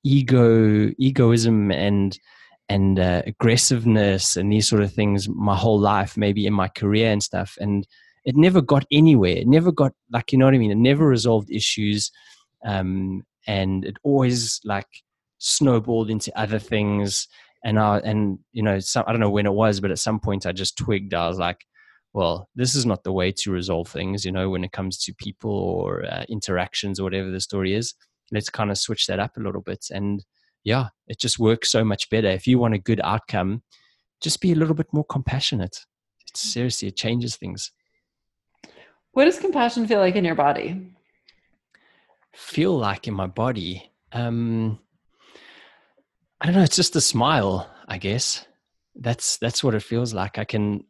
ego 0.05 0.91
egoism 0.99 1.71
and 1.71 2.19
and 2.69 2.99
uh, 2.99 3.23
aggressiveness 3.27 4.37
and 4.37 4.53
these 4.53 4.69
sort 4.69 4.83
of 4.83 4.93
things 4.93 5.29
my 5.29 5.57
whole 5.57 5.79
life, 5.79 6.17
maybe 6.17 6.47
in 6.47 6.53
my 6.53 6.69
career 6.69 7.11
and 7.11 7.23
stuff, 7.23 7.57
and 7.61 7.87
it 8.25 8.37
never 8.37 8.61
got 8.61 8.85
anywhere. 8.91 9.37
It 9.37 9.47
never 9.47 9.73
got 9.73 9.93
like 10.11 10.33
you 10.33 10.39
know 10.39 10.47
what 10.47 10.55
I 10.55 10.59
mean. 10.59 10.73
It 10.73 10.77
never 10.77 11.07
resolved 11.07 11.51
issues 11.51 12.11
um, 12.65 13.23
and 13.47 13.85
it 13.85 13.97
always 14.03 14.61
like 14.65 14.89
snowballed 15.39 16.11
into 16.11 16.37
other 16.39 16.59
things. 16.59 17.29
And 17.67 17.81
I 17.81 17.99
and 17.99 18.39
you 18.53 18.63
know, 18.63 18.79
some, 18.79 19.05
I 19.07 19.13
don't 19.13 19.21
know 19.21 19.29
when 19.31 19.45
it 19.45 19.53
was, 19.53 19.81
but 19.81 19.91
at 19.91 19.99
some 19.99 20.21
point 20.21 20.47
I 20.47 20.53
just 20.53 20.79
twigged. 20.79 21.13
I 21.13 21.27
was 21.27 21.39
like, 21.39 21.59
well, 22.15 22.49
this 22.55 22.77
is 22.77 22.87
not 22.87 23.03
the 23.03 23.13
way 23.13 23.33
to 23.33 23.51
resolve 23.51 23.89
things. 23.89 24.25
You 24.25 24.31
know, 24.31 24.49
when 24.49 24.63
it 24.63 24.71
comes 24.71 24.99
to 25.01 25.15
people 25.15 25.51
or 25.51 26.05
uh, 26.07 26.25
interactions 26.29 27.01
or 27.01 27.05
whatever 27.05 27.31
the 27.31 27.41
story 27.41 27.75
is, 27.75 27.95
let's 28.31 28.49
kind 28.49 28.71
of 28.71 28.79
switch 28.79 29.07
that 29.09 29.19
up 29.19 29.37
a 29.37 29.41
little 29.41 29.63
bit. 29.63 29.87
And 29.91 30.25
yeah, 30.63 30.91
it 31.09 31.19
just 31.19 31.41
works 31.41 31.71
so 31.71 31.85
much 31.85 32.09
better. 32.09 32.29
If 32.29 32.47
you 32.47 32.59
want 32.59 32.75
a 32.75 32.79
good 32.79 33.01
outcome, 33.03 33.63
just 34.23 34.41
be 34.41 34.53
a 34.53 34.57
little 34.57 34.75
bit 34.75 34.93
more 34.93 35.05
compassionate. 35.05 35.77
It's, 36.29 36.41
seriously, 36.41 36.89
it 36.89 36.97
changes 36.97 37.37
things. 37.37 37.73
What 39.11 39.25
does 39.25 39.41
compassion 39.41 39.89
feel 39.89 39.99
like 39.99 40.15
in 40.15 40.25
your 40.25 40.35
body? 40.37 40.97
feel 42.37 42.77
like 42.79 43.09
in 43.09 43.15
my 43.15 43.27
body? 43.27 43.91
Um, 44.13 44.79
I 46.41 46.47
don't 46.47 46.55
know. 46.55 46.63
It's 46.63 46.77
just 46.77 46.97
a 46.97 47.01
smile, 47.01 47.71
I 47.89 47.99
guess. 47.99 48.47
That's 48.95 49.39
that's 49.39 49.63
what 49.65 49.75
it 49.75 49.83
feels 49.83 50.15
like. 50.15 50.39
I 50.39 50.45
can. 50.45 50.85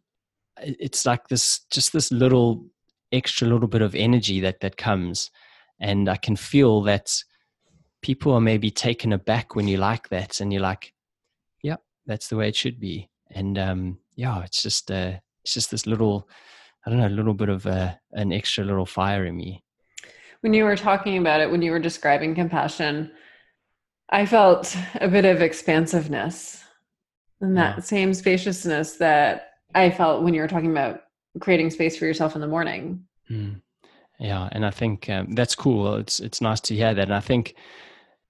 It's 0.60 1.04
like 1.04 1.28
this, 1.28 1.60
just 1.70 1.92
this 1.92 2.10
little 2.10 2.66
extra 3.12 3.46
little 3.46 3.68
bit 3.68 3.82
of 3.82 3.94
energy 3.94 4.40
that 4.40 4.60
that 4.60 4.76
comes, 4.76 5.30
and 5.80 6.08
I 6.08 6.16
can 6.16 6.36
feel 6.36 6.82
that 6.82 7.12
people 8.02 8.32
are 8.32 8.40
maybe 8.40 8.70
taken 8.70 9.12
aback 9.12 9.54
when 9.54 9.68
you 9.68 9.76
like 9.76 10.08
that, 10.08 10.40
and 10.40 10.52
you're 10.52 10.62
like, 10.62 10.92
"Yep, 11.62 11.82
that's 12.06 12.28
the 12.28 12.36
way 12.36 12.48
it 12.48 12.56
should 12.56 12.80
be." 12.80 13.10
And 13.30 13.58
um, 13.58 13.98
yeah, 14.14 14.42
it's 14.42 14.62
just 14.62 14.90
uh, 14.90 15.14
it's 15.44 15.54
just 15.54 15.70
this 15.70 15.86
little, 15.86 16.28
I 16.84 16.90
don't 16.90 16.98
know, 16.98 17.08
a 17.08 17.10
little 17.10 17.34
bit 17.34 17.48
of 17.48 17.66
uh, 17.66 17.94
an 18.12 18.32
extra 18.32 18.64
little 18.64 18.86
fire 18.86 19.26
in 19.26 19.36
me 19.36 19.62
when 20.40 20.54
you 20.54 20.64
were 20.64 20.76
talking 20.76 21.18
about 21.18 21.40
it, 21.40 21.50
when 21.50 21.60
you 21.62 21.72
were 21.72 21.78
describing 21.80 22.34
compassion, 22.34 23.10
I 24.10 24.26
felt 24.26 24.76
a 25.00 25.08
bit 25.08 25.24
of 25.24 25.42
expansiveness 25.42 26.62
and 27.40 27.56
that 27.56 27.76
yeah. 27.76 27.82
same 27.82 28.14
spaciousness 28.14 28.96
that 28.96 29.50
I 29.74 29.90
felt 29.90 30.22
when 30.22 30.34
you 30.34 30.40
were 30.40 30.48
talking 30.48 30.70
about 30.70 31.02
creating 31.40 31.70
space 31.70 31.96
for 31.96 32.06
yourself 32.06 32.34
in 32.34 32.40
the 32.40 32.46
morning. 32.46 33.04
Mm. 33.30 33.60
Yeah, 34.18 34.48
and 34.52 34.64
I 34.64 34.70
think 34.70 35.10
um, 35.10 35.32
that's 35.34 35.54
cool. 35.54 35.96
It's 35.96 36.20
it's 36.20 36.40
nice 36.40 36.60
to 36.60 36.74
hear 36.74 36.94
that, 36.94 37.02
and 37.02 37.14
I 37.14 37.20
think 37.20 37.54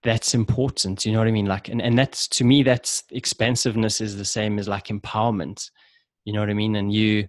that's 0.03 0.35
important. 0.35 1.05
You 1.05 1.13
know 1.13 1.19
what 1.19 1.29
I 1.29 1.33
mean? 1.33 1.47
Like, 1.47 1.69
and 1.69 1.81
and 1.81 1.97
that's 1.97 2.27
to 2.29 2.45
me, 2.45 2.65
that's 2.65 3.05
expansiveness 3.13 4.01
is 4.01 4.17
the 4.17 4.25
same 4.25 4.59
as 4.59 4.67
like 4.67 4.87
empowerment. 4.87 5.71
You 6.25 6.33
know 6.33 6.41
what 6.41 6.51
I 6.51 6.55
mean? 6.55 6.75
And 6.75 6.93
you, 6.93 7.29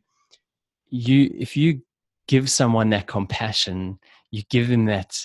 you, 0.89 1.31
if 1.37 1.55
you 1.55 1.81
give 2.27 2.49
someone 2.49 2.89
that 2.89 3.05
compassion, 3.05 3.99
you 4.31 4.41
give 4.49 4.69
them 4.69 4.85
that 4.85 5.23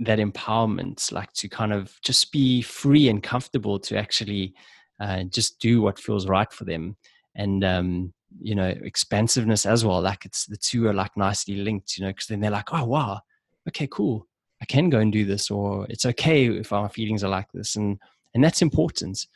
that 0.00 0.18
empowerment, 0.18 1.10
like 1.12 1.32
to 1.34 1.48
kind 1.48 1.72
of 1.72 1.98
just 2.02 2.32
be 2.32 2.62
free 2.62 3.08
and 3.08 3.22
comfortable 3.22 3.78
to 3.80 3.96
actually 3.96 4.54
uh, 5.00 5.24
just 5.24 5.58
do 5.58 5.80
what 5.80 5.98
feels 5.98 6.26
right 6.26 6.52
for 6.52 6.64
them. 6.64 6.96
And 7.34 7.64
um, 7.64 8.14
you 8.40 8.54
know 8.54 8.68
expansiveness 8.82 9.66
as 9.66 9.84
well 9.84 10.00
like 10.00 10.24
it's 10.24 10.46
the 10.46 10.56
two 10.56 10.86
are 10.88 10.92
like 10.92 11.16
nicely 11.16 11.56
linked 11.56 11.96
you 11.96 12.04
know 12.04 12.10
because 12.10 12.26
then 12.26 12.40
they're 12.40 12.50
like 12.50 12.72
oh 12.72 12.84
wow. 12.84 13.20
Okay 13.68 13.88
cool. 13.90 14.26
I 14.62 14.64
can 14.64 14.90
go 14.90 15.00
and 15.00 15.12
do 15.12 15.24
this 15.24 15.50
or 15.50 15.86
it's 15.90 16.06
okay 16.06 16.46
if 16.46 16.72
our 16.72 16.88
feelings 16.88 17.24
are 17.24 17.28
like 17.28 17.50
this. 17.52 17.76
And 17.76 17.98
and 18.34 18.44
that's 18.44 18.62
important. 18.62 19.26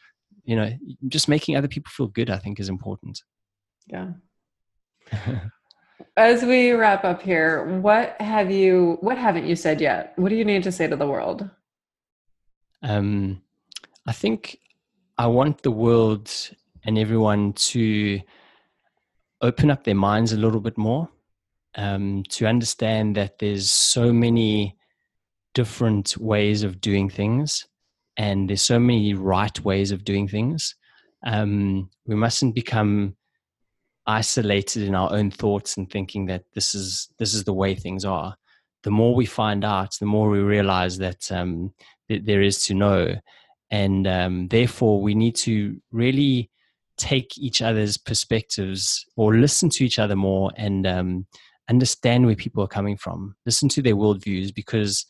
You 0.45 0.57
know 0.57 0.73
just 1.09 1.29
making 1.29 1.57
other 1.57 1.69
people 1.69 1.91
feel 1.91 2.09
good 2.09 2.31
i 2.31 2.39
think 2.39 2.61
is 2.61 2.69
important. 2.69 3.23
Yeah 3.87 4.13
as 6.17 6.43
we 6.43 6.73
wrap 6.73 7.05
up 7.05 7.23
here 7.23 7.79
what 7.81 8.21
have 8.21 8.51
you 8.51 8.99
what 9.01 9.19
haven't 9.19 9.47
you 9.47 9.57
said 9.57 9.81
yet? 9.81 10.13
What 10.17 10.29
do 10.29 10.37
you 10.37 10.45
need 10.45 10.63
to 10.65 10.73
say 10.73 10.87
to 10.87 10.97
the 10.97 11.07
world? 11.07 11.49
Um 12.83 13.43
i 14.07 14.13
think 14.13 14.59
i 15.19 15.27
want 15.27 15.63
the 15.63 15.71
world 15.71 16.31
and 16.85 16.99
everyone 16.99 17.53
to 17.53 18.19
open 19.43 19.71
up 19.71 19.85
their 19.85 19.95
minds 19.95 20.33
a 20.33 20.37
little 20.37 20.61
bit 20.61 20.77
more 20.77 21.09
um, 21.77 22.23
to 22.31 22.47
understand 22.47 23.17
that 23.17 23.39
there's 23.39 23.71
so 23.71 24.13
many 24.13 24.77
different 25.55 26.17
ways 26.17 26.63
of 26.63 26.81
doing 26.81 27.09
things 27.09 27.67
and 28.17 28.49
there's 28.49 28.63
so 28.63 28.79
many 28.79 29.15
right 29.15 29.59
ways 29.65 29.93
of 29.93 30.05
doing 30.05 30.29
things. 30.29 30.75
Um, 31.25 31.91
we 32.07 32.15
mustn't 32.15 32.55
become 32.55 33.17
isolated 34.07 34.83
in 34.83 34.95
our 34.95 35.13
own 35.13 35.31
thoughts 35.31 35.77
and 35.77 35.91
thinking 35.91 36.27
that 36.27 36.45
this 36.55 36.75
is 36.75 37.09
this 37.19 37.35
is 37.35 37.45
the 37.45 37.53
way 37.53 37.75
things 37.75 38.05
are 38.05 38.35
the 38.83 38.91
more 38.91 39.15
we 39.15 39.27
find 39.27 39.65
out 39.65 39.95
the 40.01 40.07
more 40.07 40.31
we 40.31 40.41
realize 40.41 40.99
that, 40.99 41.31
um, 41.31 41.73
that 42.09 42.25
there 42.25 42.43
is 42.43 42.65
to 42.65 42.75
know 42.75 43.15
and 43.71 44.07
um, 44.07 44.49
therefore 44.49 45.01
we 45.01 45.15
need 45.15 45.37
to 45.37 45.81
really 45.93 46.51
take 47.01 47.39
each 47.39 47.63
other's 47.63 47.97
perspectives 47.97 49.07
or 49.17 49.35
listen 49.35 49.71
to 49.71 49.85
each 49.85 49.99
other 49.99 50.15
more 50.15 50.51
and 50.57 50.87
um, 50.87 51.27
understand 51.71 52.27
where 52.27 52.37
people 52.37 52.63
are 52.63 52.69
coming 52.69 52.97
from. 52.97 53.35
Listen 53.47 53.69
to 53.71 53.81
their 53.81 53.97
worldviews 53.97 54.55
because 54.55 55.07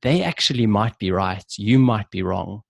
they 0.00 0.22
actually 0.22 0.66
might 0.66 0.98
be 0.98 1.10
right. 1.10 1.44
You 1.58 1.78
might 1.78 2.10
be 2.10 2.22
wrong. 2.22 2.62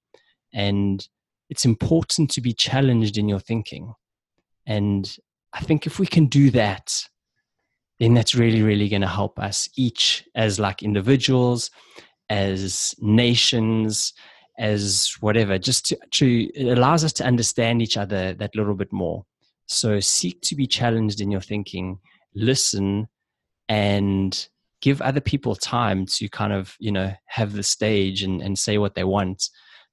And 0.53 1.07
it's 1.51 1.65
important 1.65 2.31
to 2.33 2.41
be 2.41 2.53
challenged 2.53 3.17
in 3.17 3.29
your 3.29 3.39
thinking. 3.39 3.95
And 4.67 5.15
I 5.55 5.61
think 5.61 5.87
if 5.87 5.99
we 5.99 6.07
can 6.07 6.27
do 6.27 6.51
that, 6.51 6.93
then 8.01 8.15
that's 8.15 8.35
really, 8.35 8.63
really 8.63 8.89
going 8.89 9.03
to 9.03 9.09
help 9.09 9.39
us 9.39 9.69
each 9.77 10.25
as 10.35 10.59
like 10.59 10.83
individuals, 10.83 11.71
as 12.29 12.95
nations, 12.99 14.13
as 14.59 15.15
whatever, 15.21 15.59
just 15.59 15.87
to, 15.87 15.99
to 16.13 16.45
it 16.55 16.77
allows 16.77 17.05
us 17.05 17.13
to 17.15 17.25
understand 17.25 17.83
each 17.83 17.97
other 17.97 18.35
that 18.35 18.55
little 18.55 18.75
bit 18.75 18.93
more. 18.93 19.25
So 19.67 20.01
seek 20.01 20.41
to 20.43 20.57
be 20.57 20.67
challenged 20.67 21.21
in 21.21 21.31
your 21.31 21.41
thinking, 21.41 21.99
listen, 22.35 23.09
and 23.69 24.49
give 24.81 25.01
other 25.01 25.21
people 25.21 25.55
time 25.55 26.05
to 26.05 26.29
kind 26.29 26.53
of 26.53 26.75
you 26.79 26.93
know 26.93 27.13
have 27.27 27.53
the 27.53 27.63
stage 27.63 28.23
and, 28.23 28.43
and 28.43 28.59
say 28.59 28.79
what 28.79 28.95
they 28.95 29.05
want, 29.05 29.49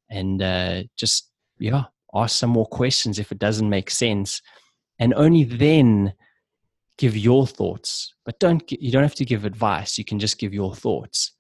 and 0.10 0.42
uh, 0.42 0.84
just 0.98 1.30
yeah 1.60 1.86
ask 2.14 2.38
some 2.38 2.50
more 2.50 2.68
questions 2.68 3.20
if 3.20 3.32
it 3.32 3.40
doesn't 3.40 3.70
make 3.70 3.90
sense, 3.90 4.42
and 5.02 5.14
only 5.16 5.44
then 5.44 6.14
give 6.98 7.18
your 7.18 7.46
thoughts. 7.46 8.14
But 8.24 8.40
don't 8.40 8.64
you 8.72 8.92
don't 8.92 9.04
have 9.04 9.16
to 9.16 9.26
give 9.26 9.44
advice. 9.44 9.98
You 9.98 10.06
can 10.06 10.20
just 10.20 10.38
give 10.38 10.54
your 10.54 10.74
thoughts, 10.74 11.34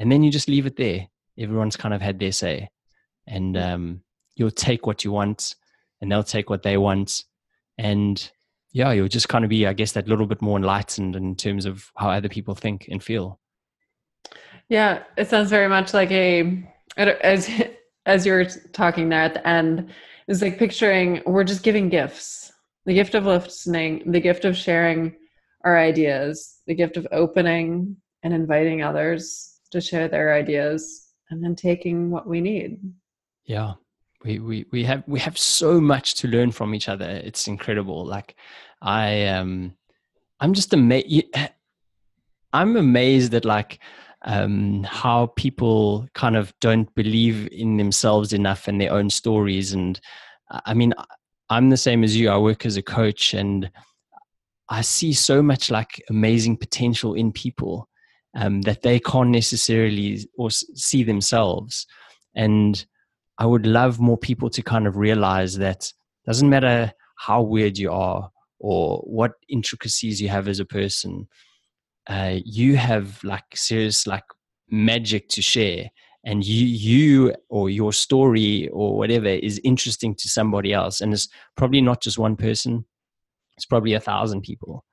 and 0.00 0.10
then 0.10 0.24
you 0.24 0.32
just 0.32 0.48
leave 0.48 0.66
it 0.66 0.76
there. 0.76 1.06
Everyone's 1.38 1.76
kind 1.76 1.94
of 1.94 2.02
had 2.02 2.18
their 2.18 2.32
say. 2.32 2.68
And 3.26 3.56
um, 3.56 4.00
you'll 4.36 4.50
take 4.50 4.86
what 4.86 5.04
you 5.04 5.12
want 5.12 5.54
and 6.00 6.12
they'll 6.12 6.22
take 6.22 6.50
what 6.50 6.62
they 6.62 6.76
want. 6.76 7.22
And 7.78 8.30
yeah 8.74 8.90
you'll 8.90 9.08
just 9.08 9.28
kind 9.28 9.44
of 9.44 9.48
be 9.48 9.66
i 9.66 9.72
guess 9.72 9.92
that 9.92 10.08
little 10.08 10.26
bit 10.26 10.42
more 10.42 10.58
enlightened 10.58 11.16
in 11.16 11.34
terms 11.34 11.64
of 11.64 11.90
how 11.96 12.10
other 12.10 12.28
people 12.28 12.54
think 12.54 12.86
and 12.90 13.02
feel. 13.02 13.40
Yeah 14.68 15.04
it 15.16 15.30
sounds 15.30 15.48
very 15.48 15.68
much 15.68 15.94
like 15.94 16.10
a 16.10 16.62
as 16.98 17.48
as 18.06 18.26
you 18.26 18.32
were 18.32 18.44
talking 18.72 19.08
there 19.08 19.22
at 19.22 19.34
the 19.34 19.48
end 19.48 19.90
it's 20.28 20.42
like 20.42 20.58
picturing 20.58 21.22
we're 21.24 21.44
just 21.44 21.62
giving 21.62 21.88
gifts 21.88 22.43
the 22.86 22.94
gift 22.94 23.14
of 23.14 23.26
listening 23.26 24.02
the 24.10 24.20
gift 24.20 24.44
of 24.44 24.56
sharing 24.56 25.14
our 25.64 25.78
ideas 25.78 26.60
the 26.66 26.74
gift 26.74 26.96
of 26.96 27.06
opening 27.12 27.96
and 28.22 28.32
inviting 28.32 28.82
others 28.82 29.60
to 29.70 29.80
share 29.80 30.08
their 30.08 30.34
ideas 30.34 31.12
and 31.30 31.42
then 31.42 31.54
taking 31.54 32.10
what 32.10 32.26
we 32.26 32.40
need. 32.40 32.78
Yeah. 33.44 33.74
We, 34.24 34.38
we, 34.38 34.66
we 34.72 34.84
have 34.84 35.04
we 35.06 35.20
have 35.20 35.36
so 35.36 35.80
much 35.80 36.14
to 36.16 36.28
learn 36.28 36.50
from 36.50 36.74
each 36.74 36.88
other. 36.88 37.08
It's 37.08 37.46
incredible. 37.46 38.06
Like 38.06 38.36
I 38.80 39.26
um 39.26 39.74
I'm 40.40 40.54
just 40.54 40.72
amazed 40.72 41.26
I'm 42.52 42.76
amazed 42.76 43.34
at 43.34 43.44
like 43.44 43.80
um, 44.26 44.84
how 44.84 45.26
people 45.36 46.08
kind 46.14 46.36
of 46.36 46.54
don't 46.60 46.92
believe 46.94 47.48
in 47.52 47.76
themselves 47.76 48.32
enough 48.32 48.68
and 48.68 48.80
their 48.80 48.92
own 48.92 49.10
stories. 49.10 49.72
And 49.72 50.00
I 50.64 50.72
mean, 50.72 50.94
I'm 51.50 51.70
the 51.70 51.76
same 51.76 52.04
as 52.04 52.16
you. 52.16 52.30
I 52.30 52.38
work 52.38 52.64
as 52.66 52.76
a 52.76 52.82
coach 52.82 53.34
and 53.34 53.70
I 54.68 54.80
see 54.80 55.12
so 55.12 55.42
much 55.42 55.70
like 55.70 56.02
amazing 56.08 56.56
potential 56.56 57.14
in 57.14 57.32
people 57.32 57.88
um, 58.34 58.62
that 58.62 58.82
they 58.82 58.98
can't 58.98 59.30
necessarily 59.30 60.26
or 60.36 60.50
see 60.50 61.04
themselves. 61.04 61.86
And 62.34 62.84
I 63.38 63.46
would 63.46 63.66
love 63.66 64.00
more 64.00 64.18
people 64.18 64.50
to 64.50 64.62
kind 64.62 64.86
of 64.86 64.96
realize 64.96 65.56
that 65.58 65.92
doesn't 66.26 66.48
matter 66.48 66.92
how 67.18 67.42
weird 67.42 67.78
you 67.78 67.92
are 67.92 68.30
or 68.58 68.98
what 69.00 69.32
intricacies 69.48 70.20
you 70.20 70.28
have 70.28 70.48
as 70.48 70.60
a 70.60 70.64
person, 70.64 71.28
uh, 72.06 72.36
you 72.44 72.76
have 72.76 73.22
like 73.22 73.44
serious 73.54 74.06
like 74.06 74.24
magic 74.70 75.28
to 75.28 75.42
share 75.42 75.90
and 76.24 76.44
you 76.44 76.66
you 76.66 77.34
or 77.50 77.70
your 77.70 77.92
story 77.92 78.68
or 78.68 78.96
whatever 78.96 79.28
is 79.28 79.60
interesting 79.64 80.14
to 80.14 80.28
somebody 80.28 80.72
else 80.72 81.00
and 81.00 81.12
it's 81.12 81.28
probably 81.56 81.80
not 81.80 82.02
just 82.02 82.18
one 82.18 82.36
person 82.36 82.84
it's 83.56 83.66
probably 83.66 83.94
a 83.94 84.00
thousand 84.00 84.42
people. 84.42 84.84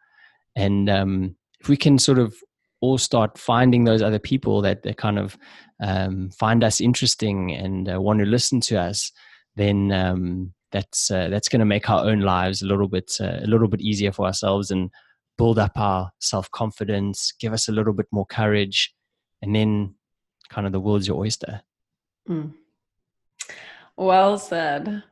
And 0.56 0.90
um, 0.90 1.36
if 1.60 1.70
we 1.70 1.78
can 1.78 1.98
sort 1.98 2.20
of 2.20 2.36
all 2.82 2.98
start 2.98 3.38
finding 3.38 3.84
those 3.84 4.02
other 4.02 4.20
people 4.20 4.62
that, 4.62 4.84
that 4.84 4.98
kind 4.98 5.20
of 5.20 5.38
um, 5.82 6.30
find 6.32 6.64
us 6.64 6.82
interesting 6.82 7.52
and 7.52 7.92
uh, 7.92 8.02
want 8.02 8.20
to 8.20 8.26
listen 8.26 8.60
to 8.62 8.80
us, 8.80 9.12
then 9.56 9.92
um, 9.92 10.54
that's 10.72 11.12
uh, 11.12 11.28
that's 11.30 11.50
going 11.50 11.60
to 11.60 11.66
make 11.66 11.90
our 11.90 12.06
own 12.06 12.22
lives 12.22 12.62
a 12.62 12.66
little 12.66 12.88
bit 12.88 13.12
uh, 13.20 13.40
a 13.44 13.48
little 13.48 13.68
bit 13.68 13.82
easier 13.82 14.12
for 14.12 14.26
ourselves 14.26 14.72
and 14.72 14.90
build 15.38 15.60
up 15.60 15.74
our 15.76 16.10
self 16.20 16.50
confidence, 16.52 17.34
give 17.40 17.54
us 17.54 17.68
a 17.68 17.72
little 17.72 17.94
bit 17.94 18.08
more 18.12 18.26
courage, 18.26 18.94
and 19.42 19.56
then 19.56 19.94
kind 20.52 20.68
of 20.68 20.74
the 20.74 20.80
world's 20.80 21.08
your 21.08 21.20
oyster. 21.20 21.62
Mm. 22.30 22.54
Well 23.96 24.38
said, 24.38 25.04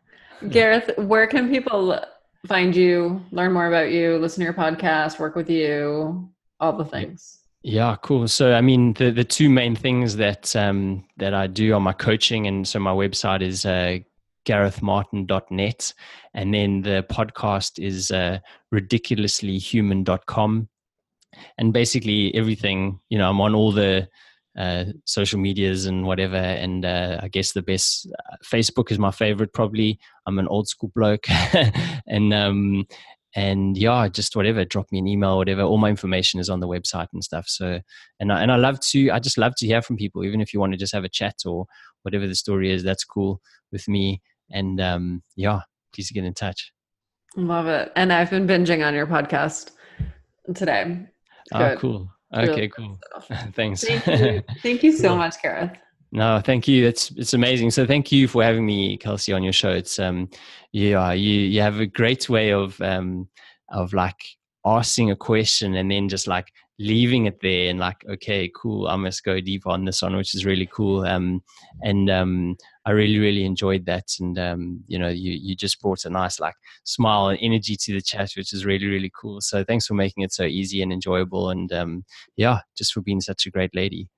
Gareth. 0.50 0.92
Where 0.98 1.28
can 1.28 1.50
people 1.50 2.00
find 2.48 2.76
you, 2.76 3.22
learn 3.32 3.54
more 3.54 3.68
about 3.68 3.92
you, 3.92 4.18
listen 4.18 4.42
to 4.42 4.46
your 4.46 4.54
podcast, 4.54 5.20
work 5.20 5.36
with 5.36 5.50
you, 5.50 6.30
all 6.60 6.74
the 6.74 6.86
things? 6.86 7.40
Yeah, 7.62 7.96
cool. 8.02 8.28
So, 8.28 8.54
I 8.54 8.62
mean, 8.62 8.94
the 8.94 9.12
the 9.12 9.24
two 9.24 9.50
main 9.50 9.76
things 9.76 10.16
that 10.18 10.56
um, 10.56 11.06
that 11.18 11.34
I 11.34 11.48
do 11.48 11.74
on 11.74 11.84
my 11.84 11.94
coaching, 11.94 12.48
and 12.48 12.68
so 12.68 12.80
my 12.80 12.94
website 12.94 13.42
is 13.42 13.66
uh, 13.66 14.00
garethmartin.net, 14.46 15.94
and 16.34 16.54
then 16.54 16.82
the 16.82 17.06
podcast 17.10 17.84
is 17.84 18.12
uh, 18.12 18.40
ridiculouslyhuman.com, 18.74 20.70
and 21.58 21.74
basically 21.74 22.34
everything. 22.34 23.00
You 23.10 23.18
know, 23.18 23.30
I'm 23.30 23.42
on 23.42 23.56
all 23.56 23.74
the 23.74 24.08
uh, 24.58 24.86
social 25.06 25.40
medias 25.40 25.86
and 25.86 26.06
whatever, 26.06 26.36
and 26.36 26.86
uh, 26.86 27.20
I 27.22 27.28
guess 27.28 27.54
the 27.54 27.62
best 27.62 28.08
uh, 28.08 28.36
Facebook 28.44 28.92
is 28.92 29.00
my 29.00 29.12
favorite. 29.12 29.54
Probably, 29.54 30.00
I'm 30.26 30.40
an 30.40 30.48
old 30.48 30.68
school 30.68 30.92
bloke, 30.96 31.28
and 32.08 32.34
um, 32.34 32.88
and 33.36 33.78
yeah, 33.78 34.08
just 34.08 34.36
whatever, 34.36 34.66
drop 34.66 34.92
me 34.92 35.00
an 35.00 35.08
email, 35.08 35.38
whatever. 35.38 35.62
All 35.62 35.78
my 35.78 35.90
information 35.90 36.40
is 36.40 36.50
on 36.50 36.60
the 36.60 36.68
website 36.68 37.08
and 37.14 37.24
stuff. 37.24 37.48
So, 37.48 37.80
and 38.20 38.32
I, 38.32 38.42
and 38.42 38.52
I 38.52 38.56
love 38.56 38.80
to, 38.80 39.12
I 39.12 39.20
just 39.20 39.38
love 39.38 39.54
to 39.58 39.68
hear 39.68 39.82
from 39.82 39.98
people, 39.98 40.24
even 40.24 40.42
if 40.42 40.54
you 40.54 40.60
want 40.60 40.74
to 40.74 40.78
just 40.78 40.94
have 40.94 41.04
a 41.04 41.10
chat 41.10 41.36
or 41.46 41.68
whatever 42.02 42.28
the 42.28 42.36
story 42.36 42.72
is. 42.72 42.84
That's 42.84 43.04
cool 43.04 43.40
with 43.72 43.88
me. 43.88 44.22
And 44.50 44.82
um, 44.82 45.24
yeah, 45.36 45.62
please 45.94 46.10
get 46.12 46.26
in 46.26 46.34
touch. 46.34 46.72
Love 47.36 47.68
it. 47.68 47.92
And 47.96 48.12
I've 48.12 48.32
been 48.32 48.48
binging 48.48 48.86
on 48.86 48.96
your 48.96 49.06
podcast. 49.06 49.72
today. 50.56 51.06
Oh, 51.54 51.76
cool. 51.78 52.12
Okay, 52.34 52.48
really 52.48 52.70
cool. 52.70 53.00
Thanks. 53.54 53.84
Thank 53.84 54.06
you. 54.08 54.44
Thank 54.62 54.84
you 54.84 54.92
so 54.98 55.16
much, 55.16 55.42
Gareth. 55.42 55.72
No, 56.12 56.42
thank 56.44 56.68
you. 56.68 56.88
It's 56.88 57.12
it's 57.12 57.34
amazing. 57.34 57.70
So 57.72 57.86
thank 57.86 58.12
you 58.12 58.28
for 58.28 58.44
having 58.44 58.66
me, 58.66 58.98
Kelsey, 58.98 59.32
on 59.32 59.44
your 59.44 59.54
show. 59.54 59.70
It's 59.70 60.00
um 60.00 60.30
yeah, 60.72 61.12
you 61.12 61.34
you 61.34 61.62
have 61.62 61.80
a 61.80 61.86
great 61.86 62.30
way 62.30 62.52
of 62.52 62.80
um 62.82 63.28
of 63.72 63.94
like 63.94 64.20
asking 64.66 65.12
a 65.12 65.16
question 65.16 65.76
and 65.76 65.92
then 65.92 66.10
just 66.10 66.28
like 66.28 66.52
leaving 66.80 67.26
it 67.26 67.40
there 67.42 67.70
and 67.70 67.78
like 67.78 68.06
okay 68.10 68.50
cool 68.56 68.88
i 68.88 68.96
must 68.96 69.24
go 69.26 69.42
deep 69.42 69.68
on 69.68 69.84
this 69.84 70.02
one 70.02 70.16
which 70.16 70.34
is 70.34 70.46
really 70.46 70.68
cool 70.74 71.06
um 71.06 71.42
and 71.84 72.10
um 72.10 72.56
i 72.90 72.92
really 72.92 73.20
really 73.20 73.46
enjoyed 73.46 73.86
that. 73.86 74.08
And 74.20 74.38
um 74.40 74.84
you 74.88 74.98
know 74.98 75.10
you 75.10 75.32
you 75.32 75.56
just 75.56 75.80
brought 75.80 76.06
a 76.06 76.10
nice 76.10 76.40
like 76.40 76.56
smile 76.84 77.28
and 77.30 77.40
energy 77.42 77.76
to 77.84 77.94
the 77.94 78.02
chat 78.02 78.32
which 78.36 78.52
is 78.52 78.66
really 78.66 78.88
really 78.88 79.12
cool. 79.20 79.42
So 79.42 79.64
thanks 79.64 79.86
for 79.86 79.94
making 79.94 80.24
it 80.24 80.34
so 80.34 80.44
easy 80.44 80.82
and 80.82 80.92
enjoyable. 80.92 81.52
And 81.52 81.72
um 81.72 82.04
yeah 82.36 82.60
just 82.76 82.94
for 82.94 83.02
being 83.02 83.22
such 83.22 83.46
a 83.46 83.52
great 83.52 83.74
lady. 83.76 84.10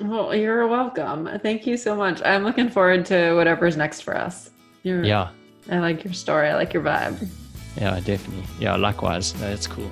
Well 0.00 0.34
you're 0.34 0.66
welcome. 0.66 1.28
Thank 1.40 1.66
you 1.66 1.76
so 1.76 1.94
much. 1.94 2.20
I'm 2.24 2.42
looking 2.42 2.68
forward 2.68 3.06
to 3.06 3.34
whatever's 3.34 3.76
next 3.76 4.00
for 4.00 4.16
us. 4.16 4.50
You're, 4.82 5.04
yeah. 5.04 5.30
I 5.70 5.78
like 5.78 6.04
your 6.04 6.12
story. 6.12 6.48
I 6.48 6.56
like 6.56 6.72
your 6.74 6.82
vibe. 6.82 7.28
Yeah 7.76 8.00
definitely. 8.00 8.46
Yeah 8.58 8.74
likewise. 8.76 9.32
That's 9.34 9.68
cool 9.68 9.90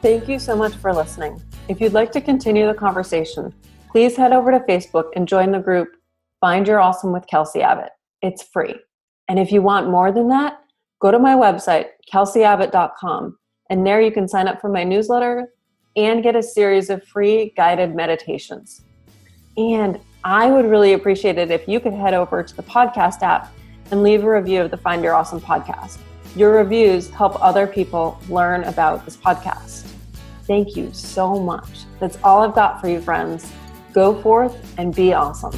Thank 0.00 0.28
you 0.28 0.38
so 0.38 0.54
much 0.54 0.74
for 0.76 0.94
listening. 0.94 1.42
If 1.68 1.80
you'd 1.80 1.92
like 1.92 2.12
to 2.12 2.20
continue 2.20 2.68
the 2.68 2.74
conversation, 2.74 3.52
please 3.90 4.16
head 4.16 4.32
over 4.32 4.52
to 4.52 4.60
Facebook 4.60 5.10
and 5.16 5.26
join 5.26 5.50
the 5.50 5.58
group 5.58 5.88
Find 6.40 6.68
Your 6.68 6.78
Awesome 6.78 7.12
with 7.12 7.26
Kelsey 7.26 7.62
Abbott. 7.62 7.90
It's 8.22 8.44
free. 8.44 8.76
And 9.28 9.40
if 9.40 9.50
you 9.50 9.60
want 9.60 9.90
more 9.90 10.12
than 10.12 10.28
that, 10.28 10.60
go 11.00 11.10
to 11.10 11.18
my 11.18 11.34
website, 11.34 11.86
kelseyabbott.com, 12.12 13.36
and 13.70 13.86
there 13.86 14.00
you 14.00 14.12
can 14.12 14.28
sign 14.28 14.46
up 14.46 14.60
for 14.60 14.68
my 14.68 14.84
newsletter 14.84 15.48
and 15.96 16.22
get 16.22 16.36
a 16.36 16.42
series 16.42 16.90
of 16.90 17.04
free 17.04 17.52
guided 17.56 17.94
meditations. 17.94 18.82
And 19.56 19.98
I 20.22 20.48
would 20.48 20.66
really 20.66 20.92
appreciate 20.92 21.38
it 21.38 21.50
if 21.50 21.66
you 21.66 21.80
could 21.80 21.92
head 21.92 22.14
over 22.14 22.44
to 22.44 22.56
the 22.56 22.62
podcast 22.62 23.22
app 23.22 23.52
and 23.90 24.04
leave 24.04 24.22
a 24.22 24.30
review 24.30 24.62
of 24.62 24.70
the 24.70 24.76
Find 24.76 25.02
Your 25.02 25.14
Awesome 25.14 25.40
podcast. 25.40 25.98
Your 26.36 26.52
reviews 26.52 27.10
help 27.10 27.42
other 27.42 27.66
people 27.66 28.18
learn 28.28 28.64
about 28.64 29.04
this 29.04 29.16
podcast. 29.16 29.86
Thank 30.46 30.76
you 30.76 30.92
so 30.92 31.38
much. 31.38 31.84
That's 32.00 32.18
all 32.22 32.42
I've 32.42 32.54
got 32.54 32.80
for 32.80 32.88
you, 32.88 33.00
friends. 33.00 33.50
Go 33.92 34.20
forth 34.22 34.74
and 34.78 34.94
be 34.94 35.12
awesome. 35.12 35.52